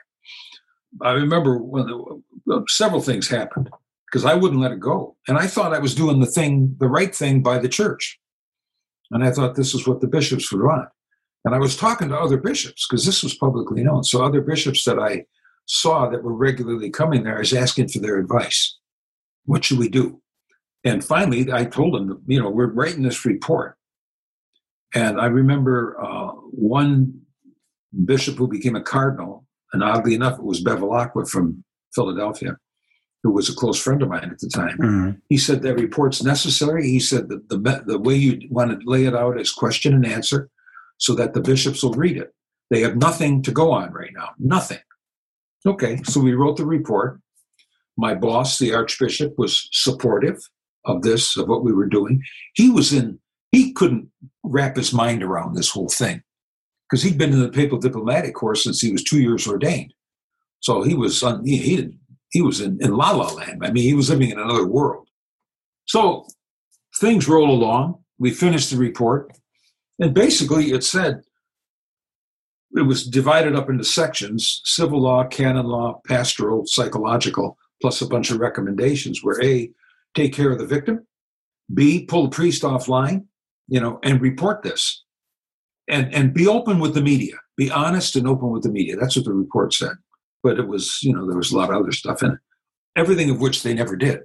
I 1.01 1.11
remember 1.11 1.57
when 1.57 1.85
the, 2.45 2.65
several 2.67 3.01
things 3.01 3.27
happened 3.27 3.69
because 4.05 4.25
I 4.25 4.33
wouldn't 4.33 4.61
let 4.61 4.71
it 4.71 4.79
go, 4.79 5.15
and 5.27 5.37
I 5.37 5.47
thought 5.47 5.73
I 5.73 5.79
was 5.79 5.95
doing 5.95 6.19
the 6.19 6.25
thing, 6.25 6.75
the 6.79 6.89
right 6.89 7.13
thing 7.13 7.41
by 7.41 7.59
the 7.59 7.69
church, 7.69 8.19
and 9.11 9.23
I 9.23 9.31
thought 9.31 9.55
this 9.55 9.73
is 9.73 9.87
what 9.87 10.01
the 10.01 10.07
bishops 10.07 10.51
would 10.51 10.63
want. 10.63 10.89
And 11.43 11.55
I 11.55 11.57
was 11.57 11.75
talking 11.75 12.09
to 12.09 12.19
other 12.19 12.37
bishops 12.37 12.85
because 12.87 13.05
this 13.05 13.23
was 13.23 13.33
publicly 13.35 13.83
known. 13.83 14.03
So 14.03 14.23
other 14.23 14.41
bishops 14.41 14.83
that 14.85 14.99
I 14.99 15.25
saw 15.65 16.07
that 16.09 16.23
were 16.23 16.35
regularly 16.35 16.89
coming 16.89 17.23
there, 17.23 17.37
I 17.37 17.39
was 17.39 17.53
asking 17.53 17.87
for 17.89 17.99
their 17.99 18.19
advice. 18.19 18.77
What 19.45 19.65
should 19.65 19.79
we 19.79 19.89
do? 19.89 20.21
And 20.83 21.03
finally, 21.03 21.51
I 21.51 21.65
told 21.65 21.95
him, 21.95 22.21
you 22.25 22.41
know, 22.41 22.49
we're 22.49 22.67
writing 22.67 23.03
this 23.03 23.25
report. 23.25 23.77
And 24.93 25.21
I 25.21 25.27
remember 25.27 25.97
uh, 26.01 26.31
one 26.51 27.21
bishop 28.05 28.37
who 28.37 28.47
became 28.47 28.75
a 28.75 28.81
cardinal, 28.81 29.45
and 29.73 29.83
oddly 29.83 30.15
enough, 30.15 30.39
it 30.39 30.43
was 30.43 30.63
Bevilacqua 30.63 31.29
from 31.29 31.63
Philadelphia, 31.93 32.57
who 33.23 33.31
was 33.31 33.47
a 33.49 33.55
close 33.55 33.79
friend 33.81 34.01
of 34.01 34.09
mine 34.09 34.29
at 34.31 34.39
the 34.39 34.49
time. 34.49 34.77
Mm-hmm. 34.77 35.11
He 35.29 35.37
said 35.37 35.61
that 35.61 35.75
report's 35.75 36.23
necessary. 36.23 36.87
He 36.87 36.99
said 36.99 37.29
that 37.29 37.47
the, 37.49 37.83
the 37.85 37.99
way 37.99 38.15
you 38.15 38.47
want 38.49 38.71
to 38.71 38.89
lay 38.89 39.05
it 39.05 39.15
out 39.15 39.39
is 39.39 39.51
question 39.51 39.93
and 39.93 40.05
answer 40.05 40.49
so 40.97 41.13
that 41.15 41.33
the 41.33 41.41
bishops 41.41 41.83
will 41.83 41.93
read 41.93 42.17
it. 42.17 42.33
They 42.69 42.81
have 42.81 42.95
nothing 42.95 43.41
to 43.43 43.51
go 43.51 43.71
on 43.71 43.91
right 43.91 44.11
now, 44.15 44.29
nothing. 44.39 44.79
Okay, 45.65 46.01
so 46.03 46.19
we 46.19 46.33
wrote 46.33 46.57
the 46.57 46.65
report 46.65 47.19
my 48.01 48.15
boss, 48.15 48.57
the 48.57 48.73
Archbishop, 48.73 49.33
was 49.37 49.69
supportive 49.71 50.39
of 50.85 51.03
this, 51.03 51.37
of 51.37 51.47
what 51.47 51.63
we 51.63 51.71
were 51.71 51.85
doing. 51.87 52.21
He 52.55 52.69
was 52.69 52.91
in, 52.91 53.19
he 53.51 53.71
couldn't 53.73 54.09
wrap 54.43 54.75
his 54.75 54.91
mind 54.91 55.23
around 55.23 55.55
this 55.55 55.69
whole 55.69 55.89
thing 55.89 56.21
because 56.89 57.03
he'd 57.03 57.17
been 57.17 57.31
in 57.31 57.39
the 57.39 57.49
papal 57.49 57.77
diplomatic 57.77 58.33
corps 58.33 58.55
since 58.55 58.81
he 58.81 58.91
was 58.91 59.03
two 59.03 59.21
years 59.21 59.47
ordained. 59.47 59.93
So 60.59 60.81
he 60.81 60.95
was, 60.95 61.21
on, 61.23 61.45
he, 61.45 61.57
he, 61.57 61.89
he 62.31 62.41
was 62.41 62.59
in, 62.59 62.77
in 62.81 62.91
la 62.91 63.11
la 63.11 63.31
land. 63.33 63.61
I 63.63 63.71
mean, 63.71 63.83
he 63.83 63.93
was 63.93 64.09
living 64.09 64.31
in 64.31 64.39
another 64.39 64.65
world. 64.65 65.07
So 65.85 66.25
things 66.99 67.27
roll 67.27 67.51
along. 67.51 68.03
We 68.19 68.31
finished 68.31 68.71
the 68.71 68.77
report. 68.77 69.31
And 69.99 70.13
basically, 70.13 70.71
it 70.71 70.83
said 70.83 71.21
it 72.73 72.83
was 72.83 73.05
divided 73.05 73.55
up 73.55 73.69
into 73.69 73.83
sections 73.83 74.61
civil 74.65 75.01
law, 75.01 75.25
canon 75.25 75.65
law, 75.65 76.01
pastoral, 76.07 76.63
psychological 76.65 77.57
plus 77.81 78.01
a 78.01 78.07
bunch 78.07 78.31
of 78.31 78.39
recommendations 78.39 79.23
where 79.23 79.43
A, 79.43 79.71
take 80.15 80.33
care 80.33 80.51
of 80.51 80.59
the 80.59 80.65
victim, 80.65 81.05
B, 81.73 82.05
pull 82.05 82.23
the 82.23 82.35
priest 82.35 82.63
offline, 82.63 83.25
you 83.67 83.79
know, 83.79 83.99
and 84.03 84.21
report 84.21 84.63
this. 84.63 85.03
And 85.87 86.13
and 86.13 86.33
be 86.33 86.47
open 86.47 86.79
with 86.79 86.93
the 86.93 87.01
media. 87.01 87.33
Be 87.57 87.71
honest 87.71 88.15
and 88.15 88.27
open 88.27 88.49
with 88.51 88.63
the 88.63 88.71
media. 88.71 88.95
That's 88.95 89.15
what 89.15 89.25
the 89.25 89.33
report 89.33 89.73
said. 89.73 89.93
But 90.43 90.57
it 90.57 90.67
was, 90.67 90.99
you 91.03 91.13
know, 91.13 91.27
there 91.27 91.37
was 91.37 91.51
a 91.51 91.57
lot 91.57 91.69
of 91.69 91.75
other 91.75 91.91
stuff 91.91 92.23
in 92.23 92.31
it. 92.31 92.39
Everything 92.95 93.29
of 93.29 93.39
which 93.39 93.63
they 93.63 93.73
never 93.73 93.95
did. 93.95 94.21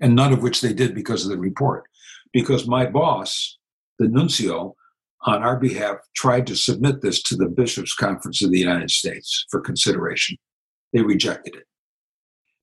And 0.00 0.14
none 0.14 0.32
of 0.32 0.42
which 0.42 0.60
they 0.60 0.72
did 0.72 0.94
because 0.94 1.24
of 1.24 1.30
the 1.30 1.38
report. 1.38 1.84
Because 2.32 2.66
my 2.66 2.86
boss, 2.86 3.58
the 3.98 4.08
nuncio, 4.08 4.74
on 5.24 5.42
our 5.42 5.58
behalf, 5.58 5.96
tried 6.16 6.46
to 6.48 6.56
submit 6.56 7.02
this 7.02 7.22
to 7.22 7.36
the 7.36 7.48
Bishops' 7.48 7.94
Conference 7.94 8.42
of 8.42 8.50
the 8.50 8.58
United 8.58 8.90
States 8.90 9.46
for 9.50 9.60
consideration. 9.60 10.36
They 10.92 11.02
rejected 11.02 11.54
it. 11.54 11.64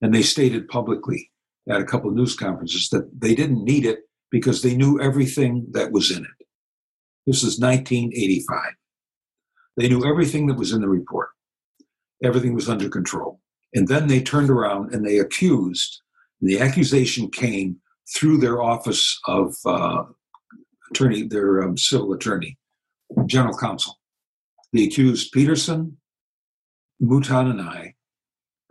And 0.02 0.14
they 0.14 0.22
stated 0.22 0.68
publicly 0.68 1.30
at 1.68 1.80
a 1.80 1.84
couple 1.84 2.10
of 2.10 2.16
news 2.16 2.34
conferences 2.34 2.88
that 2.90 3.08
they 3.18 3.34
didn't 3.34 3.64
need 3.64 3.84
it 3.84 4.00
because 4.30 4.62
they 4.62 4.76
knew 4.76 5.00
everything 5.00 5.66
that 5.72 5.92
was 5.92 6.10
in 6.10 6.24
it. 6.24 6.46
This 7.26 7.42
is 7.42 7.60
1985. 7.60 8.58
They 9.76 9.88
knew 9.88 10.04
everything 10.04 10.46
that 10.46 10.58
was 10.58 10.72
in 10.72 10.80
the 10.80 10.88
report. 10.88 11.28
Everything 12.22 12.54
was 12.54 12.68
under 12.68 12.88
control. 12.88 13.40
And 13.74 13.86
then 13.88 14.08
they 14.08 14.20
turned 14.20 14.50
around 14.50 14.92
and 14.92 15.04
they 15.04 15.18
accused, 15.18 16.02
the 16.40 16.60
accusation 16.60 17.30
came 17.30 17.76
through 18.14 18.38
their 18.38 18.62
office 18.62 19.18
of 19.26 19.54
uh, 19.64 20.04
attorney, 20.90 21.22
their 21.22 21.62
um, 21.62 21.76
civil 21.76 22.12
attorney, 22.12 22.58
general 23.26 23.56
counsel. 23.56 23.98
They 24.72 24.84
accused 24.84 25.32
Peterson, 25.32 25.98
Mouton, 27.00 27.50
and 27.50 27.60
I 27.60 27.94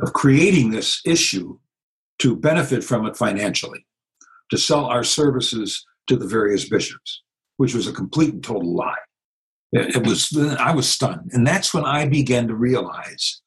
of 0.01 0.13
creating 0.13 0.71
this 0.71 1.01
issue 1.05 1.57
to 2.19 2.35
benefit 2.35 2.83
from 2.83 3.05
it 3.05 3.15
financially, 3.15 3.85
to 4.49 4.57
sell 4.57 4.85
our 4.85 5.03
services 5.03 5.85
to 6.07 6.15
the 6.15 6.27
various 6.27 6.67
bishops, 6.67 7.23
which 7.57 7.73
was 7.73 7.87
a 7.87 7.93
complete 7.93 8.33
and 8.33 8.43
total 8.43 8.75
lie. 8.75 8.95
It, 9.71 10.05
was, 10.05 10.35
I 10.59 10.73
was 10.73 10.89
stunned. 10.89 11.29
And 11.31 11.45
that's 11.45 11.73
when 11.73 11.85
I 11.85 12.07
began 12.07 12.47
to 12.47 12.55
realize 12.55 13.41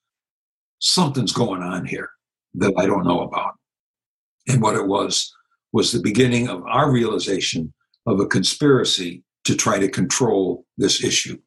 something's 0.79 1.33
going 1.33 1.63
on 1.63 1.85
here 1.85 2.11
that 2.55 2.73
I 2.79 2.87
don't 2.87 3.05
know 3.05 3.23
about. 3.23 3.55
And 4.47 4.63
what 4.63 4.77
it 4.77 4.87
was, 4.87 5.33
was 5.73 5.91
the 5.91 6.01
beginning 6.01 6.49
of 6.49 6.63
our 6.67 6.91
realization 6.91 7.73
of 8.07 8.21
a 8.21 8.27
conspiracy 8.27 9.25
to 9.45 9.57
try 9.57 9.79
to 9.79 9.89
control 9.89 10.65
this 10.77 11.03
issue, 11.03 11.39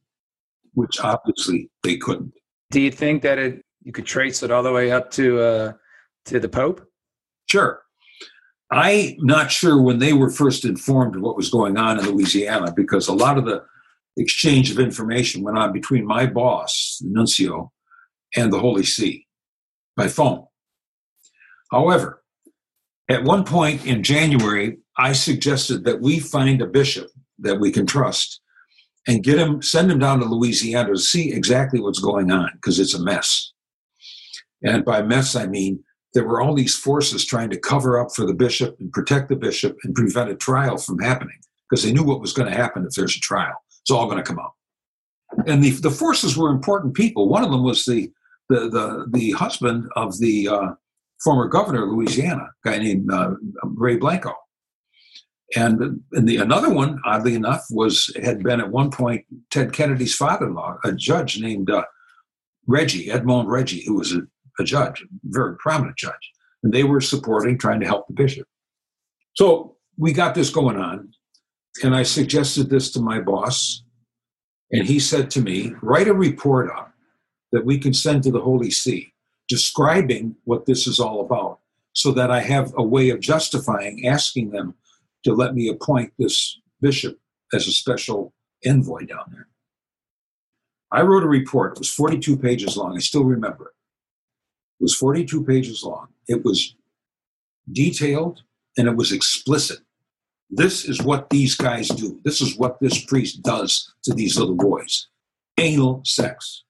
which 0.73 0.99
obviously 0.99 1.69
they 1.83 1.97
couldn't. 1.97 2.33
Do 2.71 2.81
you 2.81 2.91
think 2.91 3.21
that 3.21 3.37
it 3.37 3.64
you 3.85 3.93
could 3.93 4.05
trace 4.05 4.43
it 4.43 4.51
all 4.51 4.63
the 4.63 4.73
way 4.73 4.91
up 4.91 5.11
to 5.11 5.39
uh, 5.39 5.73
to 6.25 6.39
the 6.39 6.49
Pope? 6.49 6.85
Sure. 7.45 7.81
I'm 8.71 9.15
not 9.19 9.51
sure 9.51 9.79
when 9.79 9.99
they 9.99 10.11
were 10.11 10.31
first 10.31 10.65
informed 10.65 11.15
of 11.15 11.21
what 11.21 11.37
was 11.37 11.49
going 11.51 11.77
on 11.77 11.99
in 11.99 12.05
Louisiana 12.05 12.73
because 12.75 13.07
a 13.07 13.13
lot 13.13 13.37
of 13.37 13.45
the 13.45 13.63
exchange 14.17 14.71
of 14.71 14.79
information 14.79 15.43
went 15.43 15.57
on 15.57 15.71
between 15.71 16.05
my 16.05 16.25
boss, 16.25 16.97
the 16.99 17.09
nuncio, 17.09 17.71
and 18.35 18.51
the 18.51 18.59
Holy 18.59 18.83
See 18.83 19.27
by 19.95 20.07
phone. 20.07 20.45
However, 21.71 22.23
at 23.07 23.23
one 23.23 23.43
point 23.43 23.85
in 23.85 24.01
January, 24.01 24.79
I 24.97 25.13
suggested 25.13 25.83
that 25.85 26.01
we 26.01 26.19
find 26.19 26.59
a 26.61 26.67
bishop 26.67 27.07
that 27.39 27.59
we 27.59 27.71
can 27.71 27.85
trust 27.85 28.41
and 29.07 29.23
get 29.23 29.37
him, 29.37 29.61
send 29.61 29.91
him 29.91 29.99
down 29.99 30.19
to 30.19 30.25
Louisiana 30.25 30.89
to 30.89 30.97
see 30.97 31.31
exactly 31.31 31.79
what's 31.79 31.99
going 31.99 32.31
on 32.31 32.49
because 32.55 32.79
it's 32.79 32.95
a 32.95 33.03
mess. 33.03 33.53
And 34.65 34.83
by 34.83 35.01
mess, 35.01 35.35
I 35.35 35.45
mean 35.45 35.83
there 36.13 36.27
were 36.27 36.41
all 36.41 36.55
these 36.55 36.75
forces 36.75 37.25
trying 37.25 37.49
to 37.51 37.59
cover 37.59 37.99
up 37.99 38.15
for 38.15 38.25
the 38.25 38.33
bishop 38.33 38.75
and 38.79 38.91
protect 38.91 39.29
the 39.29 39.35
bishop 39.35 39.77
and 39.83 39.93
prevent 39.93 40.29
a 40.29 40.35
trial 40.35 40.77
from 40.77 40.99
happening 40.99 41.37
because 41.69 41.83
they 41.83 41.93
knew 41.93 42.03
what 42.03 42.21
was 42.21 42.33
going 42.33 42.49
to 42.49 42.57
happen 42.57 42.85
if 42.85 42.95
there's 42.95 43.15
a 43.15 43.19
trial. 43.19 43.63
It's 43.81 43.91
all 43.91 44.05
going 44.05 44.17
to 44.17 44.23
come 44.23 44.39
out. 44.39 44.53
And 45.45 45.63
the, 45.63 45.71
the 45.71 45.91
forces 45.91 46.37
were 46.37 46.49
important 46.49 46.93
people. 46.93 47.29
One 47.29 47.43
of 47.43 47.51
them 47.51 47.63
was 47.63 47.85
the 47.85 48.11
the 48.49 48.69
the, 48.69 49.05
the 49.11 49.31
husband 49.31 49.89
of 49.95 50.17
the 50.19 50.47
uh, 50.47 50.67
former 51.23 51.47
governor 51.47 51.83
of 51.83 51.89
Louisiana, 51.89 52.49
a 52.65 52.69
guy 52.69 52.77
named 52.77 53.11
uh, 53.11 53.31
Ray 53.63 53.97
Blanco. 53.97 54.33
And, 55.55 56.01
and 56.11 56.27
the 56.27 56.37
another 56.37 56.73
one, 56.73 56.99
oddly 57.05 57.35
enough, 57.35 57.65
was 57.69 58.11
had 58.21 58.41
been 58.41 58.59
at 58.59 58.71
one 58.71 58.89
point 58.89 59.25
Ted 59.51 59.73
Kennedy's 59.73 60.15
father-in-law, 60.15 60.79
a 60.83 60.91
judge 60.91 61.39
named 61.39 61.69
uh, 61.69 61.83
Reggie 62.67 63.11
Edmund 63.11 63.49
Reggie, 63.49 63.83
who 63.85 63.95
was 63.95 64.13
a 64.13 64.21
a 64.59 64.63
judge, 64.63 65.01
a 65.01 65.05
very 65.25 65.55
prominent 65.57 65.97
judge, 65.97 66.31
and 66.63 66.73
they 66.73 66.83
were 66.83 67.01
supporting, 67.01 67.57
trying 67.57 67.79
to 67.79 67.85
help 67.85 68.07
the 68.07 68.13
bishop. 68.13 68.47
So 69.35 69.75
we 69.97 70.13
got 70.13 70.35
this 70.35 70.49
going 70.49 70.77
on, 70.77 71.11
and 71.83 71.95
I 71.95 72.03
suggested 72.03 72.69
this 72.69 72.91
to 72.91 72.99
my 72.99 73.19
boss, 73.19 73.83
and 74.71 74.85
he 74.85 74.99
said 74.99 75.29
to 75.31 75.41
me, 75.41 75.73
write 75.81 76.07
a 76.07 76.13
report 76.13 76.69
up 76.71 76.93
that 77.51 77.65
we 77.65 77.77
can 77.77 77.93
send 77.93 78.23
to 78.23 78.31
the 78.31 78.41
Holy 78.41 78.71
See 78.71 79.13
describing 79.47 80.35
what 80.45 80.65
this 80.65 80.87
is 80.87 80.99
all 80.99 81.21
about 81.21 81.59
so 81.93 82.11
that 82.11 82.31
I 82.31 82.41
have 82.41 82.73
a 82.77 82.83
way 82.83 83.09
of 83.09 83.19
justifying 83.19 84.07
asking 84.07 84.51
them 84.51 84.75
to 85.23 85.33
let 85.33 85.55
me 85.55 85.69
appoint 85.69 86.13
this 86.17 86.59
bishop 86.81 87.19
as 87.53 87.67
a 87.67 87.71
special 87.71 88.33
envoy 88.65 89.05
down 89.05 89.25
there. 89.31 89.47
I 90.91 91.01
wrote 91.01 91.23
a 91.23 91.27
report. 91.27 91.73
It 91.73 91.79
was 91.79 91.91
42 91.91 92.37
pages 92.37 92.77
long. 92.77 92.95
I 92.95 92.99
still 92.99 93.23
remember 93.23 93.67
it. 93.67 93.74
Was 94.85 94.95
42 94.97 95.43
pages 95.45 95.81
long. 95.81 96.09
It 96.27 96.45
was 96.45 96.75
detailed 97.71 98.43
and 98.77 98.87
it 98.87 98.95
was 98.95 99.11
explicit. 99.11 99.79
This 100.51 100.85
is 100.85 101.01
what 101.01 101.31
these 101.31 101.55
guys 101.55 101.87
do. 101.87 102.19
This 102.23 102.39
is 102.39 102.55
what 102.55 102.79
this 102.79 103.03
priest 103.03 103.41
does 103.41 103.91
to 104.03 104.13
these 104.13 104.37
little 104.37 104.53
boys. 104.53 105.07
Anal 105.57 106.01
sex, 106.05 106.65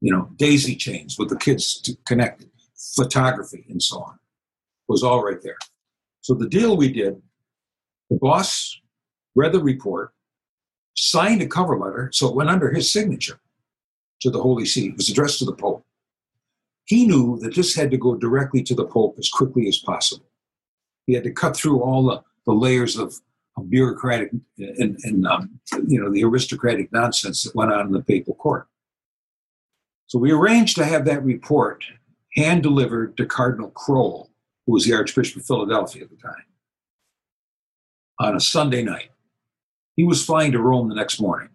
you 0.00 0.12
know, 0.12 0.28
daisy 0.34 0.74
chains 0.74 1.20
with 1.20 1.28
the 1.28 1.36
kids 1.36 1.88
connected, 2.04 2.50
photography, 2.96 3.64
and 3.68 3.80
so 3.80 3.98
on. 4.00 4.14
It 4.14 4.88
was 4.88 5.04
all 5.04 5.22
right 5.22 5.40
there. 5.40 5.58
So 6.20 6.34
the 6.34 6.48
deal 6.48 6.76
we 6.76 6.92
did, 6.92 7.22
the 8.10 8.18
boss 8.20 8.76
read 9.36 9.52
the 9.52 9.62
report, 9.62 10.12
signed 10.96 11.42
a 11.42 11.46
cover 11.46 11.78
letter, 11.78 12.10
so 12.12 12.28
it 12.28 12.34
went 12.34 12.50
under 12.50 12.72
his 12.72 12.92
signature 12.92 13.38
to 14.22 14.30
the 14.30 14.42
Holy 14.42 14.66
See. 14.66 14.88
It 14.88 14.96
was 14.96 15.08
addressed 15.08 15.38
to 15.38 15.44
the 15.44 15.54
Pope. 15.54 15.86
He 16.84 17.06
knew 17.06 17.38
that 17.40 17.54
this 17.54 17.74
had 17.74 17.90
to 17.90 17.96
go 17.96 18.14
directly 18.16 18.62
to 18.64 18.74
the 18.74 18.86
Pope 18.86 19.16
as 19.18 19.28
quickly 19.28 19.68
as 19.68 19.78
possible. 19.78 20.26
He 21.06 21.14
had 21.14 21.24
to 21.24 21.32
cut 21.32 21.56
through 21.56 21.80
all 21.80 22.04
the, 22.04 22.22
the 22.46 22.52
layers 22.52 22.96
of, 22.96 23.14
of 23.56 23.70
bureaucratic 23.70 24.30
and, 24.58 24.98
and 25.02 25.26
um, 25.26 25.60
you 25.86 26.00
know 26.00 26.10
the 26.10 26.24
aristocratic 26.24 26.92
nonsense 26.92 27.42
that 27.42 27.54
went 27.54 27.72
on 27.72 27.86
in 27.86 27.92
the 27.92 28.02
papal 28.02 28.34
court. 28.34 28.66
So 30.06 30.18
we 30.18 30.32
arranged 30.32 30.76
to 30.76 30.84
have 30.84 31.04
that 31.06 31.24
report 31.24 31.84
hand 32.34 32.62
delivered 32.62 33.16
to 33.16 33.26
Cardinal 33.26 33.70
Kroll, 33.70 34.30
who 34.66 34.72
was 34.72 34.84
the 34.84 34.94
Archbishop 34.94 35.38
of 35.38 35.46
Philadelphia 35.46 36.04
at 36.04 36.10
the 36.10 36.16
time, 36.16 36.44
on 38.18 38.36
a 38.36 38.40
Sunday 38.40 38.82
night. 38.82 39.10
He 39.96 40.04
was 40.04 40.24
flying 40.24 40.52
to 40.52 40.58
Rome 40.58 40.88
the 40.88 40.94
next 40.94 41.20
morning. 41.20 41.50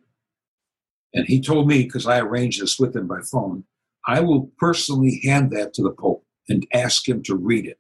And 1.14 1.26
he 1.26 1.42
told 1.42 1.68
me, 1.68 1.84
because 1.84 2.06
I 2.06 2.20
arranged 2.20 2.62
this 2.62 2.78
with 2.78 2.96
him 2.96 3.08
by 3.08 3.22
phone, 3.22 3.64
I 4.08 4.22
will 4.22 4.50
personally 4.58 5.22
hand 5.24 5.52
that 5.52 5.74
to 5.76 5.84
the 5.84 5.92
Pope 5.92 6.26
and 6.50 6.66
ask 6.74 7.08
him 7.08 7.22
to 7.24 7.36
read 7.36 7.66
it 7.66 7.78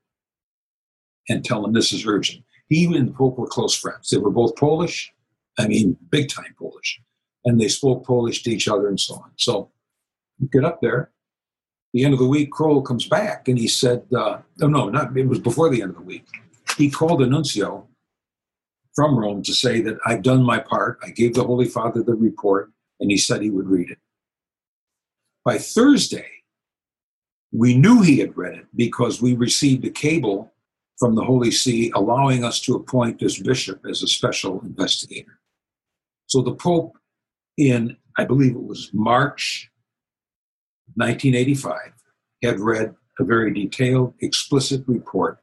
and 1.30 1.44
tell 1.44 1.66
him 1.66 1.74
this 1.74 1.94
is 1.94 2.06
urgent. 2.06 2.44
He 2.68 2.86
and 2.86 3.08
the 3.08 3.14
Pope 3.14 3.38
were 3.38 3.48
close 3.48 3.74
friends. 3.74 4.10
They 4.10 4.18
were 4.18 4.30
both 4.30 4.58
Polish, 4.58 5.14
I 5.58 5.68
mean, 5.68 5.98
big 6.12 6.30
time 6.30 6.54
Polish, 6.60 7.02
and 7.46 7.60
they 7.60 7.70
spoke 7.70 8.06
Polish 8.06 8.44
to 8.44 8.52
each 8.52 8.68
other 8.68 8.90
and 8.90 9.00
so 9.00 9.16
on. 9.16 9.32
So 9.38 9.72
get 10.52 10.66
up 10.66 10.82
there. 10.82 11.12
The 11.94 12.04
end 12.04 12.14
of 12.14 12.20
the 12.20 12.28
week, 12.28 12.52
Kroll 12.52 12.82
comes 12.82 13.08
back 13.08 13.48
and 13.48 13.58
he 13.58 13.68
said, 13.68 14.06
uh, 14.14 14.40
"Oh 14.62 14.68
no, 14.68 14.90
not 14.90 15.18
it 15.18 15.28
was 15.28 15.40
before 15.40 15.70
the 15.70 15.82
end 15.82 15.92
of 15.92 15.98
the 15.98 16.04
week." 16.04 16.26
He 16.78 16.92
called 16.92 17.22
the 17.22 17.26
nuncio 17.26 17.88
from 18.94 19.18
Rome 19.18 19.42
to 19.44 19.54
say 19.54 19.82
that 19.82 19.98
I've 20.06 20.22
done 20.22 20.44
my 20.44 20.60
part. 20.60 21.00
I 21.02 21.10
gave 21.10 21.34
the 21.34 21.46
Holy 21.46 21.68
Father 21.68 22.04
the 22.04 22.14
report, 22.14 22.72
and 23.00 23.10
he 23.10 23.18
said 23.18 23.42
he 23.42 23.50
would 23.50 23.68
read 23.68 23.90
it. 23.90 24.00
By 25.48 25.58
Thursday, 25.58 26.28
we 27.54 27.78
knew 27.78 28.02
he 28.02 28.20
had 28.20 28.36
read 28.36 28.56
it 28.56 28.66
because 28.76 29.22
we 29.22 29.34
received 29.34 29.86
a 29.86 29.90
cable 29.90 30.52
from 31.00 31.16
the 31.16 31.24
Holy 31.24 31.52
See 31.52 31.90
allowing 31.96 32.44
us 32.44 32.60
to 32.64 32.76
appoint 32.76 33.18
this 33.18 33.42
bishop 33.42 33.80
as 33.90 34.04
a 34.04 34.08
special 34.08 34.60
investigator. 34.60 35.40
So 36.26 36.42
the 36.42 36.54
Pope, 36.54 36.98
in 37.56 37.96
I 38.18 38.26
believe 38.26 38.56
it 38.56 38.62
was 38.62 38.90
March 38.92 39.72
1985, 40.96 41.94
had 42.44 42.60
read 42.60 42.94
a 43.18 43.24
very 43.24 43.54
detailed, 43.54 44.16
explicit 44.20 44.84
report 44.86 45.40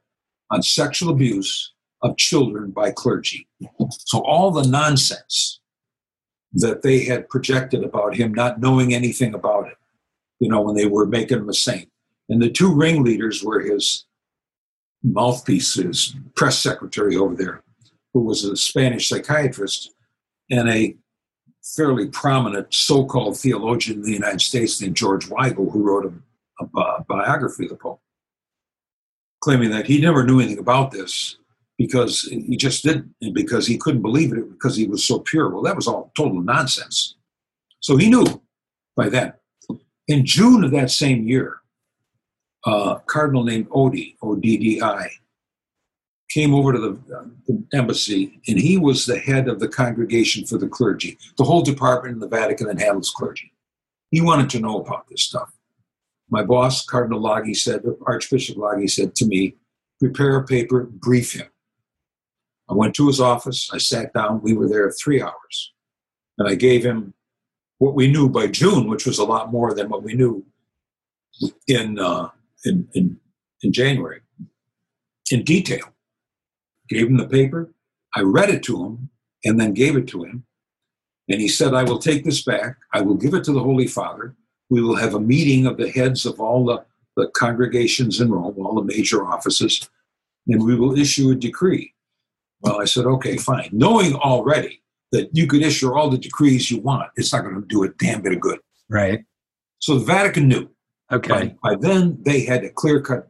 on 0.51 0.61
sexual 0.61 1.09
abuse 1.09 1.73
of 2.03 2.15
children 2.17 2.69
by 2.69 2.91
clergy. 2.91 3.47
So 3.89 4.19
all 4.19 4.51
the 4.51 4.67
nonsense 4.67 5.61
that 6.53 6.83
they 6.83 7.05
had 7.05 7.27
projected 7.27 7.83
about 7.83 8.15
him 8.15 8.35
not 8.35 8.59
knowing 8.59 8.93
anything 8.93 9.33
about 9.33 9.67
it 9.67 9.77
you 10.39 10.49
know, 10.49 10.61
when 10.61 10.75
they 10.75 10.85
were 10.85 11.05
making 11.05 11.39
him 11.39 11.49
a 11.49 11.53
saint. 11.53 11.89
And 12.29 12.41
the 12.41 12.49
two 12.49 12.73
ringleaders 12.73 13.43
were 13.43 13.61
his 13.61 14.05
mouthpiece, 15.03 15.75
his 15.75 16.15
press 16.35 16.57
secretary 16.59 17.15
over 17.15 17.35
there, 17.35 17.63
who 18.13 18.21
was 18.21 18.43
a 18.43 18.55
Spanish 18.55 19.09
psychiatrist 19.09 19.91
and 20.49 20.69
a 20.69 20.95
fairly 21.63 22.07
prominent 22.07 22.73
so 22.73 23.05
called 23.05 23.37
theologian 23.37 23.97
in 23.97 24.03
the 24.03 24.11
United 24.11 24.41
States 24.41 24.81
named 24.81 24.95
George 24.95 25.27
Weigel, 25.27 25.71
who 25.71 25.83
wrote 25.83 26.05
a, 26.05 26.63
a, 26.63 26.81
a 26.81 27.05
biography 27.07 27.65
of 27.65 27.71
the 27.71 27.75
Pope, 27.75 28.01
claiming 29.41 29.71
that 29.71 29.87
he 29.87 29.99
never 29.99 30.23
knew 30.23 30.39
anything 30.39 30.59
about 30.59 30.91
this 30.91 31.37
because 31.77 32.21
he 32.21 32.55
just 32.55 32.83
didn't, 32.83 33.13
and 33.21 33.33
because 33.33 33.67
he 33.67 33.77
couldn't 33.77 34.01
believe 34.01 34.31
it 34.31 34.49
because 34.51 34.75
he 34.75 34.87
was 34.87 35.05
so 35.05 35.19
pure. 35.19 35.49
Well, 35.49 35.63
that 35.63 35.75
was 35.75 35.87
all 35.87 36.11
total 36.15 36.41
nonsense. 36.41 37.15
So 37.79 37.97
he 37.97 38.09
knew 38.09 38.41
by 38.95 39.09
then. 39.09 39.33
In 40.07 40.25
June 40.25 40.63
of 40.63 40.71
that 40.71 40.91
same 40.91 41.27
year, 41.27 41.61
a 42.65 43.01
cardinal 43.05 43.43
named 43.43 43.69
Oddi, 43.69 44.15
O-D-D-I, 44.21 45.09
came 46.29 46.53
over 46.53 46.73
to 46.73 46.79
the, 46.79 47.15
uh, 47.15 47.23
the, 47.47 47.63
embassy, 47.73 48.41
and 48.47 48.59
he 48.59 48.77
was 48.77 49.05
the 49.05 49.17
head 49.17 49.47
of 49.47 49.59
the 49.59 49.67
Congregation 49.67 50.45
for 50.45 50.57
the 50.57 50.67
Clergy, 50.67 51.17
the 51.37 51.43
whole 51.43 51.61
department 51.61 52.13
in 52.13 52.19
the 52.19 52.27
Vatican 52.27 52.67
that 52.67 52.79
handles 52.79 53.11
clergy. 53.11 53.53
He 54.11 54.21
wanted 54.21 54.49
to 54.51 54.59
know 54.59 54.79
about 54.79 55.07
this 55.09 55.23
stuff. 55.23 55.51
My 56.29 56.43
boss, 56.43 56.85
Cardinal 56.85 57.21
Laghi, 57.21 57.55
said, 57.55 57.83
Archbishop 58.05 58.57
Laghi 58.57 58.89
said 58.89 59.15
to 59.15 59.25
me, 59.25 59.55
prepare 59.99 60.37
a 60.37 60.45
paper, 60.45 60.83
brief 60.83 61.33
him. 61.33 61.47
I 62.69 62.73
went 62.73 62.95
to 62.95 63.07
his 63.07 63.19
office. 63.19 63.69
I 63.71 63.77
sat 63.77 64.13
down. 64.13 64.41
We 64.41 64.53
were 64.53 64.67
there 64.67 64.91
three 64.91 65.21
hours. 65.21 65.73
And 66.37 66.47
I 66.47 66.55
gave 66.55 66.83
him 66.83 67.13
what 67.77 67.95
we 67.95 68.07
knew 68.07 68.29
by 68.29 68.47
June, 68.47 68.87
which 68.87 69.05
was 69.05 69.19
a 69.19 69.25
lot 69.25 69.51
more 69.51 69.73
than 69.73 69.89
what 69.89 70.03
we 70.03 70.13
knew 70.13 70.45
in, 71.67 71.99
uh, 71.99 72.29
in, 72.63 72.87
in, 72.93 73.19
in 73.61 73.73
January, 73.73 74.21
in 75.31 75.43
detail. 75.43 75.93
Gave 76.87 77.07
him 77.07 77.17
the 77.17 77.27
paper. 77.27 77.71
I 78.15 78.21
read 78.21 78.49
it 78.49 78.63
to 78.63 78.83
him 78.83 79.09
and 79.43 79.59
then 79.59 79.73
gave 79.73 79.95
it 79.95 80.07
to 80.09 80.23
him. 80.23 80.45
And 81.27 81.41
he 81.41 81.47
said, 81.47 81.73
I 81.73 81.83
will 81.83 81.99
take 81.99 82.23
this 82.23 82.43
back. 82.43 82.77
I 82.93 83.01
will 83.01 83.15
give 83.15 83.33
it 83.33 83.43
to 83.45 83.51
the 83.51 83.63
Holy 83.63 83.87
Father. 83.87 84.35
We 84.69 84.81
will 84.81 84.95
have 84.95 85.15
a 85.15 85.19
meeting 85.19 85.65
of 85.65 85.77
the 85.77 85.89
heads 85.89 86.25
of 86.25 86.39
all 86.39 86.65
the, 86.65 86.85
the 87.15 87.27
congregations 87.29 88.21
in 88.21 88.31
Rome, 88.31 88.55
all 88.57 88.75
the 88.75 88.83
major 88.83 89.25
offices, 89.25 89.89
and 90.47 90.63
we 90.63 90.75
will 90.75 90.97
issue 90.97 91.31
a 91.31 91.35
decree. 91.35 91.93
Well, 92.61 92.79
I 92.79 92.85
said, 92.85 93.05
okay, 93.05 93.37
fine. 93.37 93.69
Knowing 93.71 94.15
already 94.15 94.81
that 95.15 95.29
you 95.33 95.47
could 95.47 95.61
issue 95.61 95.93
all 95.93 96.09
the 96.09 96.17
decrees 96.17 96.69
you 96.69 96.79
want, 96.81 97.09
it's 97.15 97.31
not 97.31 97.43
going 97.43 97.55
to 97.55 97.67
do 97.67 97.83
a 97.83 97.89
damn 98.03 98.21
bit 98.21 98.33
of 98.33 98.39
good. 98.39 98.59
Right. 98.89 99.19
So 99.79 99.97
the 99.97 100.05
Vatican 100.05 100.47
knew. 100.47 100.69
Okay. 101.11 101.55
By, 101.61 101.71
by 101.71 101.75
then, 101.79 102.17
they 102.21 102.43
had 102.43 102.63
a 102.63 102.69
clear 102.69 103.01
cut 103.01 103.27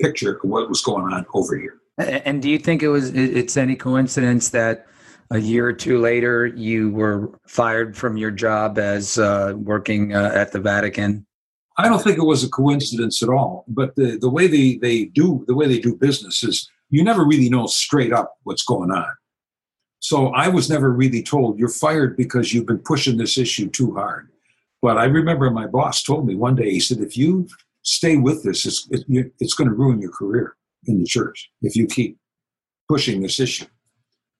picture 0.00 0.36
of 0.36 0.40
what 0.42 0.68
was 0.68 0.82
going 0.82 1.12
on 1.12 1.26
over 1.34 1.56
here. 1.56 1.78
And 1.98 2.40
do 2.40 2.48
you 2.48 2.58
think 2.58 2.82
it 2.82 2.88
was 2.88 3.10
it's 3.14 3.56
any 3.56 3.74
coincidence 3.74 4.50
that 4.50 4.86
a 5.30 5.38
year 5.38 5.66
or 5.66 5.72
two 5.72 5.98
later 5.98 6.46
you 6.46 6.90
were 6.90 7.32
fired 7.46 7.96
from 7.96 8.16
your 8.16 8.30
job 8.30 8.78
as 8.78 9.18
uh, 9.18 9.54
working 9.56 10.14
uh, 10.14 10.30
at 10.34 10.52
the 10.52 10.60
Vatican? 10.60 11.26
I 11.76 11.88
don't 11.88 12.02
think 12.02 12.18
it 12.18 12.24
was 12.24 12.44
a 12.44 12.48
coincidence 12.48 13.22
at 13.22 13.28
all. 13.28 13.64
But 13.68 13.94
the, 13.96 14.18
the 14.18 14.30
way 14.30 14.46
they, 14.46 14.76
they 14.76 15.06
do 15.06 15.44
the 15.46 15.54
way 15.54 15.66
they 15.66 15.80
do 15.80 15.94
business 15.94 16.42
is 16.42 16.68
you 16.90 17.04
never 17.04 17.24
really 17.24 17.50
know 17.50 17.66
straight 17.66 18.12
up 18.12 18.36
what's 18.44 18.64
going 18.64 18.90
on. 18.90 19.08
So 20.00 20.28
I 20.28 20.48
was 20.48 20.70
never 20.70 20.92
really 20.92 21.22
told 21.22 21.58
you're 21.58 21.68
fired 21.68 22.16
because 22.16 22.52
you've 22.52 22.66
been 22.66 22.78
pushing 22.78 23.16
this 23.16 23.36
issue 23.36 23.68
too 23.68 23.94
hard. 23.94 24.28
But 24.80 24.96
I 24.96 25.04
remember 25.04 25.50
my 25.50 25.66
boss 25.66 26.02
told 26.02 26.26
me 26.26 26.36
one 26.36 26.54
day, 26.54 26.70
he 26.70 26.80
said, 26.80 26.98
if 26.98 27.16
you 27.16 27.48
stay 27.82 28.16
with 28.16 28.44
this, 28.44 28.64
it's, 28.64 28.86
it, 28.90 29.32
it's 29.40 29.54
going 29.54 29.68
to 29.68 29.74
ruin 29.74 30.00
your 30.00 30.12
career 30.12 30.56
in 30.86 31.00
the 31.00 31.06
church 31.06 31.50
if 31.62 31.74
you 31.74 31.86
keep 31.86 32.16
pushing 32.88 33.20
this 33.20 33.40
issue. 33.40 33.66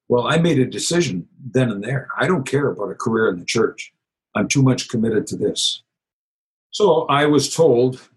Well, 0.09 0.27
I 0.27 0.39
made 0.39 0.59
a 0.59 0.67
decision 0.67 1.29
then 1.53 1.71
and 1.71 1.83
there. 1.83 2.09
I 2.17 2.27
don't 2.27 2.47
care 2.47 2.69
about 2.69 2.91
a 2.91 2.95
career 2.95 3.29
in 3.29 3.39
the 3.39 3.45
church. 3.45 3.93
I'm 4.35 4.49
too 4.49 4.63
much 4.63 4.89
committed 4.89 5.27
to 5.29 5.37
this. 5.37 5.83
So 6.71 7.07
I 7.07 7.27
was 7.27 7.55
told 7.55 8.09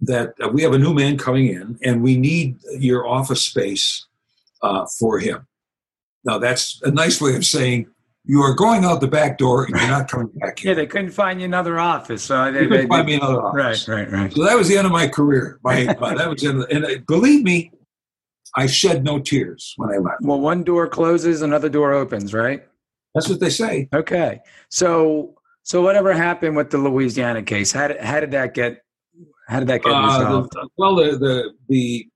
that 0.00 0.34
uh, 0.42 0.48
we 0.48 0.62
have 0.62 0.72
a 0.72 0.78
new 0.78 0.94
man 0.94 1.18
coming 1.18 1.48
in 1.48 1.78
and 1.82 2.02
we 2.02 2.16
need 2.16 2.58
your 2.78 3.06
office 3.06 3.42
space 3.42 4.06
uh, 4.62 4.86
for 4.98 5.18
him. 5.18 5.46
Now, 6.24 6.38
that's 6.38 6.80
a 6.82 6.90
nice 6.90 7.20
way 7.20 7.34
of 7.36 7.44
saying 7.44 7.86
you 8.24 8.42
are 8.42 8.54
going 8.54 8.84
out 8.84 9.00
the 9.00 9.08
back 9.08 9.38
door 9.38 9.64
and 9.64 9.74
you're 9.76 9.88
not 9.88 10.08
coming 10.10 10.28
back 10.34 10.62
in. 10.62 10.68
Yeah, 10.68 10.74
they 10.74 10.86
couldn't 10.86 11.10
find 11.10 11.40
you 11.40 11.46
another 11.46 11.78
office. 11.78 12.22
So 12.22 12.52
they, 12.52 12.66
couldn't 12.66 12.88
find 12.88 13.06
me 13.06 13.14
another 13.14 13.42
office. 13.42 13.88
Right, 13.88 14.10
right, 14.10 14.12
right. 14.12 14.32
So 14.32 14.44
that 14.44 14.56
was 14.56 14.68
the 14.68 14.76
end 14.76 14.86
of 14.86 14.92
my 14.92 15.08
career. 15.08 15.58
My, 15.64 15.96
my 15.98 16.14
that 16.16 16.28
was 16.28 16.42
the, 16.42 16.66
and 16.70 16.84
uh, 16.84 16.88
believe 17.06 17.42
me, 17.44 17.72
I 18.56 18.66
shed 18.66 19.04
no 19.04 19.18
tears 19.18 19.74
when 19.76 19.90
I 19.90 19.98
left. 19.98 20.22
Well, 20.22 20.40
one 20.40 20.64
door 20.64 20.88
closes, 20.88 21.42
another 21.42 21.68
door 21.68 21.92
opens, 21.92 22.34
right? 22.34 22.66
That's 23.14 23.28
what 23.28 23.40
they 23.40 23.50
say. 23.50 23.88
Okay. 23.94 24.40
So, 24.68 25.34
so 25.62 25.82
whatever 25.82 26.12
happened 26.12 26.56
with 26.56 26.70
the 26.70 26.78
Louisiana 26.78 27.42
case? 27.42 27.72
How 27.72 27.88
did, 27.88 28.00
how 28.00 28.20
did 28.20 28.32
that 28.32 28.54
get 28.54 28.82
how 29.48 29.58
did 29.58 29.68
that 29.68 29.82
get 29.82 29.88
resolved? 29.88 30.56
Uh, 30.56 30.62
the, 30.62 30.68
well, 30.76 30.94
the, 30.94 31.18
the, 31.18 31.50
the 31.68 32.08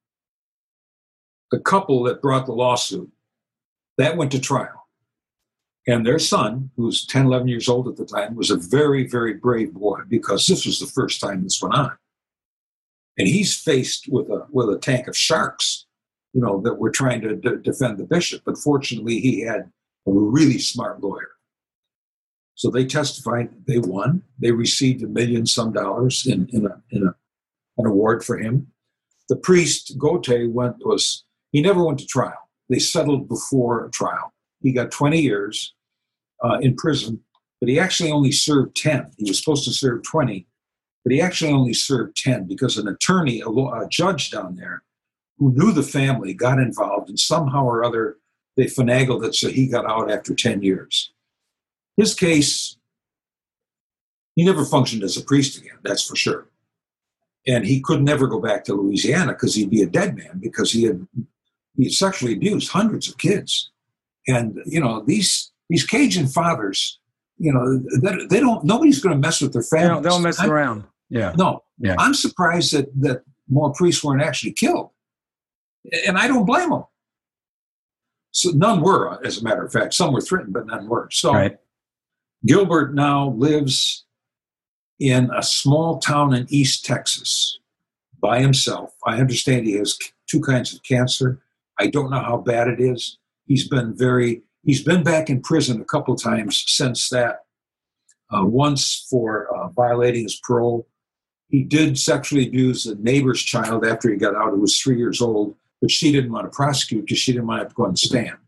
the 1.51 1.61
couple 1.61 2.05
that 2.05 2.23
brought 2.23 2.47
the 2.47 2.53
lawsuit 2.53 3.11
that 3.98 4.16
went 4.16 4.33
to 4.33 4.40
trial, 4.40 4.88
and 5.87 6.07
their 6.07 6.18
son, 6.18 6.70
who 6.76 6.87
was 6.87 7.07
10, 7.07 7.26
11 7.26 7.48
years 7.48 7.68
old 7.68 7.88
at 7.88 7.96
the 7.96 8.07
time, 8.07 8.35
was 8.35 8.50
a 8.50 8.57
very, 8.57 9.07
very 9.07 9.35
brave 9.35 9.72
boy 9.72 10.00
because 10.09 10.46
this 10.46 10.66
was 10.66 10.80
the 10.80 10.87
first 10.87 11.20
time 11.20 11.42
this 11.42 11.61
went 11.62 11.74
on, 11.74 11.92
and 13.18 13.28
he's 13.28 13.59
faced 13.59 14.07
with 14.09 14.28
a 14.28 14.46
with 14.50 14.68
a 14.68 14.78
tank 14.78 15.09
of 15.09 15.16
sharks, 15.16 15.87
you 16.33 16.40
know, 16.40 16.61
that 16.62 16.78
were 16.78 16.90
trying 16.90 17.20
to 17.22 17.37
d- 17.37 17.62
defend 17.62 17.98
the 17.98 18.04
bishop. 18.04 18.42
But 18.44 18.59
fortunately, 18.59 19.20
he 19.20 19.40
had 19.40 19.70
a 20.07 20.11
really 20.11 20.59
smart 20.59 21.02
lawyer 21.02 21.35
so 22.54 22.70
they 22.70 22.85
testified, 22.85 23.50
they 23.66 23.78
won. 23.78 24.22
They 24.38 24.52
received 24.52 25.02
a 25.02 25.09
million 25.09 25.46
some 25.46 25.72
dollars 25.72 26.26
in, 26.26 26.48
in, 26.52 26.66
a, 26.66 26.80
in 26.90 27.07
a, 27.07 27.14
an 27.78 27.87
award 27.87 28.24
for 28.24 28.38
him. 28.38 28.68
The 29.28 29.37
priest, 29.37 29.98
Gauthe, 29.98 30.50
went, 30.52 30.76
was, 30.80 31.24
he 31.50 31.61
never 31.61 31.85
went 31.85 31.98
to 32.00 32.07
trial. 32.07 32.43
They 32.68 32.79
settled 32.79 33.29
before 33.29 33.90
trial. 33.92 34.33
He 34.62 34.72
got 34.72 34.90
20 34.90 35.20
years 35.20 35.74
uh, 36.42 36.59
in 36.61 36.77
prison, 36.77 37.20
but 37.61 37.68
he 37.68 37.79
actually 37.79 38.11
only 38.11 38.33
served 38.33 38.77
10. 38.77 39.12
He 39.18 39.29
was 39.29 39.38
supposed 39.38 39.64
to 39.64 39.72
serve 39.72 40.03
20, 40.03 40.46
but 41.05 41.12
he 41.12 41.20
actually 41.20 41.53
only 41.53 41.74
served 41.74 42.16
10 42.16 42.46
because 42.46 42.79
an 42.79 42.88
attorney, 42.88 43.40
a, 43.40 43.48
a 43.48 43.88
judge 43.90 44.31
down 44.31 44.57
there, 44.57 44.83
who 45.38 45.53
knew 45.53 45.72
the 45.72 45.83
family, 45.83 46.33
got 46.33 46.59
involved, 46.59 47.09
and 47.09 47.18
somehow 47.18 47.64
or 47.64 47.85
other 47.85 48.18
they 48.57 48.64
finagled 48.64 49.24
it 49.24 49.35
so 49.35 49.48
he 49.48 49.66
got 49.66 49.85
out 49.85 50.11
after 50.11 50.35
10 50.35 50.62
years. 50.62 51.12
His 51.96 52.14
case, 52.14 52.77
he 54.35 54.44
never 54.44 54.64
functioned 54.64 55.03
as 55.03 55.16
a 55.16 55.24
priest 55.24 55.59
again, 55.59 55.79
that's 55.83 56.07
for 56.07 56.16
sure. 56.16 56.46
And 57.46 57.66
he 57.66 57.81
could 57.81 58.03
never 58.03 58.27
go 58.27 58.40
back 58.40 58.64
to 58.64 58.74
Louisiana 58.74 59.33
because 59.33 59.55
he'd 59.55 59.70
be 59.70 59.83
a 59.83 59.87
dead 59.87 60.16
man 60.16 60.38
because 60.40 60.72
he 60.72 60.85
had 60.85 61.07
he 61.76 61.90
sexually 61.90 62.34
abused 62.34 62.70
hundreds 62.70 63.08
of 63.08 63.18
kids. 63.18 63.70
And 64.26 64.58
you 64.64 64.80
know 64.80 65.02
these 65.02 65.52
these 65.68 65.84
Cajun 65.87 66.26
fathers, 66.26 66.98
you 67.38 67.52
know, 67.52 67.78
they, 68.00 68.26
they 68.26 68.40
don't. 68.40 68.64
Nobody's 68.64 69.00
going 69.00 69.14
to 69.14 69.20
mess 69.20 69.40
with 69.40 69.52
their 69.52 69.62
families. 69.62 70.02
They 70.02 70.08
don't, 70.08 70.22
mess 70.22 70.38
I, 70.38 70.46
around. 70.46 70.84
Yeah. 71.10 71.32
No. 71.37 71.62
Yeah. 71.78 71.96
I'm 71.98 72.14
surprised 72.14 72.72
that 72.72 72.88
that 73.00 73.22
more 73.48 73.72
priests 73.72 74.02
weren't 74.02 74.22
actually 74.22 74.52
killed, 74.52 74.90
and 76.06 76.16
I 76.16 76.26
don't 76.28 76.46
blame 76.46 76.70
them. 76.70 76.84
So 78.30 78.50
none 78.50 78.80
were, 78.80 79.24
as 79.24 79.40
a 79.40 79.44
matter 79.44 79.64
of 79.64 79.72
fact. 79.72 79.94
Some 79.94 80.12
were 80.12 80.20
threatened, 80.20 80.54
but 80.54 80.66
none 80.66 80.88
were. 80.88 81.08
So 81.12 81.32
right. 81.32 81.56
Gilbert 82.44 82.94
now 82.94 83.30
lives 83.30 84.04
in 84.98 85.30
a 85.37 85.42
small 85.42 85.98
town 85.98 86.34
in 86.34 86.46
East 86.48 86.84
Texas 86.84 87.58
by 88.20 88.40
himself. 88.40 88.92
I 89.06 89.20
understand 89.20 89.66
he 89.66 89.74
has 89.74 89.96
two 90.26 90.40
kinds 90.40 90.74
of 90.74 90.82
cancer. 90.82 91.40
I 91.78 91.88
don't 91.88 92.10
know 92.10 92.20
how 92.20 92.38
bad 92.38 92.68
it 92.68 92.80
is. 92.80 93.18
He's 93.46 93.68
been 93.68 93.96
very, 93.96 94.42
he's 94.62 94.82
been 94.82 95.02
back 95.02 95.28
in 95.28 95.42
prison 95.42 95.80
a 95.80 95.84
couple 95.84 96.16
times 96.16 96.64
since 96.66 97.08
that. 97.10 97.40
Uh, 98.30 98.44
once 98.44 99.06
for 99.10 99.54
uh, 99.54 99.68
violating 99.68 100.22
his 100.22 100.40
parole. 100.42 100.88
He 101.50 101.62
did 101.62 101.98
sexually 101.98 102.48
abuse 102.48 102.87
a 102.87 102.96
neighbor's 102.96 103.42
child 103.42 103.84
after 103.84 104.10
he 104.10 104.16
got 104.16 104.34
out, 104.34 104.50
who 104.50 104.60
was 104.60 104.80
three 104.80 104.96
years 104.96 105.20
old, 105.20 105.54
but 105.80 105.90
she 105.90 106.10
didn't 106.10 106.32
want 106.32 106.50
to 106.50 106.56
prosecute 106.56 107.04
because 107.04 107.18
she 107.18 107.32
didn't 107.32 107.46
want 107.46 107.68
to 107.68 107.74
go 107.74 107.84
and 107.84 107.98
stand. 107.98 108.38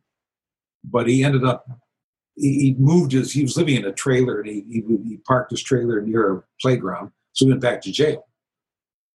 But 0.83 1.07
he 1.07 1.23
ended 1.23 1.45
up 1.45 1.67
he, 2.37 2.77
moved 2.79 3.13
his, 3.13 3.33
he 3.33 3.43
was 3.43 3.57
living 3.57 3.77
in 3.77 3.85
a 3.85 3.93
trailer 3.93 4.41
and 4.41 4.49
he, 4.49 4.65
he, 4.69 4.83
he 5.09 5.17
parked 5.19 5.51
his 5.51 5.63
trailer 5.63 6.01
near 6.01 6.33
a 6.33 6.43
playground. 6.61 7.11
So 7.33 7.47
he 7.47 7.51
went 7.51 7.63
back 7.63 7.81
to 7.83 7.93
jail. 7.93 8.27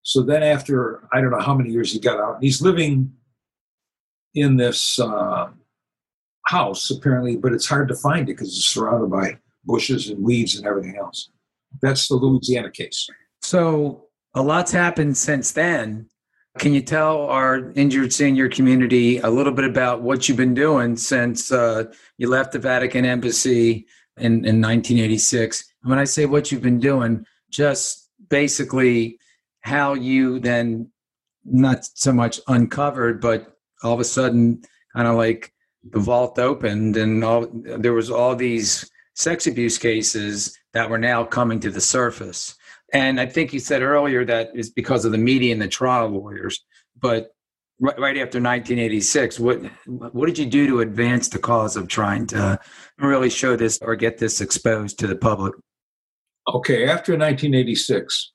So 0.03 0.23
then 0.23 0.41
after, 0.41 1.07
I 1.13 1.21
don't 1.21 1.31
know 1.31 1.39
how 1.39 1.53
many 1.53 1.69
years 1.69 1.93
he 1.93 1.99
got 1.99 2.19
out, 2.19 2.37
he's 2.41 2.61
living 2.61 3.13
in 4.35 4.57
this 4.57 4.99
uh, 4.99 5.49
house 6.45 6.89
apparently, 6.89 7.35
but 7.35 7.53
it's 7.53 7.67
hard 7.67 7.87
to 7.87 7.95
find 7.95 8.29
it 8.29 8.33
because 8.33 8.49
it's 8.49 8.69
surrounded 8.69 9.09
by 9.09 9.37
bushes 9.65 10.09
and 10.09 10.23
weeds 10.23 10.55
and 10.55 10.65
everything 10.65 10.97
else. 10.97 11.29
That's 11.81 12.07
the 12.07 12.15
Louisiana 12.15 12.71
case. 12.71 13.07
So 13.41 14.07
a 14.33 14.41
lot's 14.41 14.71
happened 14.71 15.17
since 15.17 15.51
then. 15.51 16.07
Can 16.59 16.73
you 16.73 16.81
tell 16.81 17.21
our 17.27 17.71
injured 17.75 18.11
senior 18.11 18.49
community 18.49 19.19
a 19.19 19.29
little 19.29 19.53
bit 19.53 19.63
about 19.63 20.01
what 20.01 20.27
you've 20.27 20.37
been 20.37 20.53
doing 20.53 20.97
since 20.97 21.51
uh, 21.51 21.85
you 22.17 22.27
left 22.27 22.51
the 22.51 22.59
Vatican 22.59 23.05
Embassy 23.05 23.85
in, 24.17 24.45
in 24.45 24.61
1986? 24.61 25.63
And 25.81 25.89
when 25.89 25.99
I 25.99 26.03
say 26.03 26.25
what 26.25 26.51
you've 26.51 26.61
been 26.61 26.79
doing, 26.79 27.25
just 27.49 28.09
basically 28.29 29.17
how 29.61 29.93
you 29.93 30.39
then 30.39 30.91
not 31.45 31.85
so 31.85 32.11
much 32.11 32.39
uncovered, 32.47 33.21
but 33.21 33.57
all 33.83 33.93
of 33.93 33.99
a 33.99 34.05
sudden, 34.05 34.61
kind 34.95 35.07
of 35.07 35.15
like 35.15 35.53
the 35.89 35.99
vault 35.99 36.37
opened, 36.39 36.97
and 36.97 37.23
all 37.23 37.47
there 37.51 37.93
was 37.93 38.11
all 38.11 38.35
these 38.35 38.89
sex 39.15 39.47
abuse 39.47 39.77
cases 39.77 40.57
that 40.73 40.89
were 40.89 40.97
now 40.97 41.23
coming 41.23 41.59
to 41.59 41.71
the 41.71 41.81
surface. 41.81 42.55
And 42.93 43.19
I 43.19 43.25
think 43.25 43.53
you 43.53 43.59
said 43.59 43.81
earlier 43.81 44.25
that 44.25 44.49
it's 44.53 44.69
because 44.69 45.05
of 45.05 45.11
the 45.11 45.17
media 45.17 45.53
and 45.53 45.61
the 45.61 45.67
trial 45.67 46.09
lawyers. 46.09 46.63
But 46.99 47.31
right, 47.79 47.97
right 47.99 48.17
after 48.17 48.39
1986, 48.39 49.39
what 49.39 49.61
what 49.87 50.27
did 50.27 50.37
you 50.37 50.45
do 50.45 50.67
to 50.67 50.81
advance 50.81 51.29
the 51.29 51.39
cause 51.39 51.75
of 51.75 51.87
trying 51.87 52.27
to 52.27 52.59
really 52.97 53.29
show 53.29 53.55
this 53.55 53.79
or 53.81 53.95
get 53.95 54.17
this 54.17 54.41
exposed 54.41 54.99
to 54.99 55.07
the 55.07 55.15
public? 55.15 55.53
Okay, 56.47 56.83
after 56.83 57.13
1986, 57.13 58.33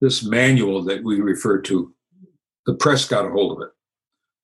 this 0.00 0.24
manual 0.24 0.82
that 0.84 1.04
we 1.04 1.20
refer 1.20 1.60
to, 1.62 1.94
the 2.64 2.74
press 2.74 3.06
got 3.06 3.26
a 3.26 3.30
hold 3.30 3.56
of 3.56 3.68
it. 3.68 3.72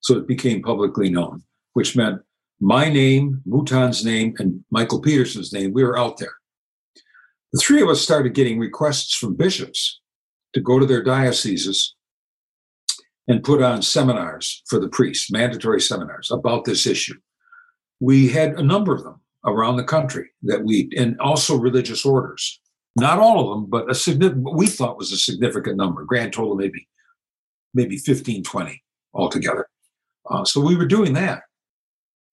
So 0.02 0.16
it 0.16 0.26
became 0.26 0.62
publicly 0.62 1.08
known, 1.08 1.42
which 1.72 1.96
meant 1.96 2.20
my 2.60 2.88
name, 2.88 3.40
Mouton's 3.44 4.04
name, 4.04 4.34
and 4.38 4.64
Michael 4.70 5.00
Peterson's 5.00 5.52
name, 5.52 5.72
we 5.72 5.82
were 5.82 5.98
out 5.98 6.18
there. 6.18 6.34
The 7.52 7.60
three 7.60 7.82
of 7.82 7.88
us 7.88 8.00
started 8.00 8.34
getting 8.34 8.58
requests 8.58 9.14
from 9.14 9.36
bishops 9.36 10.00
to 10.54 10.60
go 10.60 10.78
to 10.78 10.86
their 10.86 11.02
dioceses 11.02 11.94
and 13.28 13.44
put 13.44 13.62
on 13.62 13.82
seminars 13.82 14.62
for 14.68 14.78
the 14.78 14.88
priests, 14.88 15.30
mandatory 15.30 15.80
seminars 15.80 16.30
about 16.30 16.64
this 16.64 16.86
issue. 16.86 17.18
We 18.00 18.28
had 18.28 18.54
a 18.54 18.62
number 18.62 18.94
of 18.94 19.04
them 19.04 19.20
around 19.44 19.76
the 19.76 19.84
country 19.84 20.30
that 20.42 20.64
we, 20.64 20.90
and 20.96 21.18
also 21.20 21.56
religious 21.56 22.04
orders. 22.04 22.60
Not 22.96 23.18
all 23.18 23.40
of 23.40 23.56
them, 23.56 23.70
but 23.70 23.90
a 23.90 23.94
significant, 23.94 24.54
we 24.54 24.66
thought 24.66 24.98
was 24.98 25.12
a 25.12 25.16
significant 25.16 25.76
number, 25.76 26.04
grand 26.04 26.32
total 26.32 26.56
maybe, 26.56 26.88
maybe 27.74 27.96
15, 27.96 28.42
20 28.42 28.82
altogether. 29.14 29.68
Uh, 30.30 30.44
so 30.44 30.60
we 30.60 30.76
were 30.76 30.86
doing 30.86 31.12
that. 31.14 31.42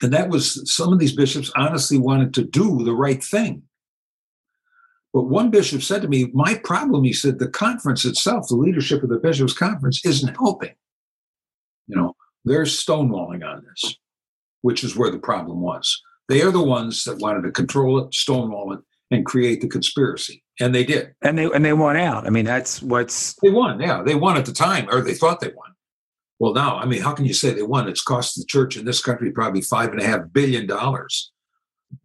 And 0.02 0.14
that 0.14 0.30
was, 0.30 0.74
some 0.74 0.94
of 0.94 1.00
these 1.00 1.16
bishops 1.16 1.52
honestly 1.56 1.98
wanted 1.98 2.34
to 2.36 2.44
do 2.44 2.84
the 2.84 2.94
right 2.94 3.24
thing. 3.24 3.64
But 5.14 5.24
one 5.24 5.50
bishop 5.50 5.82
said 5.82 6.02
to 6.04 6.08
me, 6.08 6.30
My 6.34 6.56
problem, 6.56 7.04
he 7.04 7.14
said, 7.14 7.40
the 7.40 7.50
conference 7.50 8.06
itself, 8.06 8.48
the 8.48 8.56
leadership 8.56 9.02
of 9.04 9.10
the 9.10 9.18
bishops' 9.18 9.54
conference, 9.54 10.06
isn't 10.06 10.36
helping. 10.36 10.76
You 11.88 11.96
know, 11.96 12.16
they're 12.46 12.64
stonewalling 12.64 13.44
on 13.44 13.64
this, 13.66 13.96
which 14.62 14.84
is 14.84 14.96
where 14.96 15.12
the 15.12 15.20
problem 15.20 15.62
was. 15.62 16.00
They 16.28 16.44
are 16.44 16.52
the 16.52 16.64
ones 16.64 17.04
that 17.06 17.18
wanted 17.18 17.42
to 17.44 17.52
control 17.52 18.00
it, 18.00 18.14
stonewall 18.14 18.72
it, 18.74 18.80
and 19.10 19.26
create 19.26 19.62
the 19.62 19.68
conspiracy. 19.68 20.44
And 20.60 20.76
they 20.76 20.84
did. 20.84 21.14
And 21.24 21.38
they 21.38 21.46
and 21.46 21.66
they 21.66 21.74
won 21.74 21.98
out. 21.98 22.28
I 22.28 22.30
mean, 22.30 22.46
that's 22.46 22.82
what's 22.82 23.34
they 23.42 23.50
won, 23.50 23.80
yeah. 23.80 24.04
They 24.04 24.14
won 24.14 24.38
at 24.38 24.46
the 24.46 24.52
time, 24.52 24.88
or 24.92 25.02
they 25.02 25.16
thought 25.16 25.40
they 25.40 25.52
won. 25.56 25.69
Well, 26.40 26.54
now, 26.54 26.78
I 26.78 26.86
mean, 26.86 27.02
how 27.02 27.14
can 27.14 27.26
you 27.26 27.34
say 27.34 27.52
they 27.52 27.62
won? 27.62 27.90
It's 27.90 28.02
cost 28.02 28.36
the 28.36 28.46
church 28.46 28.78
in 28.78 28.86
this 28.86 29.02
country 29.02 29.32
probably 29.32 29.62
five 29.62 29.92
and 29.92 30.02
a 30.02 30.06
half 30.06 30.22
billion 30.32 30.68
dollars. 30.68 31.32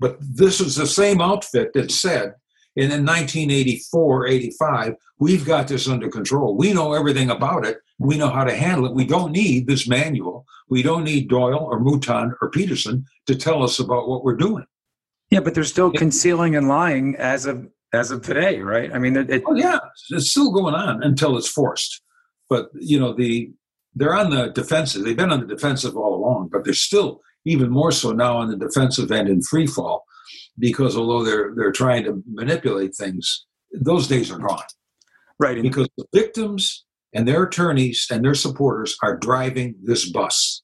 But 0.00 0.16
this 0.20 0.60
is 0.60 0.76
the 0.76 0.86
same 0.86 1.20
outfit 1.20 1.72
that 1.74 1.92
said 1.92 2.34
and 2.76 2.92
in 2.92 3.06
1984, 3.06 4.26
85, 4.26 4.94
we've 5.20 5.44
got 5.44 5.68
this 5.68 5.88
under 5.88 6.08
control. 6.08 6.56
We 6.56 6.72
know 6.72 6.92
everything 6.92 7.30
about 7.30 7.64
it. 7.64 7.78
We 8.00 8.18
know 8.18 8.28
how 8.28 8.42
to 8.42 8.54
handle 8.54 8.86
it. 8.86 8.94
We 8.94 9.04
don't 9.04 9.30
need 9.30 9.68
this 9.68 9.86
manual. 9.86 10.44
We 10.68 10.82
don't 10.82 11.04
need 11.04 11.28
Doyle 11.28 11.68
or 11.70 11.78
Mouton 11.78 12.32
or 12.42 12.50
Peterson 12.50 13.04
to 13.26 13.36
tell 13.36 13.62
us 13.62 13.78
about 13.78 14.08
what 14.08 14.24
we're 14.24 14.36
doing. 14.36 14.64
Yeah, 15.30 15.40
but 15.40 15.54
they're 15.54 15.62
still 15.62 15.92
concealing 15.92 16.56
and 16.56 16.68
lying 16.68 17.14
as 17.16 17.46
of 17.46 17.68
as 17.92 18.10
of 18.10 18.22
today, 18.22 18.58
right? 18.60 18.92
I 18.92 18.98
mean, 18.98 19.16
it, 19.16 19.30
it, 19.30 19.42
oh, 19.46 19.54
yeah, 19.54 19.78
it's 20.10 20.30
still 20.30 20.50
going 20.50 20.74
on 20.74 21.02
until 21.04 21.38
it's 21.38 21.48
forced. 21.48 22.02
But 22.50 22.68
you 22.74 22.98
know, 22.98 23.14
the 23.14 23.52
they're 23.94 24.14
on 24.14 24.30
the 24.30 24.48
defensive. 24.48 25.04
They've 25.04 25.16
been 25.16 25.32
on 25.32 25.40
the 25.40 25.54
defensive 25.54 25.96
all 25.96 26.14
along, 26.14 26.48
but 26.52 26.64
they're 26.64 26.74
still 26.74 27.20
even 27.44 27.70
more 27.70 27.92
so 27.92 28.12
now 28.12 28.38
on 28.38 28.48
the 28.48 28.56
defensive 28.56 29.12
end 29.12 29.28
in 29.28 29.42
free 29.42 29.66
fall 29.66 30.04
because 30.58 30.96
although 30.96 31.24
they're 31.24 31.52
they're 31.54 31.72
trying 31.72 32.04
to 32.04 32.22
manipulate 32.26 32.94
things, 32.94 33.46
those 33.72 34.08
days 34.08 34.30
are 34.30 34.38
gone. 34.38 34.62
Right. 35.38 35.60
Because 35.60 35.88
the 35.96 36.06
victims 36.14 36.84
and 37.12 37.26
their 37.26 37.44
attorneys 37.44 38.06
and 38.10 38.24
their 38.24 38.34
supporters 38.34 38.96
are 39.02 39.16
driving 39.16 39.74
this 39.82 40.08
bus. 40.10 40.62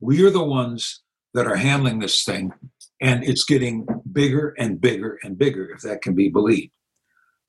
We 0.00 0.24
are 0.24 0.30
the 0.30 0.44
ones 0.44 1.02
that 1.34 1.46
are 1.46 1.56
handling 1.56 1.98
this 1.98 2.24
thing, 2.24 2.52
and 3.00 3.24
it's 3.24 3.44
getting 3.44 3.86
bigger 4.10 4.54
and 4.58 4.80
bigger 4.80 5.18
and 5.22 5.38
bigger, 5.38 5.70
if 5.70 5.80
that 5.82 6.02
can 6.02 6.14
be 6.14 6.28
believed. 6.28 6.72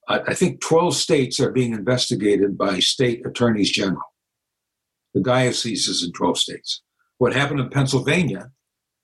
I 0.07 0.36
think 0.36 0.61
12 0.61 0.95
states 0.95 1.39
are 1.39 1.51
being 1.51 1.74
investigated 1.74 2.59
by 2.59 2.78
state 2.78 3.26
attorneys 3.26 3.72
general. 3.72 4.03
The 5.16 5.22
diocese 5.22 5.88
is 5.88 6.03
in 6.03 6.11
12 6.11 6.38
states. 6.38 6.82
What 7.18 7.34
happened 7.34 7.61
in 7.61 7.70
Pennsylvania 7.70 8.51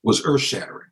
was 0.03 0.21
earth 0.25 0.41
shattering 0.41 0.89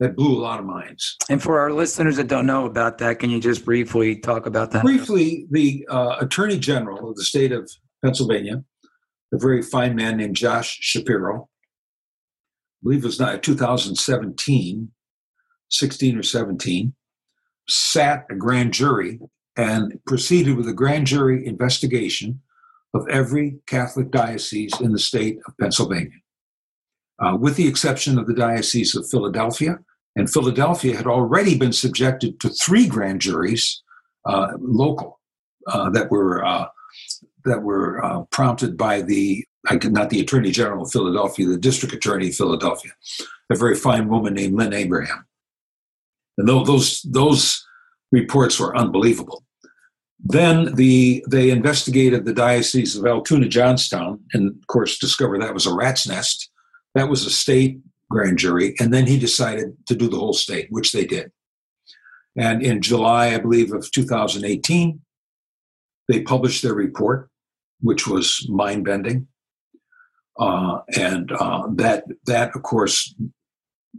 that 0.00 0.16
blew 0.16 0.36
a 0.36 0.40
lot 0.40 0.58
of 0.58 0.64
minds. 0.64 1.16
And 1.28 1.42
for 1.42 1.60
our 1.60 1.70
listeners 1.70 2.16
that 2.16 2.28
don't 2.28 2.46
know 2.46 2.64
about 2.64 2.98
that, 2.98 3.18
can 3.18 3.28
you 3.30 3.40
just 3.40 3.64
briefly 3.64 4.16
talk 4.16 4.46
about 4.46 4.70
that? 4.70 4.84
Briefly, 4.84 5.46
the 5.50 5.86
uh, 5.90 6.16
Attorney 6.20 6.58
General 6.58 7.10
of 7.10 7.16
the 7.16 7.24
state 7.24 7.52
of 7.52 7.70
Pennsylvania, 8.02 8.64
a 9.34 9.38
very 9.38 9.60
fine 9.60 9.94
man 9.94 10.16
named 10.16 10.36
Josh 10.36 10.78
Shapiro, 10.80 11.48
I 12.80 12.84
believe 12.84 13.02
it 13.04 13.06
was 13.06 13.20
not 13.20 13.42
2017, 13.42 14.90
16 15.68 16.18
or 16.18 16.22
17, 16.22 16.94
sat 17.68 18.24
a 18.30 18.34
grand 18.34 18.72
jury 18.72 19.20
and 19.56 19.98
proceeded 20.06 20.56
with 20.56 20.68
a 20.68 20.72
grand 20.72 21.06
jury 21.06 21.44
investigation 21.44 22.40
of 22.94 23.06
every 23.08 23.58
Catholic 23.66 24.10
diocese 24.10 24.80
in 24.80 24.92
the 24.92 24.98
state 24.98 25.38
of 25.46 25.56
Pennsylvania. 25.58 26.18
Uh, 27.20 27.36
with 27.36 27.56
the 27.56 27.66
exception 27.66 28.18
of 28.18 28.26
the 28.26 28.34
Diocese 28.34 28.94
of 28.94 29.08
Philadelphia, 29.10 29.78
and 30.14 30.30
Philadelphia 30.30 30.96
had 30.96 31.06
already 31.06 31.58
been 31.58 31.72
subjected 31.72 32.38
to 32.40 32.48
three 32.48 32.86
grand 32.86 33.20
juries, 33.20 33.82
uh, 34.24 34.52
local, 34.60 35.20
uh, 35.66 35.90
that 35.90 36.10
were 36.10 36.44
uh, 36.44 36.66
that 37.44 37.62
were 37.62 38.04
uh, 38.04 38.22
prompted 38.30 38.76
by 38.76 39.02
the 39.02 39.44
not 39.70 40.10
the 40.10 40.20
Attorney 40.20 40.50
General 40.50 40.84
of 40.84 40.92
Philadelphia, 40.92 41.46
the 41.46 41.58
District 41.58 41.94
Attorney 41.94 42.28
of 42.28 42.34
Philadelphia, 42.34 42.92
a 43.50 43.56
very 43.56 43.74
fine 43.74 44.08
woman 44.08 44.34
named 44.34 44.54
Lynne 44.54 44.72
Abraham. 44.72 45.26
And 46.36 46.48
those 46.48 47.02
those 47.02 47.64
reports 48.12 48.58
were 48.60 48.76
unbelievable. 48.76 49.44
Then 50.20 50.74
the 50.74 51.24
they 51.28 51.50
investigated 51.50 52.24
the 52.24 52.34
diocese 52.34 52.96
of 52.96 53.06
Altoona 53.06 53.48
Johnstown, 53.48 54.20
and 54.32 54.50
of 54.50 54.66
course 54.66 54.98
discovered 54.98 55.40
that 55.42 55.54
was 55.54 55.66
a 55.66 55.74
rat's 55.74 56.08
nest. 56.08 56.50
That 56.94 57.08
was 57.08 57.24
a 57.24 57.30
state 57.30 57.78
grand 58.10 58.38
jury, 58.38 58.74
and 58.80 58.92
then 58.92 59.06
he 59.06 59.18
decided 59.18 59.76
to 59.86 59.94
do 59.94 60.08
the 60.08 60.18
whole 60.18 60.32
state, 60.32 60.66
which 60.70 60.92
they 60.92 61.04
did. 61.04 61.30
And 62.36 62.62
in 62.62 62.82
July, 62.82 63.34
I 63.34 63.38
believe, 63.38 63.72
of 63.72 63.90
2018, 63.90 65.00
they 66.08 66.22
published 66.22 66.62
their 66.62 66.74
report, 66.74 67.28
which 67.80 68.06
was 68.06 68.46
mind 68.48 68.84
bending. 68.84 69.28
Uh, 70.38 70.80
and 70.96 71.32
uh, 71.32 71.64
that, 71.74 72.04
that, 72.26 72.54
of 72.54 72.62
course, 72.62 73.12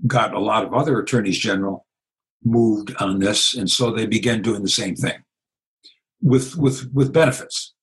got 0.08 0.34
a 0.34 0.40
lot 0.40 0.64
of 0.64 0.74
other 0.74 1.00
attorneys 1.00 1.38
general 1.38 1.86
moved 2.44 2.96
on 3.00 3.20
this. 3.20 3.54
And 3.54 3.70
so 3.70 3.92
they 3.92 4.06
began 4.06 4.42
doing 4.42 4.64
the 4.64 4.70
same 4.70 4.96
thing 4.96 5.22
with, 6.22 6.56
with, 6.58 6.90
with 6.94 7.14
benefits. 7.14 7.74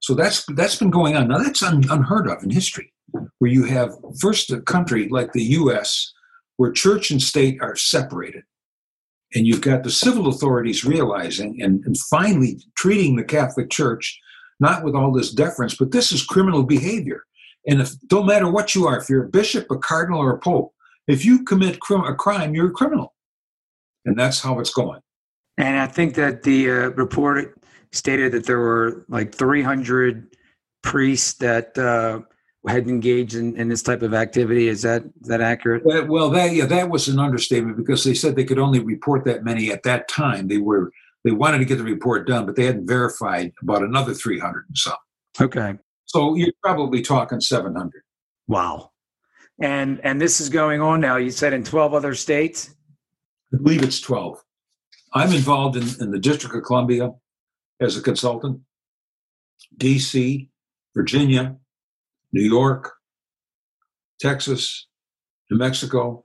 So 0.00 0.14
that's, 0.14 0.44
that's 0.54 0.76
been 0.76 0.90
going 0.90 1.16
on. 1.16 1.28
Now, 1.28 1.38
that's 1.38 1.62
un, 1.62 1.84
unheard 1.90 2.28
of 2.28 2.42
in 2.42 2.50
history 2.50 2.92
where 3.38 3.50
you 3.50 3.64
have 3.64 3.94
first 4.20 4.50
a 4.50 4.60
country 4.60 5.08
like 5.08 5.32
the 5.32 5.42
US 5.42 6.12
where 6.56 6.72
church 6.72 7.10
and 7.10 7.22
state 7.22 7.58
are 7.60 7.76
separated. 7.76 8.42
And 9.34 9.46
you've 9.46 9.60
got 9.60 9.82
the 9.82 9.90
civil 9.90 10.28
authorities 10.28 10.84
realizing 10.84 11.60
and, 11.60 11.84
and 11.84 11.96
finally 12.10 12.60
treating 12.76 13.16
the 13.16 13.24
Catholic 13.24 13.70
Church 13.70 14.20
not 14.60 14.84
with 14.84 14.94
all 14.94 15.12
this 15.12 15.32
deference, 15.32 15.74
but 15.74 15.90
this 15.90 16.12
is 16.12 16.24
criminal 16.24 16.62
behavior. 16.62 17.24
And 17.66 17.80
if 17.80 17.92
don't 18.06 18.26
matter 18.26 18.50
what 18.50 18.74
you 18.74 18.86
are, 18.86 18.98
if 18.98 19.08
you're 19.08 19.24
a 19.24 19.28
bishop, 19.28 19.66
a 19.70 19.78
cardinal, 19.78 20.20
or 20.20 20.32
a 20.32 20.38
pope, 20.38 20.72
if 21.08 21.24
you 21.24 21.44
commit 21.44 21.76
a 21.76 22.14
crime, 22.14 22.54
you're 22.54 22.68
a 22.68 22.72
criminal. 22.72 23.14
And 24.04 24.18
that's 24.18 24.40
how 24.40 24.60
it's 24.60 24.72
going. 24.72 25.00
And 25.56 25.78
I 25.78 25.86
think 25.86 26.14
that 26.14 26.42
the 26.42 26.70
uh, 26.70 26.74
report 26.90 27.58
stated 27.94 28.32
that 28.32 28.46
there 28.46 28.58
were 28.58 29.04
like 29.08 29.34
300 29.34 30.26
priests 30.82 31.34
that 31.34 31.78
uh, 31.78 32.20
had 32.68 32.88
engaged 32.88 33.34
in, 33.34 33.56
in 33.56 33.68
this 33.68 33.82
type 33.82 34.02
of 34.02 34.14
activity. 34.14 34.68
Is 34.68 34.82
that 34.82 35.04
is 35.04 35.28
that 35.28 35.40
accurate? 35.40 35.82
Well, 35.84 36.30
that 36.30 36.52
yeah, 36.52 36.66
that 36.66 36.90
was 36.90 37.08
an 37.08 37.18
understatement 37.18 37.76
because 37.76 38.04
they 38.04 38.14
said 38.14 38.36
they 38.36 38.44
could 38.44 38.58
only 38.58 38.80
report 38.80 39.24
that 39.24 39.44
many 39.44 39.70
at 39.70 39.84
that 39.84 40.08
time. 40.08 40.48
They 40.48 40.58
were 40.58 40.90
they 41.24 41.30
wanted 41.30 41.58
to 41.58 41.64
get 41.64 41.78
the 41.78 41.84
report 41.84 42.26
done, 42.26 42.46
but 42.46 42.56
they 42.56 42.64
hadn't 42.64 42.86
verified 42.86 43.52
about 43.62 43.82
another 43.82 44.12
three 44.12 44.38
hundred 44.38 44.64
and 44.68 44.76
some. 44.76 44.96
Okay, 45.40 45.74
so 46.06 46.34
you're 46.34 46.52
probably 46.62 47.00
talking 47.00 47.40
seven 47.40 47.74
hundred. 47.74 48.02
Wow, 48.48 48.90
and 49.60 50.00
and 50.04 50.20
this 50.20 50.40
is 50.40 50.48
going 50.48 50.80
on 50.80 51.00
now. 51.00 51.16
You 51.16 51.30
said 51.30 51.52
in 51.52 51.64
twelve 51.64 51.94
other 51.94 52.14
states. 52.14 52.74
I 53.52 53.58
believe 53.58 53.82
it's 53.82 54.00
twelve. 54.00 54.42
I'm 55.12 55.32
involved 55.32 55.76
in, 55.76 55.84
in 56.00 56.10
the 56.10 56.18
District 56.18 56.56
of 56.56 56.64
Columbia 56.64 57.12
as 57.80 57.96
a 57.96 58.02
consultant, 58.02 58.60
D.C., 59.76 60.50
Virginia, 60.94 61.56
New 62.32 62.42
York, 62.42 62.92
Texas, 64.20 64.86
New 65.50 65.58
Mexico, 65.58 66.24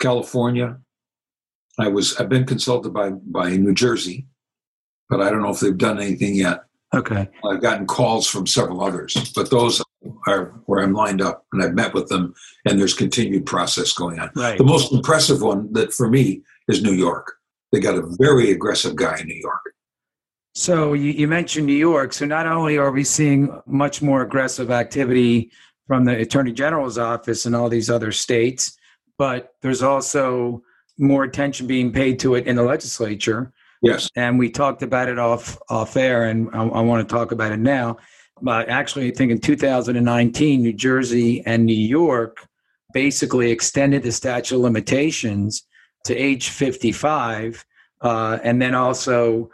California. 0.00 0.78
I 1.78 1.88
was 1.88 2.16
I've 2.16 2.28
been 2.28 2.46
consulted 2.46 2.92
by 2.92 3.10
by 3.10 3.56
New 3.56 3.74
Jersey, 3.74 4.26
but 5.08 5.20
I 5.20 5.30
don't 5.30 5.42
know 5.42 5.50
if 5.50 5.60
they've 5.60 5.76
done 5.76 6.00
anything 6.00 6.34
yet. 6.34 6.64
Okay. 6.94 7.28
I've 7.48 7.62
gotten 7.62 7.86
calls 7.86 8.26
from 8.26 8.46
several 8.46 8.82
others, 8.82 9.32
but 9.34 9.50
those 9.50 9.80
are 10.26 10.46
where 10.66 10.82
I'm 10.82 10.92
lined 10.92 11.22
up 11.22 11.46
and 11.52 11.62
I've 11.62 11.74
met 11.74 11.94
with 11.94 12.08
them 12.08 12.34
and 12.64 12.80
there's 12.80 12.94
continued 12.94 13.46
process 13.46 13.92
going 13.92 14.18
on. 14.18 14.30
Right. 14.34 14.58
The 14.58 14.64
most 14.64 14.92
impressive 14.92 15.40
one 15.40 15.72
that 15.74 15.92
for 15.92 16.08
me 16.08 16.42
is 16.68 16.82
New 16.82 16.92
York. 16.92 17.34
They 17.70 17.78
got 17.78 17.94
a 17.94 18.16
very 18.18 18.50
aggressive 18.50 18.96
guy 18.96 19.18
in 19.20 19.26
New 19.26 19.40
York. 19.40 19.60
So 20.54 20.94
you, 20.94 21.12
you 21.12 21.28
mentioned 21.28 21.66
New 21.66 21.72
York. 21.72 22.12
So 22.12 22.26
not 22.26 22.46
only 22.46 22.76
are 22.76 22.90
we 22.90 23.04
seeing 23.04 23.60
much 23.66 24.02
more 24.02 24.22
aggressive 24.22 24.70
activity 24.70 25.50
from 25.86 26.04
the 26.04 26.18
Attorney 26.18 26.52
General's 26.52 26.98
office 26.98 27.46
and 27.46 27.54
all 27.54 27.68
these 27.68 27.90
other 27.90 28.12
states, 28.12 28.76
but 29.18 29.54
there's 29.62 29.82
also 29.82 30.62
more 30.98 31.24
attention 31.24 31.66
being 31.66 31.92
paid 31.92 32.18
to 32.20 32.34
it 32.34 32.46
in 32.46 32.56
the 32.56 32.62
legislature. 32.62 33.52
Yes. 33.82 34.08
And 34.14 34.38
we 34.38 34.50
talked 34.50 34.82
about 34.82 35.08
it 35.08 35.18
off 35.18 35.58
off 35.70 35.96
air, 35.96 36.24
and 36.24 36.50
I, 36.52 36.62
I 36.62 36.80
want 36.82 37.08
to 37.08 37.14
talk 37.14 37.32
about 37.32 37.52
it 37.52 37.58
now. 37.58 37.96
But 38.42 38.68
actually, 38.68 39.08
I 39.08 39.10
think 39.14 39.32
in 39.32 39.40
2019, 39.40 40.62
New 40.62 40.72
Jersey 40.72 41.42
and 41.46 41.64
New 41.64 41.72
York 41.72 42.46
basically 42.92 43.50
extended 43.50 44.02
the 44.02 44.12
statute 44.12 44.56
of 44.56 44.62
limitations 44.62 45.64
to 46.04 46.16
age 46.16 46.48
55, 46.48 47.64
uh, 48.02 48.38
and 48.42 48.60
then 48.60 48.74
also 48.74 49.50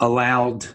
allowed 0.00 0.66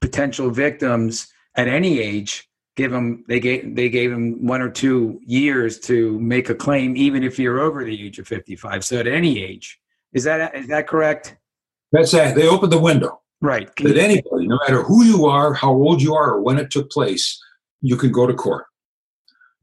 potential 0.00 0.50
victims 0.50 1.28
at 1.56 1.68
any 1.68 2.00
age 2.00 2.48
give 2.76 2.90
them 2.90 3.24
they 3.28 3.40
gave 3.40 3.74
they 3.76 3.88
gave 3.88 4.10
them 4.10 4.46
one 4.46 4.62
or 4.62 4.70
two 4.70 5.20
years 5.26 5.78
to 5.78 6.18
make 6.20 6.48
a 6.48 6.54
claim 6.54 6.96
even 6.96 7.22
if 7.22 7.38
you're 7.38 7.60
over 7.60 7.84
the 7.84 8.06
age 8.06 8.18
of 8.18 8.26
55 8.26 8.84
so 8.84 8.98
at 8.98 9.06
any 9.06 9.42
age. 9.42 9.78
Is 10.12 10.24
that 10.24 10.54
is 10.54 10.68
that 10.68 10.86
correct? 10.86 11.36
That's 11.92 12.12
that 12.12 12.34
they 12.34 12.48
opened 12.48 12.72
the 12.72 12.80
window. 12.80 13.20
Right. 13.40 13.70
That 13.76 13.96
anybody 13.96 14.46
no 14.46 14.58
matter 14.66 14.82
who 14.82 15.04
you 15.04 15.26
are 15.26 15.52
how 15.52 15.72
old 15.72 16.00
you 16.00 16.14
are 16.14 16.34
or 16.34 16.40
when 16.40 16.58
it 16.58 16.70
took 16.70 16.90
place 16.90 17.40
you 17.80 17.96
can 17.96 18.12
go 18.12 18.26
to 18.26 18.34
court. 18.34 18.66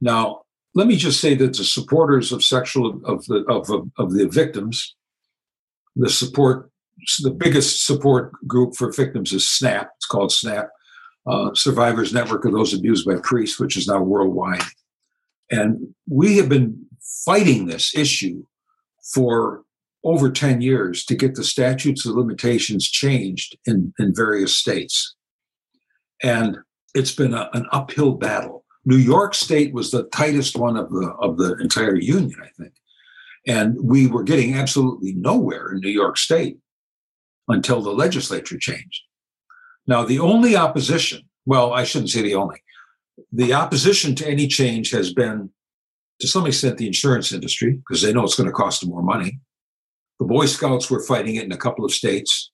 Now 0.02 0.42
let 0.76 0.88
me 0.88 0.96
just 0.96 1.20
say 1.20 1.34
that 1.36 1.58
the 1.58 1.64
supporters 1.64 2.32
of 2.32 2.44
sexual 2.44 3.02
of 3.06 3.26
the 3.26 3.44
of, 3.48 3.70
of, 3.70 3.90
of 3.98 4.14
the 4.14 4.28
victims 4.28 4.96
the 5.96 6.10
support 6.10 6.70
the 7.20 7.32
biggest 7.32 7.86
support 7.86 8.34
group 8.48 8.76
for 8.76 8.92
victims 8.92 9.34
is 9.34 9.48
snap. 9.48 9.92
It's 9.98 10.06
called 10.06 10.32
snap 10.32 10.70
uh, 11.28 11.52
survivors 11.54 12.14
network 12.14 12.46
of 12.46 12.54
those 12.54 12.74
abused 12.74 13.06
by 13.06 13.16
priests 13.22 13.60
which 13.60 13.78
is 13.78 13.88
now 13.88 14.02
worldwide. 14.02 14.64
And 15.52 15.94
we 16.08 16.38
have 16.38 16.50
been 16.50 16.86
fighting 17.26 17.66
this 17.66 17.96
issue 17.96 18.44
for 19.14 19.64
over 20.04 20.32
10 20.32 20.62
years 20.62 21.04
to 21.06 21.16
get 21.16 21.36
the 21.36 21.44
statutes 21.44 22.06
of 22.06 22.16
limitations 22.16 22.90
changed 22.90 23.58
in, 23.66 23.94
in 24.00 24.14
various 24.16 24.58
states. 24.58 25.16
And 26.24 26.58
it's 26.96 27.14
been 27.14 27.34
a, 27.34 27.50
an 27.54 27.66
uphill 27.72 28.14
battle. 28.14 28.64
New 28.86 28.98
York 28.98 29.36
State 29.36 29.74
was 29.74 29.92
the 29.92 30.04
tightest 30.04 30.56
one 30.56 30.78
of 30.78 30.90
the 30.90 31.14
of 31.22 31.38
the 31.38 31.58
entire 31.58 31.96
union, 31.96 32.40
I 32.42 32.50
think. 32.58 32.74
And 33.46 33.78
we 33.82 34.08
were 34.08 34.24
getting 34.24 34.56
absolutely 34.56 35.14
nowhere 35.14 35.72
in 35.72 35.82
New 35.82 35.90
York 35.90 36.18
State 36.18 36.58
until 37.50 37.82
the 37.82 37.92
legislature 37.92 38.58
changed. 38.58 39.02
Now, 39.88 40.06
the 40.06 40.20
only 40.20 40.56
opposition, 40.56 41.24
well, 41.46 41.74
I 41.74 41.84
shouldn't 41.84 42.12
say 42.12 42.22
the 42.22 42.36
only, 42.36 42.62
the 43.32 43.54
opposition 43.54 44.16
to 44.16 44.28
any 44.28 44.48
change 44.48 44.92
has 44.92 45.14
been, 45.14 45.50
to 46.22 46.28
some 46.28 46.46
extent, 46.46 46.78
the 46.78 46.88
insurance 46.88 47.32
industry, 47.32 47.74
because 47.74 48.02
they 48.02 48.14
know 48.14 48.24
it's 48.24 48.36
going 48.36 48.48
to 48.48 48.54
cost 48.54 48.82
them 48.82 48.92
more 48.92 49.02
money. 49.02 49.40
The 50.20 50.26
Boy 50.26 50.46
Scouts 50.46 50.90
were 50.92 51.02
fighting 51.02 51.36
it 51.36 51.44
in 51.44 51.52
a 51.52 51.58
couple 51.58 51.84
of 51.84 51.92
states, 51.92 52.52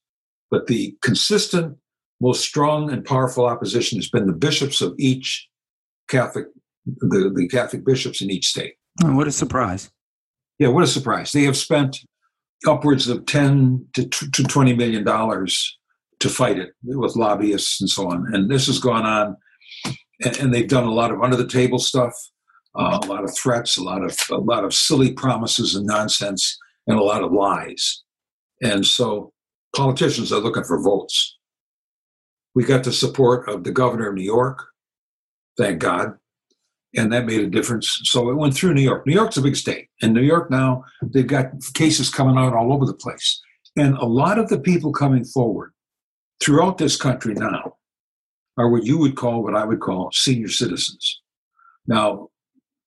but 0.50 0.68
the 0.68 0.96
consistent, 1.02 1.78
most 2.22 2.46
strong 2.46 2.92
and 2.92 3.04
powerful 3.04 3.46
opposition 3.46 3.98
has 3.98 4.10
been 4.10 4.28
the 4.28 4.34
bishops 4.34 4.82
of 4.82 4.96
each 4.98 5.48
Catholic, 6.08 6.46
the, 6.86 7.32
the 7.36 7.48
Catholic 7.50 7.84
bishops 7.86 8.22
in 8.22 8.32
each 8.32 8.48
state. 8.48 8.76
Oh, 9.04 9.14
what 9.14 9.28
a 9.28 9.32
surprise. 9.32 9.92
Yeah, 10.58 10.70
what 10.70 10.84
a 10.84 10.88
surprise. 10.88 11.34
They 11.34 11.44
have 11.44 11.58
spent 11.58 11.98
upwards 12.68 13.08
of 13.08 13.26
10 13.26 13.88
to, 13.94 14.08
to 14.08 14.44
20 14.44 14.74
million 14.74 15.04
dollars 15.04 15.78
to 16.20 16.30
fight 16.30 16.58
it 16.58 16.72
with 16.84 17.16
lobbyists 17.16 17.82
and 17.82 17.90
so 17.90 18.10
on. 18.10 18.34
And 18.34 18.50
this 18.50 18.68
has 18.68 18.80
gone 18.80 19.06
on, 19.06 19.36
and, 20.24 20.38
and 20.38 20.54
they've 20.54 20.68
done 20.68 20.86
a 20.86 20.94
lot 20.94 21.12
of 21.12 21.22
under 21.22 21.36
the 21.36 21.48
table 21.48 21.80
stuff, 21.80 22.14
uh, 22.76 23.00
a 23.04 23.08
lot 23.08 23.24
of 23.24 23.36
threats, 23.36 23.78
a 23.78 23.84
lot 23.84 24.04
of 24.04 24.18
a 24.32 24.38
lot 24.38 24.64
of 24.64 24.74
silly 24.74 25.12
promises 25.14 25.76
and 25.76 25.86
nonsense, 25.86 26.58
and 26.88 26.98
a 26.98 27.04
lot 27.04 27.24
of 27.24 27.32
lies. 27.32 28.04
And 28.62 28.86
so 28.86 29.34
politicians 29.76 30.32
are 30.32 30.40
looking 30.40 30.64
for 30.64 30.82
votes. 30.82 31.38
We 32.54 32.64
got 32.64 32.86
the 32.86 32.94
support 32.94 33.50
of 33.50 33.66
the 33.66 33.72
governor 33.72 34.10
of 34.10 34.16
New 34.16 34.24
York, 34.24 34.66
thank 35.58 35.80
God. 35.80 36.18
And 36.98 37.12
that 37.12 37.26
made 37.26 37.42
a 37.42 37.48
difference. 37.48 38.00
So 38.04 38.30
it 38.30 38.36
went 38.36 38.54
through 38.54 38.74
New 38.74 38.82
York. 38.82 39.06
New 39.06 39.14
York's 39.14 39.38
a 39.38 39.42
big 39.42 39.56
state. 39.56 39.90
And 40.02 40.14
New 40.14 40.22
York 40.22 40.50
now, 40.50 40.84
they've 41.02 41.28
got 41.28 41.48
cases 41.74 42.10
coming 42.10 42.38
out 42.38 42.54
all 42.54 42.74
over 42.74 42.86
the 42.86 42.94
place. 42.94 43.42
And 43.76 43.98
a 43.98 44.06
lot 44.06 44.40
of 44.40 44.48
the 44.50 44.60
people 44.60 44.94
coming 44.94 45.26
forward 45.26 45.74
throughout 46.42 46.78
this 46.78 46.96
country 46.96 47.34
now 47.34 47.76
are 48.58 48.70
what 48.70 48.86
you 48.86 48.98
would 48.98 49.16
call, 49.16 49.44
what 49.44 49.56
I 49.56 49.66
would 49.66 49.82
call 49.82 50.12
senior 50.14 50.48
citizens. 50.48 51.22
Now, 51.88 52.30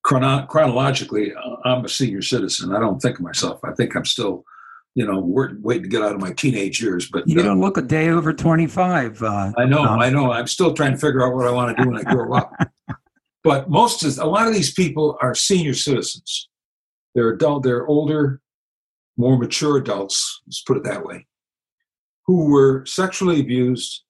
chrono- 0.03 0.45
chronologically, 0.47 1.33
uh, 1.33 1.55
I'm 1.65 1.85
a 1.85 1.89
senior 1.89 2.21
citizen. 2.21 2.73
I 2.75 2.79
don't 2.79 2.99
think 2.99 3.19
of 3.19 3.23
myself. 3.23 3.59
I 3.63 3.71
think 3.73 3.95
I'm 3.95 4.05
still, 4.05 4.43
you 4.95 5.05
know, 5.05 5.19
waiting 5.21 5.83
to 5.83 5.89
get 5.89 6.01
out 6.01 6.15
of 6.15 6.21
my 6.21 6.33
teenage 6.33 6.81
years. 6.81 7.09
But 7.11 7.27
you 7.27 7.39
uh, 7.39 7.43
don't 7.43 7.61
look 7.61 7.77
a 7.77 7.81
day 7.81 8.09
over 8.09 8.33
25. 8.33 9.21
Uh, 9.21 9.51
I 9.57 9.65
know, 9.65 9.83
um, 9.83 9.99
I 9.99 10.09
know. 10.09 10.31
I'm 10.31 10.47
still 10.47 10.73
trying 10.73 10.93
to 10.93 10.97
figure 10.97 11.25
out 11.25 11.35
what 11.35 11.45
I 11.45 11.51
want 11.51 11.77
to 11.77 11.83
do 11.83 11.89
when 11.89 11.99
I 11.99 12.11
grow 12.11 12.33
up. 12.33 12.51
But 13.43 13.69
most 13.69 14.03
of 14.03 14.17
a 14.17 14.25
lot 14.25 14.47
of 14.47 14.53
these 14.53 14.73
people 14.73 15.17
are 15.21 15.33
senior 15.33 15.73
citizens. 15.73 16.49
They're 17.15 17.29
adult. 17.29 17.63
They're 17.63 17.87
older, 17.87 18.41
more 19.17 19.37
mature 19.37 19.77
adults. 19.77 20.41
Let's 20.45 20.61
put 20.61 20.77
it 20.77 20.83
that 20.83 21.05
way, 21.05 21.25
who 22.25 22.51
were 22.51 22.85
sexually 22.85 23.39
abused 23.39 24.03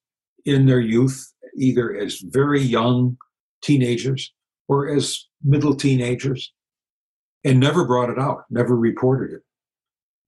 in 0.44 0.66
their 0.66 0.80
youth, 0.80 1.32
either 1.56 1.94
as 1.96 2.20
very 2.20 2.60
young 2.60 3.16
teenagers 3.62 4.32
or 4.68 4.88
as 4.88 5.26
middle 5.42 5.74
teenagers, 5.74 6.52
and 7.44 7.58
never 7.58 7.84
brought 7.84 8.10
it 8.10 8.18
out, 8.18 8.44
never 8.50 8.76
reported 8.76 9.32
it. 9.34 9.42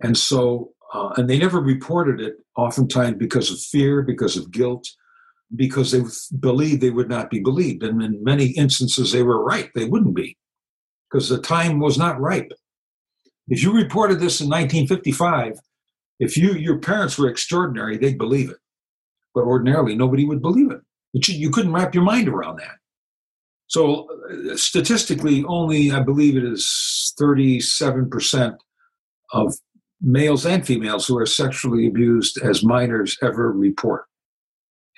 And 0.00 0.16
so, 0.16 0.72
uh, 0.92 1.10
and 1.16 1.28
they 1.28 1.38
never 1.38 1.60
reported 1.60 2.20
it, 2.20 2.36
oftentimes 2.56 3.16
because 3.18 3.50
of 3.50 3.60
fear, 3.60 4.02
because 4.02 4.36
of 4.36 4.50
guilt, 4.50 4.88
because 5.54 5.90
they 5.92 6.02
believed 6.38 6.80
they 6.80 6.90
would 6.90 7.08
not 7.08 7.30
be 7.30 7.40
believed. 7.40 7.82
And 7.82 8.02
in 8.02 8.22
many 8.24 8.46
instances, 8.46 9.12
they 9.12 9.22
were 9.22 9.44
right. 9.44 9.70
They 9.74 9.84
wouldn't 9.84 10.14
be 10.14 10.36
because 11.10 11.28
the 11.28 11.40
time 11.40 11.78
was 11.78 11.98
not 11.98 12.20
ripe. 12.20 12.52
If 13.48 13.62
you 13.62 13.72
reported 13.74 14.14
this 14.14 14.40
in 14.40 14.48
1955, 14.48 15.58
if 16.20 16.36
you 16.36 16.52
your 16.52 16.78
parents 16.78 17.18
were 17.18 17.28
extraordinary, 17.28 17.98
they'd 17.98 18.18
believe 18.18 18.50
it. 18.50 18.56
But 19.34 19.44
ordinarily, 19.44 19.94
nobody 19.94 20.24
would 20.24 20.40
believe 20.40 20.70
it. 20.70 20.80
it 21.12 21.28
you 21.28 21.50
couldn't 21.50 21.72
wrap 21.72 21.94
your 21.94 22.04
mind 22.04 22.28
around 22.28 22.58
that. 22.60 22.76
So 23.66 24.06
uh, 24.30 24.56
statistically, 24.56 25.44
only 25.48 25.90
I 25.90 26.00
believe 26.00 26.36
it 26.36 26.44
is 26.44 27.14
37% 27.20 28.56
of 29.32 29.54
males 30.00 30.44
and 30.44 30.66
females 30.66 31.06
who 31.06 31.18
are 31.18 31.26
sexually 31.26 31.86
abused 31.86 32.38
as 32.42 32.62
minors 32.62 33.16
ever 33.22 33.50
report. 33.50 34.04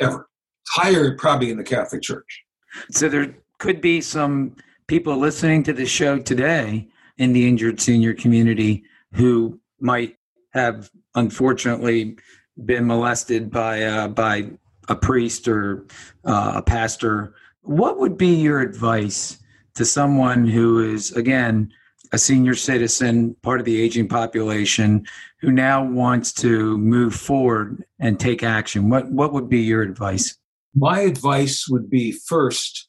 Ever 0.00 0.28
higher 0.68 1.16
probably 1.16 1.50
in 1.50 1.56
the 1.56 1.64
Catholic 1.64 2.02
Church. 2.02 2.44
So 2.90 3.08
there 3.08 3.36
could 3.58 3.80
be 3.80 4.00
some 4.00 4.56
people 4.86 5.16
listening 5.16 5.62
to 5.64 5.72
the 5.72 5.86
show 5.86 6.18
today 6.18 6.88
in 7.18 7.32
the 7.32 7.48
injured 7.48 7.80
senior 7.80 8.14
community 8.14 8.84
who 9.14 9.60
might 9.80 10.16
have 10.52 10.90
unfortunately 11.14 12.16
been 12.64 12.86
molested 12.86 13.50
by 13.50 13.82
uh, 13.82 14.08
by 14.08 14.50
a 14.88 14.94
priest 14.94 15.48
or 15.48 15.86
uh, 16.24 16.52
a 16.56 16.62
pastor. 16.62 17.34
What 17.62 17.98
would 17.98 18.18
be 18.18 18.34
your 18.34 18.60
advice 18.60 19.38
to 19.74 19.84
someone 19.84 20.46
who 20.46 20.92
is 20.92 21.12
again 21.12 21.72
a 22.12 22.18
senior 22.18 22.54
citizen, 22.54 23.34
part 23.42 23.58
of 23.60 23.66
the 23.66 23.80
aging 23.80 24.08
population, 24.08 25.06
who 25.40 25.50
now 25.50 25.84
wants 25.84 26.32
to 26.32 26.78
move 26.78 27.14
forward 27.14 27.84
and 27.98 28.20
take 28.20 28.42
action? 28.42 28.90
What 28.90 29.10
what 29.10 29.32
would 29.32 29.48
be 29.48 29.60
your 29.60 29.82
advice? 29.82 30.36
My 30.74 31.00
advice 31.00 31.66
would 31.68 31.88
be 31.88 32.12
first 32.12 32.88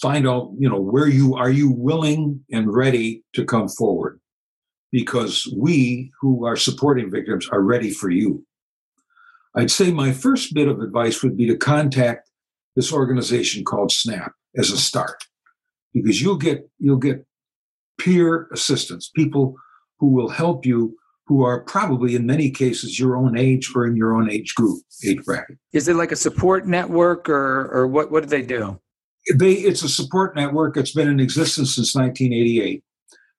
find 0.00 0.26
out 0.26 0.52
you 0.58 0.68
know 0.68 0.80
where 0.80 1.08
you 1.08 1.34
are 1.34 1.50
you 1.50 1.70
willing 1.70 2.40
and 2.50 2.72
ready 2.72 3.22
to 3.34 3.44
come 3.44 3.68
forward? 3.68 4.20
Because 4.92 5.52
we 5.56 6.10
who 6.20 6.46
are 6.46 6.56
supporting 6.56 7.10
victims 7.10 7.48
are 7.50 7.60
ready 7.60 7.90
for 7.90 8.10
you. 8.10 8.44
I'd 9.54 9.70
say 9.70 9.90
my 9.90 10.12
first 10.12 10.54
bit 10.54 10.68
of 10.68 10.80
advice 10.80 11.22
would 11.22 11.36
be 11.36 11.46
to 11.46 11.56
contact 11.56 12.30
this 12.74 12.92
organization 12.92 13.64
called 13.64 13.90
snap 13.90 14.32
as 14.56 14.70
a 14.70 14.76
start. 14.76 15.24
Because 15.92 16.20
you'll 16.20 16.36
get 16.36 16.68
you'll 16.78 16.96
get 16.96 17.26
peer 17.98 18.48
assistance 18.52 19.10
people 19.14 19.54
who 19.98 20.08
will 20.08 20.28
help 20.28 20.66
you 20.66 20.96
who 21.26 21.44
are 21.44 21.60
probably 21.62 22.14
in 22.14 22.24
many 22.24 22.50
cases 22.50 22.98
your 22.98 23.16
own 23.16 23.36
age 23.36 23.72
or 23.74 23.86
in 23.86 23.96
your 23.96 24.14
own 24.14 24.30
age 24.30 24.54
group, 24.54 24.80
age 25.04 25.24
bracket. 25.24 25.58
Is 25.72 25.88
it 25.88 25.96
like 25.96 26.12
a 26.12 26.16
support 26.16 26.66
network 26.66 27.28
or, 27.28 27.68
or 27.72 27.86
what, 27.86 28.10
what 28.10 28.22
do 28.22 28.28
they 28.28 28.42
do? 28.42 28.80
They, 29.34 29.54
it's 29.54 29.82
a 29.82 29.88
support 29.88 30.36
network. 30.36 30.76
It's 30.76 30.92
been 30.92 31.08
in 31.08 31.18
existence 31.18 31.74
since 31.74 31.96
1988. 31.96 32.84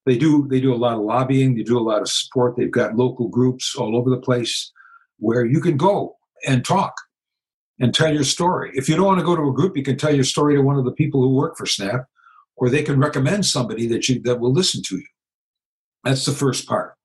They 0.05 0.17
do 0.17 0.47
they 0.49 0.61
do 0.61 0.73
a 0.73 0.75
lot 0.75 0.97
of 0.97 1.03
lobbying. 1.03 1.55
They 1.55 1.63
do 1.63 1.77
a 1.77 1.81
lot 1.83 2.01
of 2.01 2.09
support. 2.09 2.55
They've 2.55 2.71
got 2.71 2.95
local 2.95 3.27
groups 3.27 3.75
all 3.75 3.97
over 3.97 4.09
the 4.09 4.21
place. 4.21 4.71
where 5.19 5.45
you 5.45 5.59
can 5.59 5.75
go 5.77 6.15
and 6.45 6.63
talk 6.63 6.93
and 7.79 7.93
tell 7.93 8.13
your 8.13 8.23
story. 8.23 8.71
If 8.73 8.87
you 8.87 8.95
don't 8.95 9.05
want 9.05 9.19
to 9.19 9.25
go 9.25 9.35
to 9.35 9.49
a 9.49 9.53
group, 9.53 9.75
you 9.75 9.83
can 9.83 9.97
tell 9.97 10.13
your 10.13 10.23
story 10.23 10.55
to 10.55 10.61
one 10.61 10.77
of 10.77 10.85
the 10.85 10.91
people 10.91 11.21
who 11.21 11.35
work 11.35 11.57
for 11.57 11.65
SNAP, 11.65 12.05
or 12.55 12.69
they 12.69 12.83
can 12.83 12.99
recommend 12.99 13.45
somebody 13.45 13.87
that 13.87 14.07
you 14.07 14.21
that 14.23 14.39
will 14.39 14.53
listen 14.53 14.81
to 14.87 14.95
you. 14.95 15.05
That's 16.03 16.25
the 16.25 16.31
first 16.31 16.67
part. 16.67 16.96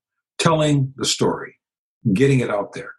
Telling 0.43 0.93
the 0.97 1.05
story, 1.05 1.57
getting 2.12 2.40
it 2.40 2.51
out 2.51 2.72
there. 2.72 2.93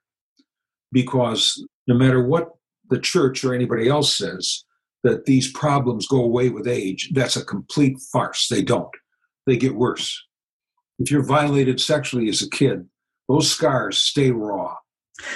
Because 0.91 1.61
no 1.87 1.95
matter 1.95 2.23
what 2.23 2.51
the 2.89 2.99
church 2.99 3.43
or 3.43 3.53
anybody 3.53 3.89
else 3.89 4.15
says, 4.15 4.63
that 5.03 5.25
these 5.25 5.51
problems 5.51 6.07
go 6.07 6.23
away 6.23 6.49
with 6.49 6.67
age, 6.67 7.09
that's 7.13 7.35
a 7.35 7.43
complete 7.43 7.97
farce. 8.11 8.47
They 8.47 8.61
don't. 8.61 8.93
They 9.45 9.57
get 9.57 9.75
worse. 9.75 10.17
If 10.99 11.11
you're 11.11 11.25
violated 11.25 11.81
sexually 11.81 12.29
as 12.29 12.41
a 12.41 12.49
kid, 12.49 12.87
those 13.27 13.51
scars 13.51 13.97
stay 13.97 14.31
raw 14.31 14.77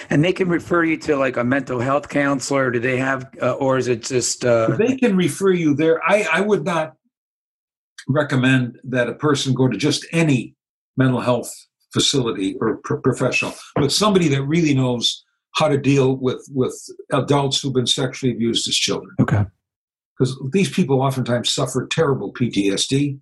and 0.10 0.24
they 0.24 0.34
can 0.34 0.50
refer 0.50 0.84
you 0.84 0.98
to 0.98 1.16
like 1.16 1.38
a 1.38 1.44
mental 1.44 1.80
health 1.80 2.10
counselor. 2.10 2.72
Do 2.72 2.80
they 2.80 2.98
have, 2.98 3.30
uh, 3.42 3.54
or 3.54 3.78
is 3.78 3.88
it 3.88 4.04
just? 4.04 4.46
Uh... 4.46 4.76
They 4.78 4.98
can 4.98 5.16
refer 5.16 5.52
you 5.52 5.76
there. 5.76 6.02
I, 6.08 6.28
I 6.32 6.42
would 6.42 6.64
not 6.64 6.94
recommend 8.08 8.80
that 8.86 9.10
a 9.10 9.14
person 9.14 9.54
go 9.54 9.68
to 9.68 9.78
just 9.78 10.06
any 10.12 10.56
mental 10.96 11.22
health 11.22 11.54
facility 11.98 12.56
or 12.62 12.78
professional, 12.78 13.54
but 13.76 13.92
somebody 13.92 14.28
that 14.28 14.44
really 14.44 14.76
knows 14.76 15.24
how 15.56 15.68
to 15.68 15.78
deal 15.78 16.16
with 16.18 16.48
with 16.54 16.76
adults 17.12 17.60
who've 17.60 17.74
been 17.74 17.88
sexually 17.88 18.32
abused 18.32 18.68
as 18.68 18.76
children. 18.76 19.16
Okay. 19.20 19.44
Because 20.14 20.38
these 20.52 20.70
people 20.70 21.02
oftentimes 21.02 21.52
suffer 21.52 21.88
terrible 21.88 22.32
PTSD, 22.34 23.20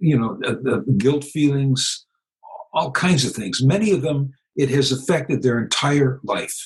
you 0.00 0.18
know, 0.18 0.38
uh, 0.44 0.54
uh, 0.70 0.80
guilt 0.96 1.24
feelings, 1.24 2.06
all 2.72 2.90
kinds 2.90 3.24
of 3.24 3.32
things. 3.32 3.62
Many 3.62 3.92
of 3.92 4.02
them 4.02 4.32
it 4.56 4.68
has 4.70 4.90
affected 4.90 5.42
their 5.42 5.58
entire 5.58 6.18
life. 6.24 6.56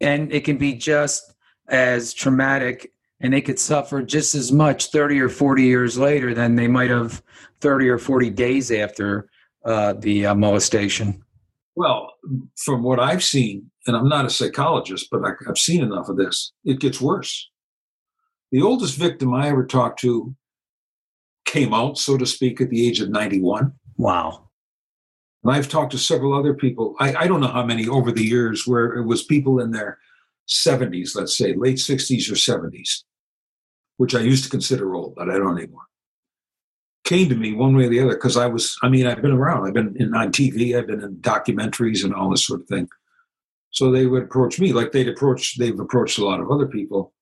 And 0.00 0.32
it 0.32 0.44
can 0.44 0.56
be 0.56 0.74
just 0.74 1.34
as 1.68 2.14
traumatic 2.14 2.90
and 3.20 3.34
they 3.34 3.42
could 3.42 3.58
suffer 3.58 4.02
just 4.02 4.34
as 4.34 4.50
much 4.50 4.86
30 4.86 5.20
or 5.20 5.28
40 5.28 5.62
years 5.62 5.98
later 5.98 6.32
than 6.32 6.56
they 6.56 6.68
might 6.68 6.90
have 6.90 7.22
30 7.60 7.88
or 7.90 7.98
40 7.98 8.30
days 8.30 8.70
after 8.70 9.28
uh, 9.64 9.94
the 9.94 10.26
uh, 10.26 10.34
molestation. 10.34 11.22
Well, 11.76 12.12
from 12.56 12.82
what 12.82 13.00
I've 13.00 13.22
seen, 13.22 13.70
and 13.86 13.96
I'm 13.96 14.08
not 14.08 14.26
a 14.26 14.30
psychologist, 14.30 15.08
but 15.10 15.24
I, 15.24 15.32
I've 15.48 15.58
seen 15.58 15.82
enough 15.82 16.08
of 16.08 16.16
this, 16.16 16.52
it 16.64 16.80
gets 16.80 17.00
worse. 17.00 17.48
The 18.52 18.62
oldest 18.62 18.96
victim 18.96 19.32
I 19.32 19.48
ever 19.48 19.64
talked 19.64 20.00
to 20.00 20.34
came 21.46 21.72
out, 21.72 21.98
so 21.98 22.16
to 22.16 22.26
speak, 22.26 22.60
at 22.60 22.70
the 22.70 22.86
age 22.86 23.00
of 23.00 23.10
91. 23.10 23.72
Wow. 23.96 24.48
And 25.42 25.52
I've 25.52 25.68
talked 25.68 25.92
to 25.92 25.98
several 25.98 26.34
other 26.34 26.54
people. 26.54 26.94
I, 27.00 27.14
I 27.14 27.26
don't 27.26 27.40
know 27.40 27.48
how 27.48 27.64
many 27.64 27.88
over 27.88 28.12
the 28.12 28.24
years 28.24 28.66
where 28.66 28.94
it 28.94 29.06
was 29.06 29.22
people 29.24 29.60
in 29.60 29.70
their 29.70 29.98
70s, 30.48 31.14
let's 31.14 31.36
say, 31.36 31.54
late 31.54 31.76
60s 31.76 32.30
or 32.30 32.34
70s, 32.34 33.04
which 33.96 34.14
I 34.14 34.20
used 34.20 34.44
to 34.44 34.50
consider 34.50 34.94
old, 34.94 35.14
but 35.14 35.30
I 35.30 35.38
don't 35.38 35.56
anymore. 35.56 35.82
Came 37.10 37.28
to 37.28 37.34
me 37.34 37.54
one 37.54 37.76
way 37.76 37.86
or 37.86 37.88
the 37.88 37.98
other 37.98 38.14
because 38.14 38.36
I 38.36 38.46
was, 38.46 38.78
I 38.84 38.88
mean, 38.88 39.04
I've 39.04 39.20
been 39.20 39.32
around. 39.32 39.66
I've 39.66 39.74
been 39.74 39.96
in, 39.98 40.14
on 40.14 40.30
TV, 40.30 40.78
I've 40.78 40.86
been 40.86 41.02
in 41.02 41.16
documentaries 41.16 42.04
and 42.04 42.14
all 42.14 42.30
this 42.30 42.46
sort 42.46 42.60
of 42.60 42.68
thing. 42.68 42.88
So 43.70 43.90
they 43.90 44.06
would 44.06 44.22
approach 44.22 44.60
me 44.60 44.72
like 44.72 44.92
they'd 44.92 45.08
approach, 45.08 45.58
they've 45.58 45.80
approached 45.80 46.18
a 46.18 46.24
lot 46.24 46.38
of 46.38 46.52
other 46.52 46.68
people 46.68 47.12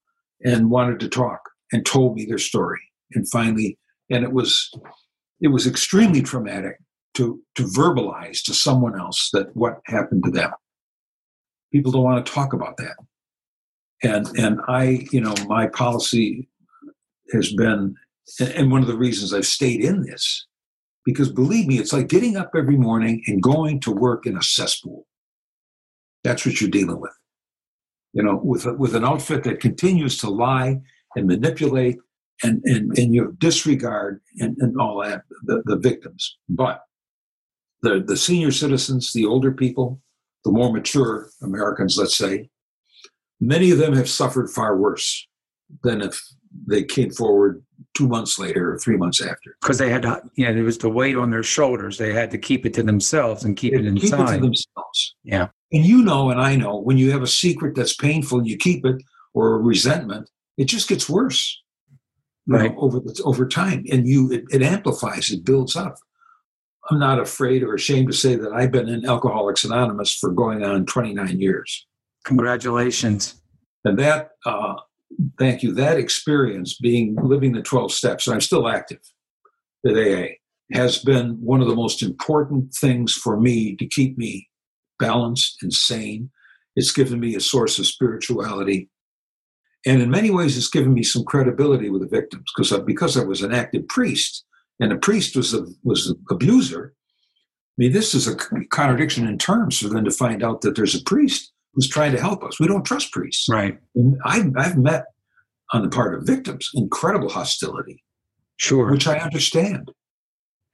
and 0.45 0.69
wanted 0.69 1.01
to 1.01 1.09
talk 1.09 1.41
and 1.73 1.87
told 1.87 2.17
me 2.17 2.27
their 2.27 2.37
story. 2.37 2.83
And 3.13 3.27
finally, 3.31 3.79
and 4.11 4.25
it 4.25 4.33
was, 4.33 4.71
it 5.41 5.49
was 5.49 5.67
extremely 5.67 6.21
traumatic 6.21 6.77
to, 7.15 7.41
to 7.55 7.63
verbalize 7.63 8.43
to 8.45 8.53
someone 8.53 9.01
else 9.01 9.31
that 9.33 9.57
what 9.57 9.81
happened 9.87 10.23
to 10.25 10.31
them. 10.31 10.51
People 11.73 11.93
don't 11.93 12.05
want 12.05 12.27
to 12.27 12.31
talk 12.31 12.53
about 12.53 12.77
that. 12.77 12.97
And, 14.03 14.27
and 14.39 14.61
I, 14.69 15.07
you 15.13 15.23
know, 15.23 15.35
my 15.47 15.67
policy 15.67 16.47
has 17.33 17.55
been, 17.55 17.97
and 18.41 18.71
one 18.71 18.83
of 18.83 18.89
the 18.89 18.97
reasons 18.97 19.33
I've 19.33 19.47
stayed 19.47 19.81
in 19.81 20.03
this, 20.03 20.47
because 21.05 21.31
believe 21.31 21.67
me, 21.67 21.79
it's 21.79 21.93
like 21.93 22.09
getting 22.09 22.37
up 22.37 22.51
every 22.57 22.77
morning 22.77 23.23
and 23.27 23.43
going 23.43 23.81
to 23.81 23.91
work 23.91 24.27
in 24.27 24.37
a 24.37 24.43
cesspool. 24.43 25.07
That's 26.25 26.45
what 26.45 26.61
you're 26.61 26.71
dealing 26.71 27.01
with. 27.01 27.13
You 28.13 28.23
know, 28.23 28.41
with, 28.43 28.67
a, 28.67 28.75
with 28.75 28.95
an 28.95 29.05
outfit 29.05 29.45
that 29.45 29.61
continues 29.61 30.19
to 30.19 30.31
lie 30.31 30.81
and 31.15 31.27
manipulate 31.27 31.99
and, 32.43 32.63
and, 32.65 32.97
and 32.99 33.15
you 33.15 33.35
disregard 33.39 34.21
and, 34.39 34.57
and 34.59 34.81
all 34.81 35.03
that, 35.03 35.23
the, 35.45 35.63
the 35.67 35.77
victims. 35.77 36.39
But 36.49 36.83
the, 37.83 38.03
the 38.07 38.17
senior 38.17 38.51
citizens, 38.51 39.13
the 39.13 39.27
older 39.27 39.53
people, 39.53 40.01
the 40.45 40.51
more 40.51 40.73
mature 40.73 41.31
Americans, 41.43 41.97
let's 41.99 42.17
say, 42.17 42.49
many 43.41 43.71
of 43.71 43.79
them 43.79 43.95
have 43.95 44.09
suffered 44.09 44.51
far 44.51 44.77
worse 44.77 45.27
than 45.83 46.01
if 46.01 46.21
they 46.67 46.83
came 46.83 47.11
forward 47.11 47.63
two 47.99 48.07
months 48.07 48.39
later 48.39 48.73
or 48.73 48.79
three 48.79 48.97
months 48.97 49.21
after. 49.21 49.57
Because 49.61 49.79
they 49.79 49.91
had 49.91 50.03
to, 50.03 50.23
you 50.37 50.47
know, 50.47 50.55
there 50.55 50.63
was 50.63 50.79
the 50.79 50.89
weight 50.89 51.17
on 51.17 51.31
their 51.31 51.43
shoulders. 51.43 51.99
They 51.99 52.13
had 52.13 52.31
to 52.31 52.39
keep 52.39 52.65
it 52.65 52.73
to 52.75 52.83
themselves 52.85 53.45
and 53.45 53.57
keep 53.57 53.75
it 53.75 53.85
inside. 53.85 54.17
Keep 54.17 54.29
it 54.29 54.33
to 54.35 54.41
themselves. 54.41 55.17
Yeah. 55.25 55.49
And 55.73 55.85
you 55.85 56.03
know, 56.03 56.31
and 56.31 56.41
I 56.41 56.55
know, 56.55 56.79
when 56.79 56.97
you 56.97 57.11
have 57.11 57.23
a 57.23 57.27
secret 57.27 57.75
that's 57.75 57.97
painful 57.97 58.39
and 58.39 58.47
you 58.47 58.57
keep 58.57 58.87
it, 58.87 59.03
or 59.35 59.55
a 59.55 59.59
resentment, 59.59 60.31
it 60.57 60.67
just 60.67 60.89
gets 60.89 61.09
worse. 61.09 61.61
Right. 62.47 62.73
Know, 62.73 62.81
over 62.81 63.01
the, 63.01 63.21
over 63.25 63.47
time, 63.47 63.85
and 63.91 64.07
you 64.07 64.33
it, 64.33 64.45
it 64.51 64.63
amplifies, 64.63 65.31
it 65.31 65.45
builds 65.45 65.77
up. 65.77 65.97
I'm 66.91 66.99
not 66.99 67.21
afraid 67.21 67.63
or 67.63 67.75
ashamed 67.75 68.09
to 68.09 68.17
say 68.17 68.37
that 68.37 68.53
I've 68.53 68.73
been 68.73 68.89
in 68.89 69.05
Alcoholics 69.05 69.65
Anonymous 69.65 70.15
for 70.15 70.31
going 70.31 70.65
on 70.65 70.87
29 70.87 71.39
years. 71.39 71.87
Congratulations. 72.25 73.43
And 73.85 73.99
that, 73.99 74.31
uh, 74.47 74.77
thank 75.39 75.63
you, 75.63 75.73
that 75.75 75.99
experience 75.99 76.77
being 76.79 77.17
living 77.23 77.53
the 77.53 77.63
12 77.63 77.93
steps, 77.93 78.29
I'm 78.29 78.41
still 78.41 78.69
active 78.69 79.01
at 79.87 79.97
AA, 79.97 80.27
has 80.73 80.99
been 80.99 81.39
one 81.41 81.61
of 81.61 81.69
the 81.69 81.77
most 81.77 82.03
important 82.03 82.75
things 82.75 83.13
for 83.13 83.39
me 83.39 83.77
to 83.77 83.87
keep 83.87 84.19
me 84.19 84.49
balanced 84.99 85.63
and 85.63 85.73
sane. 85.73 86.31
It's 86.77 86.93
given 86.93 87.21
me 87.21 87.35
a 87.35 87.41
source 87.41 87.79
of 87.79 87.87
spirituality. 87.87 88.91
And 89.87 90.03
in 90.03 90.11
many 90.11 90.31
ways, 90.31 90.57
it's 90.57 90.69
given 90.69 90.93
me 90.93 91.03
some 91.03 91.25
credibility 91.25 91.89
with 91.89 92.03
the 92.03 92.09
victims 92.09 92.51
because 92.55 92.79
because 92.81 93.17
I 93.17 93.25
was 93.25 93.43
an 93.43 93.53
active 93.53 93.87
priest 93.89 94.45
and 94.81 94.91
the 94.91 94.97
priest 94.97 95.37
was 95.37 95.55
a 95.55 95.67
was 95.83 96.07
the 96.07 96.17
abuser. 96.35 96.95
I 96.99 97.75
mean, 97.79 97.93
this 97.93 98.15
is 98.15 98.27
a 98.27 98.35
contradiction 98.71 99.27
in 99.27 99.39
terms 99.39 99.79
for 99.79 99.89
them 99.89 100.05
to 100.05 100.11
find 100.11 100.43
out 100.43 100.63
that 100.63 100.75
there's 100.75 100.97
a 100.97 101.03
priest 101.03 101.53
who's 101.79 101.89
trying 101.89 102.11
to 102.11 102.21
help 102.21 102.43
us. 102.43 102.59
We 102.59 102.67
don't 102.67 102.83
trust 102.83 103.13
priests. 103.13 103.49
Right. 103.49 103.79
I've, 104.25 104.53
I've 104.57 104.77
met 104.77 105.05
on 105.73 105.83
the 105.83 105.89
part 105.89 106.13
of 106.15 106.27
victims 106.27 106.69
incredible 106.75 107.29
hostility. 107.29 108.03
Sure. 108.57 108.91
Which 108.91 109.07
I 109.07 109.19
understand. 109.19 109.93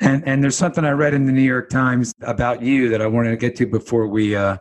And 0.01 0.27
and 0.27 0.43
there's 0.43 0.57
something 0.57 0.83
I 0.83 0.93
read 0.93 1.13
in 1.13 1.27
the 1.27 1.33
New 1.33 1.43
York 1.43 1.69
Times 1.69 2.15
about 2.23 2.63
you 2.63 2.89
that 2.89 3.03
I 3.03 3.07
wanted 3.07 3.31
to 3.31 3.37
get 3.37 3.55
to 3.57 3.67
before 3.67 4.09
we 4.09 4.35
uh, 4.35 4.57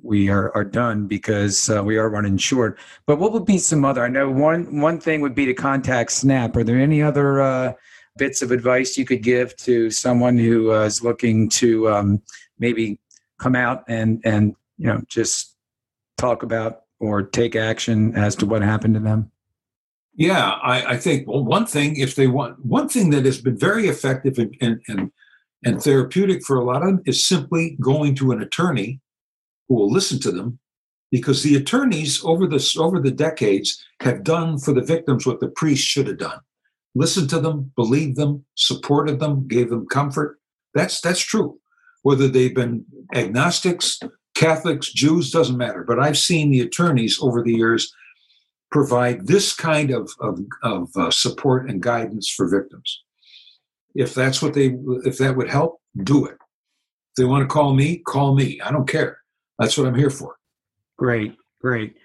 we 0.00 0.28
are, 0.28 0.54
are 0.54 0.64
done 0.64 1.08
because 1.08 1.68
uh, 1.68 1.82
we 1.82 1.96
are 1.96 2.08
running 2.08 2.36
short. 2.38 2.78
But 3.04 3.18
what 3.18 3.32
would 3.32 3.44
be 3.44 3.58
some 3.58 3.84
other? 3.84 4.04
I 4.04 4.08
know 4.08 4.30
one 4.30 4.80
one 4.80 5.00
thing 5.00 5.20
would 5.20 5.34
be 5.34 5.46
to 5.46 5.54
contact 5.54 6.12
Snap. 6.12 6.56
Are 6.56 6.62
there 6.62 6.78
any 6.78 7.02
other 7.02 7.42
uh, 7.42 7.72
bits 8.16 8.40
of 8.40 8.52
advice 8.52 8.96
you 8.96 9.04
could 9.04 9.22
give 9.22 9.56
to 9.56 9.90
someone 9.90 10.38
who 10.38 10.72
uh, 10.72 10.84
is 10.84 11.02
looking 11.02 11.48
to 11.50 11.90
um, 11.90 12.22
maybe 12.60 13.00
come 13.38 13.56
out 13.56 13.82
and 13.88 14.22
and 14.24 14.54
you 14.78 14.86
know 14.86 15.02
just 15.08 15.47
talk 16.18 16.42
about 16.42 16.82
or 17.00 17.22
take 17.22 17.56
action 17.56 18.14
as 18.14 18.36
to 18.36 18.46
what 18.46 18.62
happened 18.62 18.94
to 18.94 19.00
them? 19.00 19.30
Yeah, 20.14 20.58
I, 20.62 20.94
I 20.94 20.96
think 20.96 21.28
well, 21.28 21.44
one 21.44 21.64
thing 21.64 21.96
if 21.96 22.16
they 22.16 22.26
want 22.26 22.64
one 22.64 22.88
thing 22.88 23.10
that 23.10 23.24
has 23.24 23.40
been 23.40 23.56
very 23.56 23.88
effective 23.88 24.38
and, 24.38 24.54
and 24.60 24.80
and 24.88 25.12
and 25.64 25.82
therapeutic 25.82 26.44
for 26.44 26.56
a 26.56 26.64
lot 26.64 26.82
of 26.82 26.88
them 26.88 27.02
is 27.06 27.24
simply 27.24 27.76
going 27.80 28.14
to 28.16 28.32
an 28.32 28.42
attorney 28.42 29.00
who 29.68 29.76
will 29.76 29.90
listen 29.90 30.20
to 30.20 30.32
them 30.32 30.58
because 31.10 31.42
the 31.42 31.56
attorneys 31.56 32.22
over 32.24 32.46
the 32.46 32.76
over 32.78 33.00
the 33.00 33.12
decades 33.12 33.82
have 34.00 34.24
done 34.24 34.58
for 34.58 34.72
the 34.72 34.82
victims 34.82 35.24
what 35.24 35.40
the 35.40 35.48
priest 35.48 35.84
should 35.84 36.08
have 36.08 36.18
done 36.18 36.40
listened 36.98 37.30
to 37.30 37.40
them, 37.40 37.72
believed 37.76 38.16
them, 38.16 38.44
supported 38.56 39.20
them, 39.20 39.46
gave 39.46 39.70
them 39.70 39.86
comfort. 39.86 40.38
That's 40.74 41.00
that's 41.00 41.20
true. 41.20 41.58
Whether 42.02 42.28
they've 42.28 42.54
been 42.54 42.84
agnostics, 43.14 44.00
Catholics, 44.38 44.92
Jews, 44.92 45.32
doesn't 45.32 45.56
matter. 45.56 45.82
But 45.82 45.98
I've 45.98 46.16
seen 46.16 46.50
the 46.50 46.60
attorneys 46.60 47.18
over 47.20 47.42
the 47.42 47.52
years 47.52 47.92
provide 48.70 49.26
this 49.26 49.52
kind 49.52 49.90
of, 49.90 50.08
of, 50.20 50.38
of 50.62 50.88
uh, 50.96 51.10
support 51.10 51.68
and 51.68 51.82
guidance 51.82 52.28
for 52.30 52.48
victims. 52.48 53.02
If 53.96 54.14
that's 54.14 54.40
what 54.40 54.54
they, 54.54 54.76
if 55.04 55.18
that 55.18 55.36
would 55.36 55.50
help, 55.50 55.80
do 56.04 56.26
it. 56.26 56.34
If 56.34 57.16
they 57.16 57.24
want 57.24 57.42
to 57.42 57.52
call 57.52 57.74
me, 57.74 57.98
call 58.06 58.36
me. 58.36 58.60
I 58.60 58.70
don't 58.70 58.86
care. 58.86 59.18
That's 59.58 59.76
what 59.76 59.88
I'm 59.88 59.96
here 59.96 60.10
for. 60.10 60.36
Great, 60.96 61.34
great. 61.60 61.96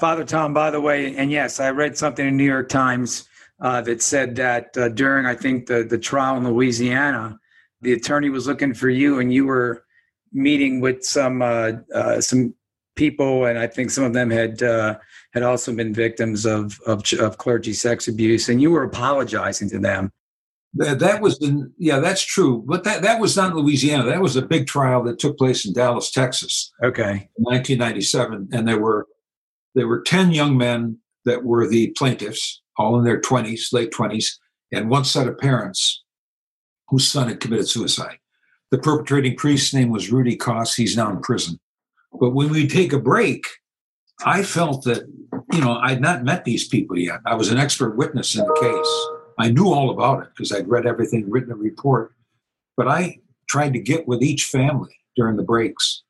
Father 0.00 0.24
Tom, 0.24 0.54
by 0.54 0.70
the 0.70 0.80
way, 0.80 1.14
and 1.16 1.30
yes, 1.30 1.60
I 1.60 1.68
read 1.70 1.98
something 1.98 2.26
in 2.26 2.36
New 2.36 2.44
York 2.44 2.70
Times 2.70 3.28
uh, 3.60 3.82
that 3.82 4.00
said 4.00 4.34
that 4.36 4.74
uh, 4.78 4.88
during, 4.88 5.26
I 5.26 5.34
think, 5.34 5.66
the, 5.66 5.84
the 5.84 5.98
trial 5.98 6.38
in 6.38 6.48
Louisiana, 6.48 7.38
the 7.82 7.92
attorney 7.92 8.30
was 8.30 8.46
looking 8.46 8.72
for 8.72 8.88
you 8.88 9.20
and 9.20 9.30
you 9.32 9.44
were 9.44 9.83
meeting 10.34 10.80
with 10.80 11.04
some 11.04 11.40
uh, 11.40 11.72
uh 11.94 12.20
some 12.20 12.54
people, 12.96 13.46
and 13.46 13.58
I 13.58 13.66
think 13.66 13.90
some 13.90 14.04
of 14.04 14.12
them 14.12 14.30
had 14.30 14.62
uh, 14.62 14.98
had 15.32 15.42
also 15.42 15.74
been 15.74 15.94
victims 15.94 16.44
of, 16.44 16.78
of 16.86 17.04
of 17.14 17.38
clergy 17.38 17.72
sex 17.72 18.08
abuse, 18.08 18.48
and 18.48 18.60
you 18.60 18.70
were 18.70 18.84
apologizing 18.84 19.70
to 19.70 19.78
them. 19.78 20.10
That, 20.76 20.98
that 20.98 21.22
was 21.22 21.38
the 21.38 21.72
yeah, 21.78 22.00
that's 22.00 22.24
true. 22.24 22.64
But 22.66 22.84
that 22.84 23.02
that 23.02 23.20
was 23.20 23.36
not 23.36 23.54
Louisiana. 23.54 24.04
That 24.04 24.20
was 24.20 24.36
a 24.36 24.42
big 24.42 24.66
trial 24.66 25.02
that 25.04 25.18
took 25.18 25.38
place 25.38 25.64
in 25.64 25.72
Dallas, 25.72 26.10
Texas. 26.10 26.72
Okay, 26.82 27.28
in 27.36 27.44
1997, 27.44 28.48
and 28.52 28.66
there 28.66 28.80
were 28.80 29.06
there 29.74 29.86
were 29.86 30.02
ten 30.02 30.32
young 30.32 30.56
men 30.56 30.98
that 31.24 31.44
were 31.44 31.66
the 31.66 31.88
plaintiffs, 31.96 32.60
all 32.76 32.98
in 32.98 33.04
their 33.04 33.18
20s, 33.18 33.72
late 33.72 33.90
20s, 33.90 34.26
and 34.72 34.90
one 34.90 35.04
set 35.04 35.26
of 35.26 35.38
parents 35.38 36.04
whose 36.88 37.08
son 37.08 37.28
had 37.28 37.40
committed 37.40 37.66
suicide. 37.66 38.18
The 38.74 38.80
perpetrating 38.80 39.36
priest's 39.36 39.72
name 39.72 39.90
was 39.90 40.10
Rudy 40.10 40.34
Kos. 40.34 40.74
He's 40.74 40.96
now 40.96 41.08
in 41.08 41.20
prison. 41.20 41.60
But 42.18 42.30
when 42.30 42.50
we 42.50 42.66
take 42.66 42.92
a 42.92 42.98
break, 42.98 43.44
I 44.26 44.42
felt 44.42 44.82
that, 44.82 45.04
you 45.52 45.60
know, 45.60 45.76
I'd 45.76 46.00
not 46.00 46.24
met 46.24 46.44
these 46.44 46.66
people 46.66 46.98
yet. 46.98 47.20
I 47.24 47.36
was 47.36 47.52
an 47.52 47.58
expert 47.58 47.96
witness 47.96 48.34
in 48.34 48.44
the 48.44 48.58
case. 48.60 49.06
I 49.38 49.52
knew 49.52 49.72
all 49.72 49.90
about 49.90 50.24
it 50.24 50.30
because 50.30 50.50
I'd 50.50 50.66
read 50.66 50.86
everything, 50.86 51.30
written 51.30 51.52
a 51.52 51.54
report. 51.54 52.16
But 52.76 52.88
I 52.88 53.20
tried 53.48 53.74
to 53.74 53.78
get 53.78 54.08
with 54.08 54.24
each 54.24 54.46
family 54.46 54.98
during 55.14 55.36
the 55.36 55.44
breaks 55.44 56.02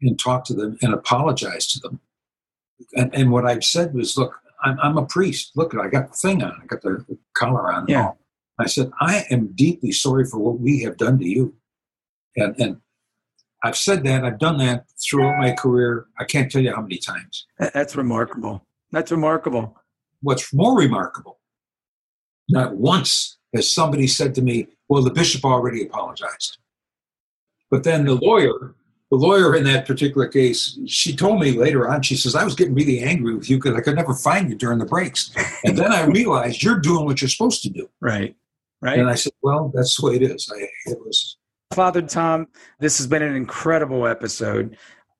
and 0.00 0.18
talk 0.18 0.44
to 0.46 0.54
them 0.54 0.78
and 0.82 0.92
apologize 0.92 1.68
to 1.68 1.78
them. 1.78 2.00
And, 2.94 3.14
and 3.14 3.30
what 3.30 3.46
I've 3.46 3.62
said 3.62 3.94
was, 3.94 4.18
look, 4.18 4.40
I'm, 4.64 4.76
I'm, 4.80 4.98
a 4.98 5.06
priest. 5.06 5.52
Look, 5.54 5.72
I 5.76 5.86
got 5.86 6.10
the 6.10 6.16
thing 6.16 6.42
on. 6.42 6.60
I 6.60 6.66
got 6.66 6.82
the, 6.82 7.06
collar 7.36 7.72
on. 7.72 7.86
Yeah. 7.86 8.10
I 8.58 8.66
said, 8.66 8.90
I 9.00 9.24
am 9.30 9.52
deeply 9.54 9.92
sorry 9.92 10.24
for 10.24 10.38
what 10.38 10.58
we 10.58 10.80
have 10.80 10.96
done 10.96 11.20
to 11.20 11.24
you. 11.24 11.54
And, 12.36 12.54
and 12.58 12.76
I've 13.62 13.76
said 13.76 14.04
that, 14.04 14.24
I've 14.24 14.38
done 14.38 14.58
that 14.58 14.86
throughout 15.02 15.38
my 15.38 15.52
career. 15.52 16.06
I 16.18 16.24
can't 16.24 16.50
tell 16.50 16.62
you 16.62 16.74
how 16.74 16.82
many 16.82 16.98
times. 16.98 17.46
That's 17.58 17.94
remarkable. 17.96 18.66
That's 18.90 19.10
remarkable. 19.10 19.76
What's 20.20 20.52
more 20.52 20.76
remarkable, 20.76 21.40
not 22.48 22.76
once 22.76 23.38
has 23.54 23.70
somebody 23.70 24.06
said 24.06 24.34
to 24.36 24.42
me, 24.42 24.68
Well, 24.88 25.02
the 25.02 25.10
bishop 25.10 25.44
already 25.44 25.82
apologized. 25.82 26.58
But 27.70 27.84
then 27.84 28.04
the 28.04 28.14
lawyer, 28.14 28.74
the 29.10 29.16
lawyer 29.16 29.56
in 29.56 29.64
that 29.64 29.86
particular 29.86 30.28
case, 30.28 30.78
she 30.86 31.14
told 31.14 31.40
me 31.40 31.52
later 31.52 31.88
on, 31.88 32.02
she 32.02 32.16
says, 32.16 32.34
I 32.34 32.44
was 32.44 32.54
getting 32.54 32.74
really 32.74 33.00
angry 33.00 33.34
with 33.34 33.48
you 33.48 33.56
because 33.56 33.74
I 33.74 33.80
could 33.80 33.96
never 33.96 34.14
find 34.14 34.50
you 34.50 34.56
during 34.56 34.78
the 34.78 34.84
breaks. 34.84 35.32
And 35.64 35.76
then 35.76 35.92
I 35.92 36.04
realized 36.06 36.62
you're 36.62 36.80
doing 36.80 37.04
what 37.04 37.20
you're 37.20 37.28
supposed 37.28 37.62
to 37.62 37.70
do. 37.70 37.88
Right. 38.00 38.36
Right. 38.80 38.98
And 38.98 39.08
I 39.08 39.14
said, 39.14 39.32
Well, 39.42 39.72
that's 39.74 40.00
the 40.00 40.06
way 40.06 40.16
it 40.16 40.22
is. 40.22 40.50
I, 40.54 40.66
it 40.90 40.98
was 40.98 41.36
Father 41.72 42.02
Tom, 42.02 42.48
this 42.80 42.98
has 42.98 43.06
been 43.06 43.22
an 43.22 43.34
incredible 43.34 44.06
episode. 44.06 44.76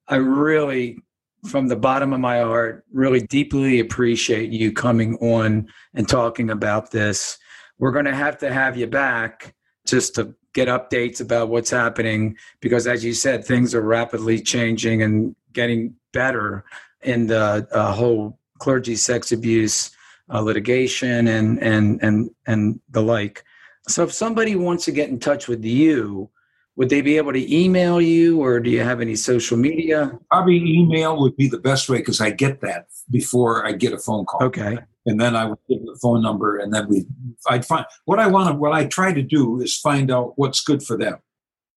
I 0.08 0.16
really, 0.16 0.98
from 1.46 1.68
the 1.68 1.76
bottom 1.76 2.12
of 2.12 2.20
my 2.20 2.40
heart, 2.40 2.84
really 2.92 3.20
deeply 3.20 3.80
appreciate 3.80 4.50
you 4.50 4.70
coming 4.72 5.16
on 5.16 5.68
and 5.94 6.06
talking 6.06 6.50
about 6.50 6.90
this. 6.90 7.38
We're 7.78 7.92
going 7.92 8.04
to 8.04 8.14
have 8.14 8.36
to 8.38 8.52
have 8.52 8.76
you 8.76 8.86
back 8.86 9.54
just 9.86 10.14
to 10.16 10.34
get 10.52 10.68
updates 10.68 11.22
about 11.22 11.48
what's 11.48 11.70
happening 11.70 12.36
because, 12.60 12.86
as 12.86 13.02
you 13.02 13.14
said, 13.14 13.44
things 13.44 13.74
are 13.74 13.80
rapidly 13.80 14.38
changing 14.40 15.02
and 15.02 15.34
getting 15.54 15.94
better 16.12 16.64
in 17.02 17.28
the 17.28 17.66
uh, 17.72 17.92
whole 17.92 18.38
clergy 18.58 18.96
sex 18.96 19.32
abuse 19.32 19.90
uh, 20.30 20.40
litigation 20.40 21.26
and 21.28 21.62
and 21.62 22.02
and 22.02 22.30
and 22.46 22.80
the 22.90 23.02
like. 23.02 23.42
So, 23.88 24.02
if 24.04 24.12
somebody 24.12 24.54
wants 24.54 24.84
to 24.84 24.92
get 24.92 25.08
in 25.08 25.18
touch 25.18 25.48
with 25.48 25.64
you, 25.64 26.30
would 26.76 26.88
they 26.88 27.02
be 27.02 27.16
able 27.16 27.32
to 27.32 27.54
email 27.54 28.00
you 28.00 28.42
or 28.42 28.58
do 28.60 28.70
you 28.70 28.80
have 28.80 29.00
any 29.00 29.14
social 29.14 29.56
media? 29.56 30.18
Probably 30.30 30.56
email 30.56 31.20
would 31.20 31.36
be 31.36 31.48
the 31.48 31.58
best 31.58 31.88
way 31.88 31.98
because 31.98 32.20
I 32.20 32.30
get 32.30 32.60
that 32.62 32.86
before 33.10 33.66
I 33.66 33.72
get 33.72 33.92
a 33.92 33.98
phone 33.98 34.24
call. 34.24 34.42
Okay. 34.44 34.78
And 35.04 35.20
then 35.20 35.36
I 35.36 35.44
would 35.44 35.58
give 35.68 35.84
the 35.84 35.98
phone 36.00 36.22
number 36.22 36.58
and 36.58 36.72
then 36.72 36.88
we 36.88 37.04
I'd 37.48 37.66
find 37.66 37.84
what 38.04 38.20
I 38.20 38.26
want 38.26 38.50
to 38.50 38.54
what 38.54 38.72
I 38.72 38.86
try 38.86 39.12
to 39.12 39.22
do 39.22 39.60
is 39.60 39.76
find 39.76 40.10
out 40.10 40.32
what's 40.36 40.62
good 40.62 40.82
for 40.82 40.96
them, 40.96 41.18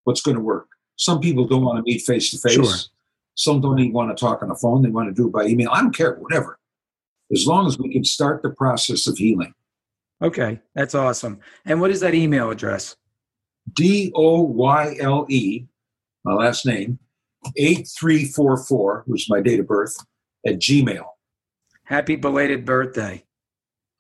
what's 0.04 0.22
going 0.22 0.36
to 0.36 0.44
work. 0.44 0.68
Some 0.96 1.20
people 1.20 1.46
don't 1.46 1.64
want 1.64 1.78
to 1.78 1.92
meet 1.92 2.04
face 2.04 2.32
to 2.32 2.38
face. 2.38 2.90
Some 3.36 3.60
don't 3.60 3.80
even 3.80 3.92
want 3.92 4.16
to 4.16 4.20
talk 4.20 4.42
on 4.42 4.50
the 4.50 4.56
phone. 4.56 4.82
They 4.82 4.90
want 4.90 5.10
to 5.10 5.14
do 5.14 5.28
it 5.28 5.34
by 5.34 5.46
email. 5.46 5.70
I 5.72 5.82
don't 5.82 5.96
care, 5.96 6.16
whatever. 6.16 6.58
As 7.34 7.46
long 7.46 7.68
as 7.68 7.78
we 7.78 7.92
can 7.92 8.06
start 8.06 8.42
the 8.42 8.52
process 8.52 9.08
of 9.08 9.18
healing. 9.18 9.54
Okay, 10.22 10.62
that's 10.74 10.96
awesome. 10.96 11.42
And 11.66 11.82
what 11.82 11.92
is 11.92 12.00
that 12.00 12.14
email 12.14 12.50
address? 12.50 12.96
D 13.74 14.12
O 14.16 14.42
Y 14.42 14.96
L 15.00 15.26
E, 15.30 15.66
my 16.24 16.34
last 16.34 16.66
name, 16.66 17.00
8344, 17.58 19.04
which 19.08 19.24
is 19.24 19.30
my 19.30 19.42
date 19.42 19.60
of 19.60 19.68
birth, 19.68 19.96
at 20.46 20.56
Gmail. 20.56 21.06
Happy 21.86 22.16
belated 22.16 22.66
birthday. 22.66 23.24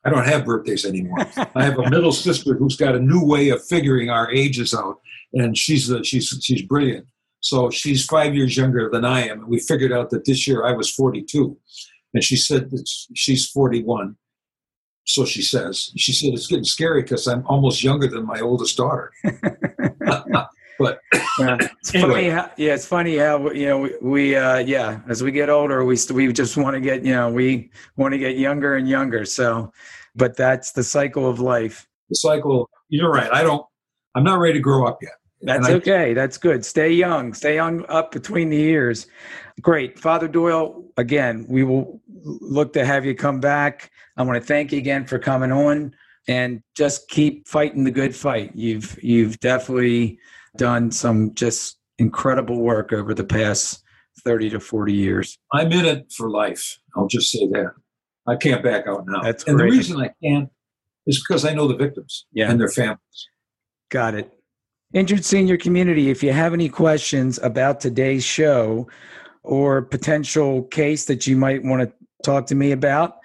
I 0.03 0.09
don't 0.09 0.25
have 0.25 0.45
birthdays 0.45 0.85
anymore. 0.85 1.17
I 1.55 1.63
have 1.63 1.79
a 1.79 1.89
middle 1.89 2.11
sister 2.11 2.55
who's 2.55 2.75
got 2.75 2.95
a 2.95 2.99
new 2.99 3.23
way 3.23 3.49
of 3.49 3.65
figuring 3.65 4.09
our 4.09 4.31
ages 4.31 4.73
out, 4.73 4.99
and 5.33 5.57
she's 5.57 5.89
a, 5.89 6.03
she's 6.03 6.27
she's 6.41 6.61
brilliant. 6.61 7.07
So 7.39 7.69
she's 7.69 8.05
five 8.05 8.35
years 8.35 8.57
younger 8.57 8.89
than 8.91 9.05
I 9.05 9.27
am, 9.27 9.39
and 9.39 9.47
we 9.47 9.59
figured 9.59 9.91
out 9.91 10.09
that 10.11 10.25
this 10.25 10.47
year 10.47 10.65
I 10.65 10.73
was 10.73 10.91
42, 10.91 11.57
and 12.13 12.23
she 12.23 12.35
said 12.35 12.71
that 12.71 12.89
she's 13.13 13.47
41, 13.49 14.15
so 15.05 15.23
she 15.23 15.41
says. 15.41 15.91
She 15.95 16.11
said 16.11 16.33
it's 16.33 16.47
getting 16.47 16.65
scary 16.65 17.03
because 17.03 17.27
I'm 17.27 17.45
almost 17.47 17.83
younger 17.83 18.07
than 18.07 18.25
my 18.25 18.39
oldest 18.39 18.75
daughter. 18.75 19.11
but 20.79 20.99
yeah, 21.39 21.57
it's 21.79 21.95
anyway. 21.95 22.13
funny. 22.13 22.29
How, 22.29 22.51
yeah, 22.57 22.73
it's 22.73 22.85
funny 22.85 23.17
how 23.17 23.51
you 23.51 23.67
know 23.67 23.79
we, 23.79 23.91
we 24.01 24.35
uh, 24.35 24.57
yeah 24.57 24.99
as 25.07 25.23
we 25.23 25.31
get 25.31 25.49
older 25.49 25.85
we 25.85 25.97
we 26.11 26.33
just 26.33 26.57
want 26.57 26.73
to 26.73 26.81
get 26.81 27.05
you 27.05 27.13
know 27.13 27.29
we 27.29 27.69
want 27.97 28.13
to 28.13 28.17
get 28.17 28.37
younger 28.37 28.75
and 28.75 28.89
younger. 28.89 29.25
So, 29.25 29.71
but 30.15 30.35
that's 30.35 30.71
the 30.71 30.83
cycle 30.83 31.29
of 31.29 31.39
life. 31.39 31.87
The 32.09 32.15
cycle. 32.15 32.69
You're 32.89 33.11
right. 33.11 33.31
I 33.31 33.43
don't. 33.43 33.65
I'm 34.15 34.23
not 34.23 34.39
ready 34.39 34.53
to 34.53 34.59
grow 34.59 34.87
up 34.87 34.99
yet. 35.01 35.13
That's 35.41 35.69
okay. 35.69 36.13
That's 36.13 36.37
good. 36.37 36.65
Stay 36.65 36.91
young. 36.91 37.33
Stay 37.33 37.55
young 37.55 37.85
up 37.87 38.11
between 38.11 38.49
the 38.49 38.57
years. 38.57 39.05
Great. 39.61 39.99
Father 39.99 40.27
Doyle, 40.27 40.83
again, 40.97 41.45
we 41.47 41.63
will 41.63 42.01
look 42.25 42.73
to 42.73 42.85
have 42.85 43.05
you 43.05 43.15
come 43.15 43.39
back. 43.39 43.91
I 44.17 44.23
want 44.23 44.41
to 44.41 44.45
thank 44.45 44.71
you 44.71 44.79
again 44.79 45.05
for 45.05 45.19
coming 45.19 45.51
on 45.51 45.95
and 46.27 46.61
just 46.75 47.07
keep 47.09 47.47
fighting 47.47 47.83
the 47.83 47.91
good 47.91 48.15
fight. 48.15 48.51
You've 48.55 48.97
you've 49.01 49.39
definitely 49.39 50.19
done 50.57 50.91
some 50.91 51.33
just 51.35 51.77
incredible 51.99 52.59
work 52.59 52.91
over 52.91 53.13
the 53.13 53.23
past 53.23 53.83
30 54.23 54.51
to 54.51 54.59
40 54.59 54.93
years. 54.93 55.37
I'm 55.53 55.71
in 55.71 55.85
it 55.85 56.11
for 56.11 56.29
life. 56.29 56.77
I'll 56.95 57.07
just 57.07 57.31
say 57.31 57.47
that. 57.47 57.71
I 58.27 58.35
can't 58.35 58.63
back 58.63 58.87
out 58.87 59.05
now. 59.07 59.21
That's 59.21 59.43
and 59.43 59.57
great. 59.57 59.69
the 59.69 59.77
reason 59.77 60.01
I 60.01 60.09
can't 60.23 60.49
is 61.05 61.23
because 61.25 61.45
I 61.45 61.53
know 61.53 61.67
the 61.67 61.75
victims 61.75 62.25
yeah. 62.33 62.49
and 62.49 62.59
their 62.59 62.69
families. 62.69 63.29
Got 63.89 64.15
it. 64.15 64.31
Injured 64.93 65.25
Senior 65.25 65.57
Community, 65.57 66.09
if 66.09 66.23
you 66.23 66.31
have 66.31 66.53
any 66.53 66.69
questions 66.69 67.37
about 67.43 67.79
today's 67.79 68.23
show 68.23 68.87
or 69.43 69.81
potential 69.81 70.63
case 70.63 71.05
that 71.05 71.27
you 71.27 71.35
might 71.37 71.63
want 71.63 71.83
to 71.83 72.04
talk 72.25 72.47
to 72.47 72.55
me 72.55 72.71
about, 72.71 73.17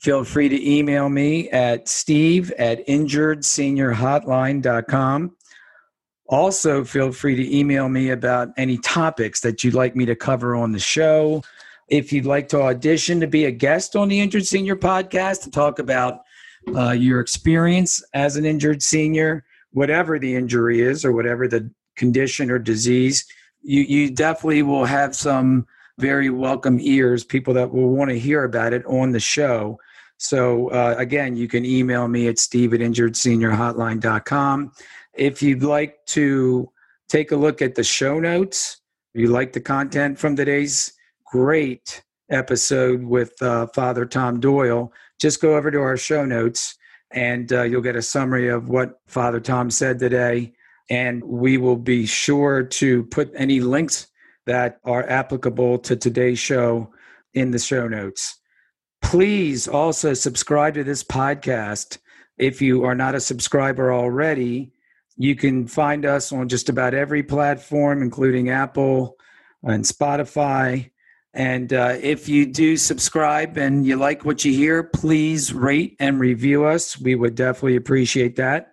feel 0.00 0.24
free 0.24 0.48
to 0.48 0.70
email 0.70 1.08
me 1.08 1.48
at 1.50 1.88
steve 1.88 2.50
at 2.58 2.86
injuredseniorhotline.com. 2.86 5.36
Also, 6.28 6.84
feel 6.84 7.10
free 7.10 7.34
to 7.36 7.56
email 7.56 7.88
me 7.88 8.10
about 8.10 8.50
any 8.58 8.76
topics 8.78 9.40
that 9.40 9.64
you'd 9.64 9.72
like 9.72 9.96
me 9.96 10.04
to 10.04 10.14
cover 10.14 10.54
on 10.54 10.72
the 10.72 10.78
show. 10.78 11.42
If 11.88 12.12
you'd 12.12 12.26
like 12.26 12.48
to 12.48 12.60
audition 12.60 13.18
to 13.20 13.26
be 13.26 13.46
a 13.46 13.50
guest 13.50 13.96
on 13.96 14.08
the 14.08 14.20
Injured 14.20 14.44
Senior 14.44 14.76
podcast 14.76 15.42
to 15.44 15.50
talk 15.50 15.78
about 15.78 16.20
uh, 16.76 16.90
your 16.90 17.20
experience 17.20 18.04
as 18.12 18.36
an 18.36 18.44
injured 18.44 18.82
senior, 18.82 19.42
whatever 19.72 20.18
the 20.18 20.34
injury 20.34 20.82
is 20.82 21.02
or 21.02 21.12
whatever 21.12 21.48
the 21.48 21.70
condition 21.96 22.50
or 22.50 22.58
disease, 22.58 23.24
you, 23.62 23.80
you 23.82 24.10
definitely 24.10 24.62
will 24.62 24.84
have 24.84 25.16
some 25.16 25.66
very 25.98 26.30
welcome 26.30 26.78
ears, 26.80 27.24
people 27.24 27.52
that 27.54 27.72
will 27.72 27.90
want 27.90 28.10
to 28.10 28.18
hear 28.18 28.44
about 28.44 28.72
it 28.72 28.84
on 28.86 29.12
the 29.12 29.20
show. 29.20 29.78
So, 30.16 30.68
uh, 30.68 30.94
again, 30.98 31.36
you 31.36 31.48
can 31.48 31.64
email 31.64 32.08
me 32.08 32.28
at 32.28 32.38
steve 32.38 32.72
at 32.74 32.80
injuredseniorhotline.com. 32.80 34.72
If 35.14 35.42
you'd 35.42 35.62
like 35.62 36.04
to 36.06 36.70
take 37.08 37.32
a 37.32 37.36
look 37.36 37.62
at 37.62 37.74
the 37.74 37.84
show 37.84 38.18
notes, 38.20 38.80
if 39.14 39.20
you 39.20 39.28
like 39.28 39.52
the 39.52 39.60
content 39.60 40.18
from 40.18 40.36
today's 40.36 40.92
great 41.26 42.02
episode 42.30 43.02
with 43.02 43.40
uh, 43.42 43.66
Father 43.68 44.06
Tom 44.06 44.40
Doyle, 44.40 44.92
just 45.20 45.40
go 45.40 45.56
over 45.56 45.70
to 45.70 45.80
our 45.80 45.96
show 45.96 46.24
notes 46.24 46.76
and 47.10 47.52
uh, 47.52 47.62
you'll 47.62 47.80
get 47.80 47.96
a 47.96 48.02
summary 48.02 48.48
of 48.48 48.68
what 48.68 49.00
Father 49.06 49.40
Tom 49.40 49.70
said 49.70 49.98
today. 49.98 50.52
And 50.90 51.22
we 51.24 51.58
will 51.58 51.76
be 51.76 52.06
sure 52.06 52.62
to 52.62 53.04
put 53.04 53.30
any 53.34 53.60
links 53.60 54.08
that 54.48 54.80
are 54.84 55.08
applicable 55.08 55.78
to 55.78 55.94
today's 55.94 56.38
show 56.38 56.90
in 57.34 57.50
the 57.50 57.58
show 57.58 57.86
notes. 57.86 58.40
Please 59.02 59.68
also 59.68 60.14
subscribe 60.14 60.74
to 60.74 60.84
this 60.84 61.04
podcast. 61.04 61.98
If 62.38 62.62
you 62.62 62.84
are 62.84 62.94
not 62.94 63.14
a 63.14 63.20
subscriber 63.20 63.92
already, 63.92 64.72
you 65.16 65.36
can 65.36 65.66
find 65.66 66.06
us 66.06 66.32
on 66.32 66.48
just 66.48 66.68
about 66.68 66.94
every 66.94 67.22
platform, 67.22 68.02
including 68.02 68.48
Apple 68.48 69.16
and 69.62 69.84
Spotify. 69.84 70.90
And 71.34 71.72
uh, 71.72 71.96
if 72.00 72.26
you 72.26 72.46
do 72.46 72.76
subscribe 72.78 73.58
and 73.58 73.86
you 73.86 73.96
like 73.96 74.24
what 74.24 74.46
you 74.46 74.52
hear, 74.52 74.82
please 74.82 75.52
rate 75.52 75.94
and 76.00 76.18
review 76.18 76.64
us. 76.64 76.98
We 76.98 77.14
would 77.14 77.34
definitely 77.34 77.76
appreciate 77.76 78.36
that. 78.36 78.72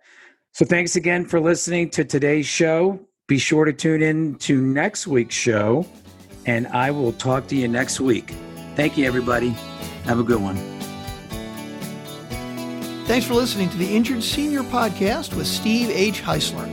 So 0.54 0.64
thanks 0.64 0.96
again 0.96 1.26
for 1.26 1.42
listening 1.42 1.90
to 1.92 2.06
today's 2.06 2.48
show. 2.48 3.06
Be 3.28 3.40
sure 3.40 3.66
to 3.66 3.74
tune 3.74 4.04
in 4.04 4.36
to 4.36 4.62
next 4.62 5.08
week's 5.08 5.34
show, 5.34 5.88
and 6.46 6.68
I 6.68 6.92
will 6.92 7.12
talk 7.14 7.48
to 7.48 7.56
you 7.56 7.68
next 7.68 8.00
week. 8.00 8.36
Thank 8.76 9.00
you, 9.00 9.08
everybody. 9.08 9.50
Have 10.04 10.20
a 10.20 10.24
good 10.24 10.40
one. 10.40 10.56
Thanks 13.08 13.26
for 13.26 13.34
listening 13.34 13.70
to 13.70 13.78
the 13.78 13.96
Injured 13.96 14.22
Senior 14.22 14.62
Podcast 14.62 15.36
with 15.36 15.48
Steve 15.48 15.90
H. 15.90 16.22
Heisler. 16.22 16.70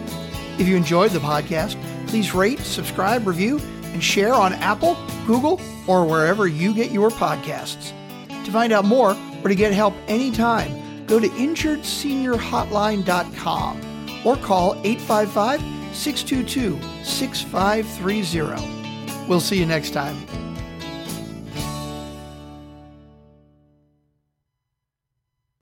If 0.61 0.69
you 0.69 0.77
enjoyed 0.77 1.13
the 1.13 1.21
podcast, 1.21 1.83
please 2.07 2.35
rate, 2.35 2.59
subscribe, 2.59 3.27
review, 3.27 3.59
and 3.85 4.05
share 4.05 4.35
on 4.35 4.53
Apple, 4.55 4.99
Google, 5.27 5.59
or 5.87 6.05
wherever 6.05 6.47
you 6.47 6.75
get 6.75 6.91
your 6.91 7.09
podcasts. 7.09 7.95
To 8.45 8.51
find 8.51 8.75
out 8.75 8.85
more 8.85 9.17
or 9.43 9.49
to 9.49 9.55
get 9.55 9.73
help 9.73 9.95
anytime, 10.07 11.07
go 11.07 11.19
to 11.19 11.29
injuredseniorhotline.com 11.29 13.81
or 14.27 14.37
call 14.37 14.75
855 14.85 15.82
622 15.93 16.81
6530. 17.05 19.29
We'll 19.29 19.41
see 19.41 19.59
you 19.59 19.67
next 19.67 19.91
time. 19.91 20.17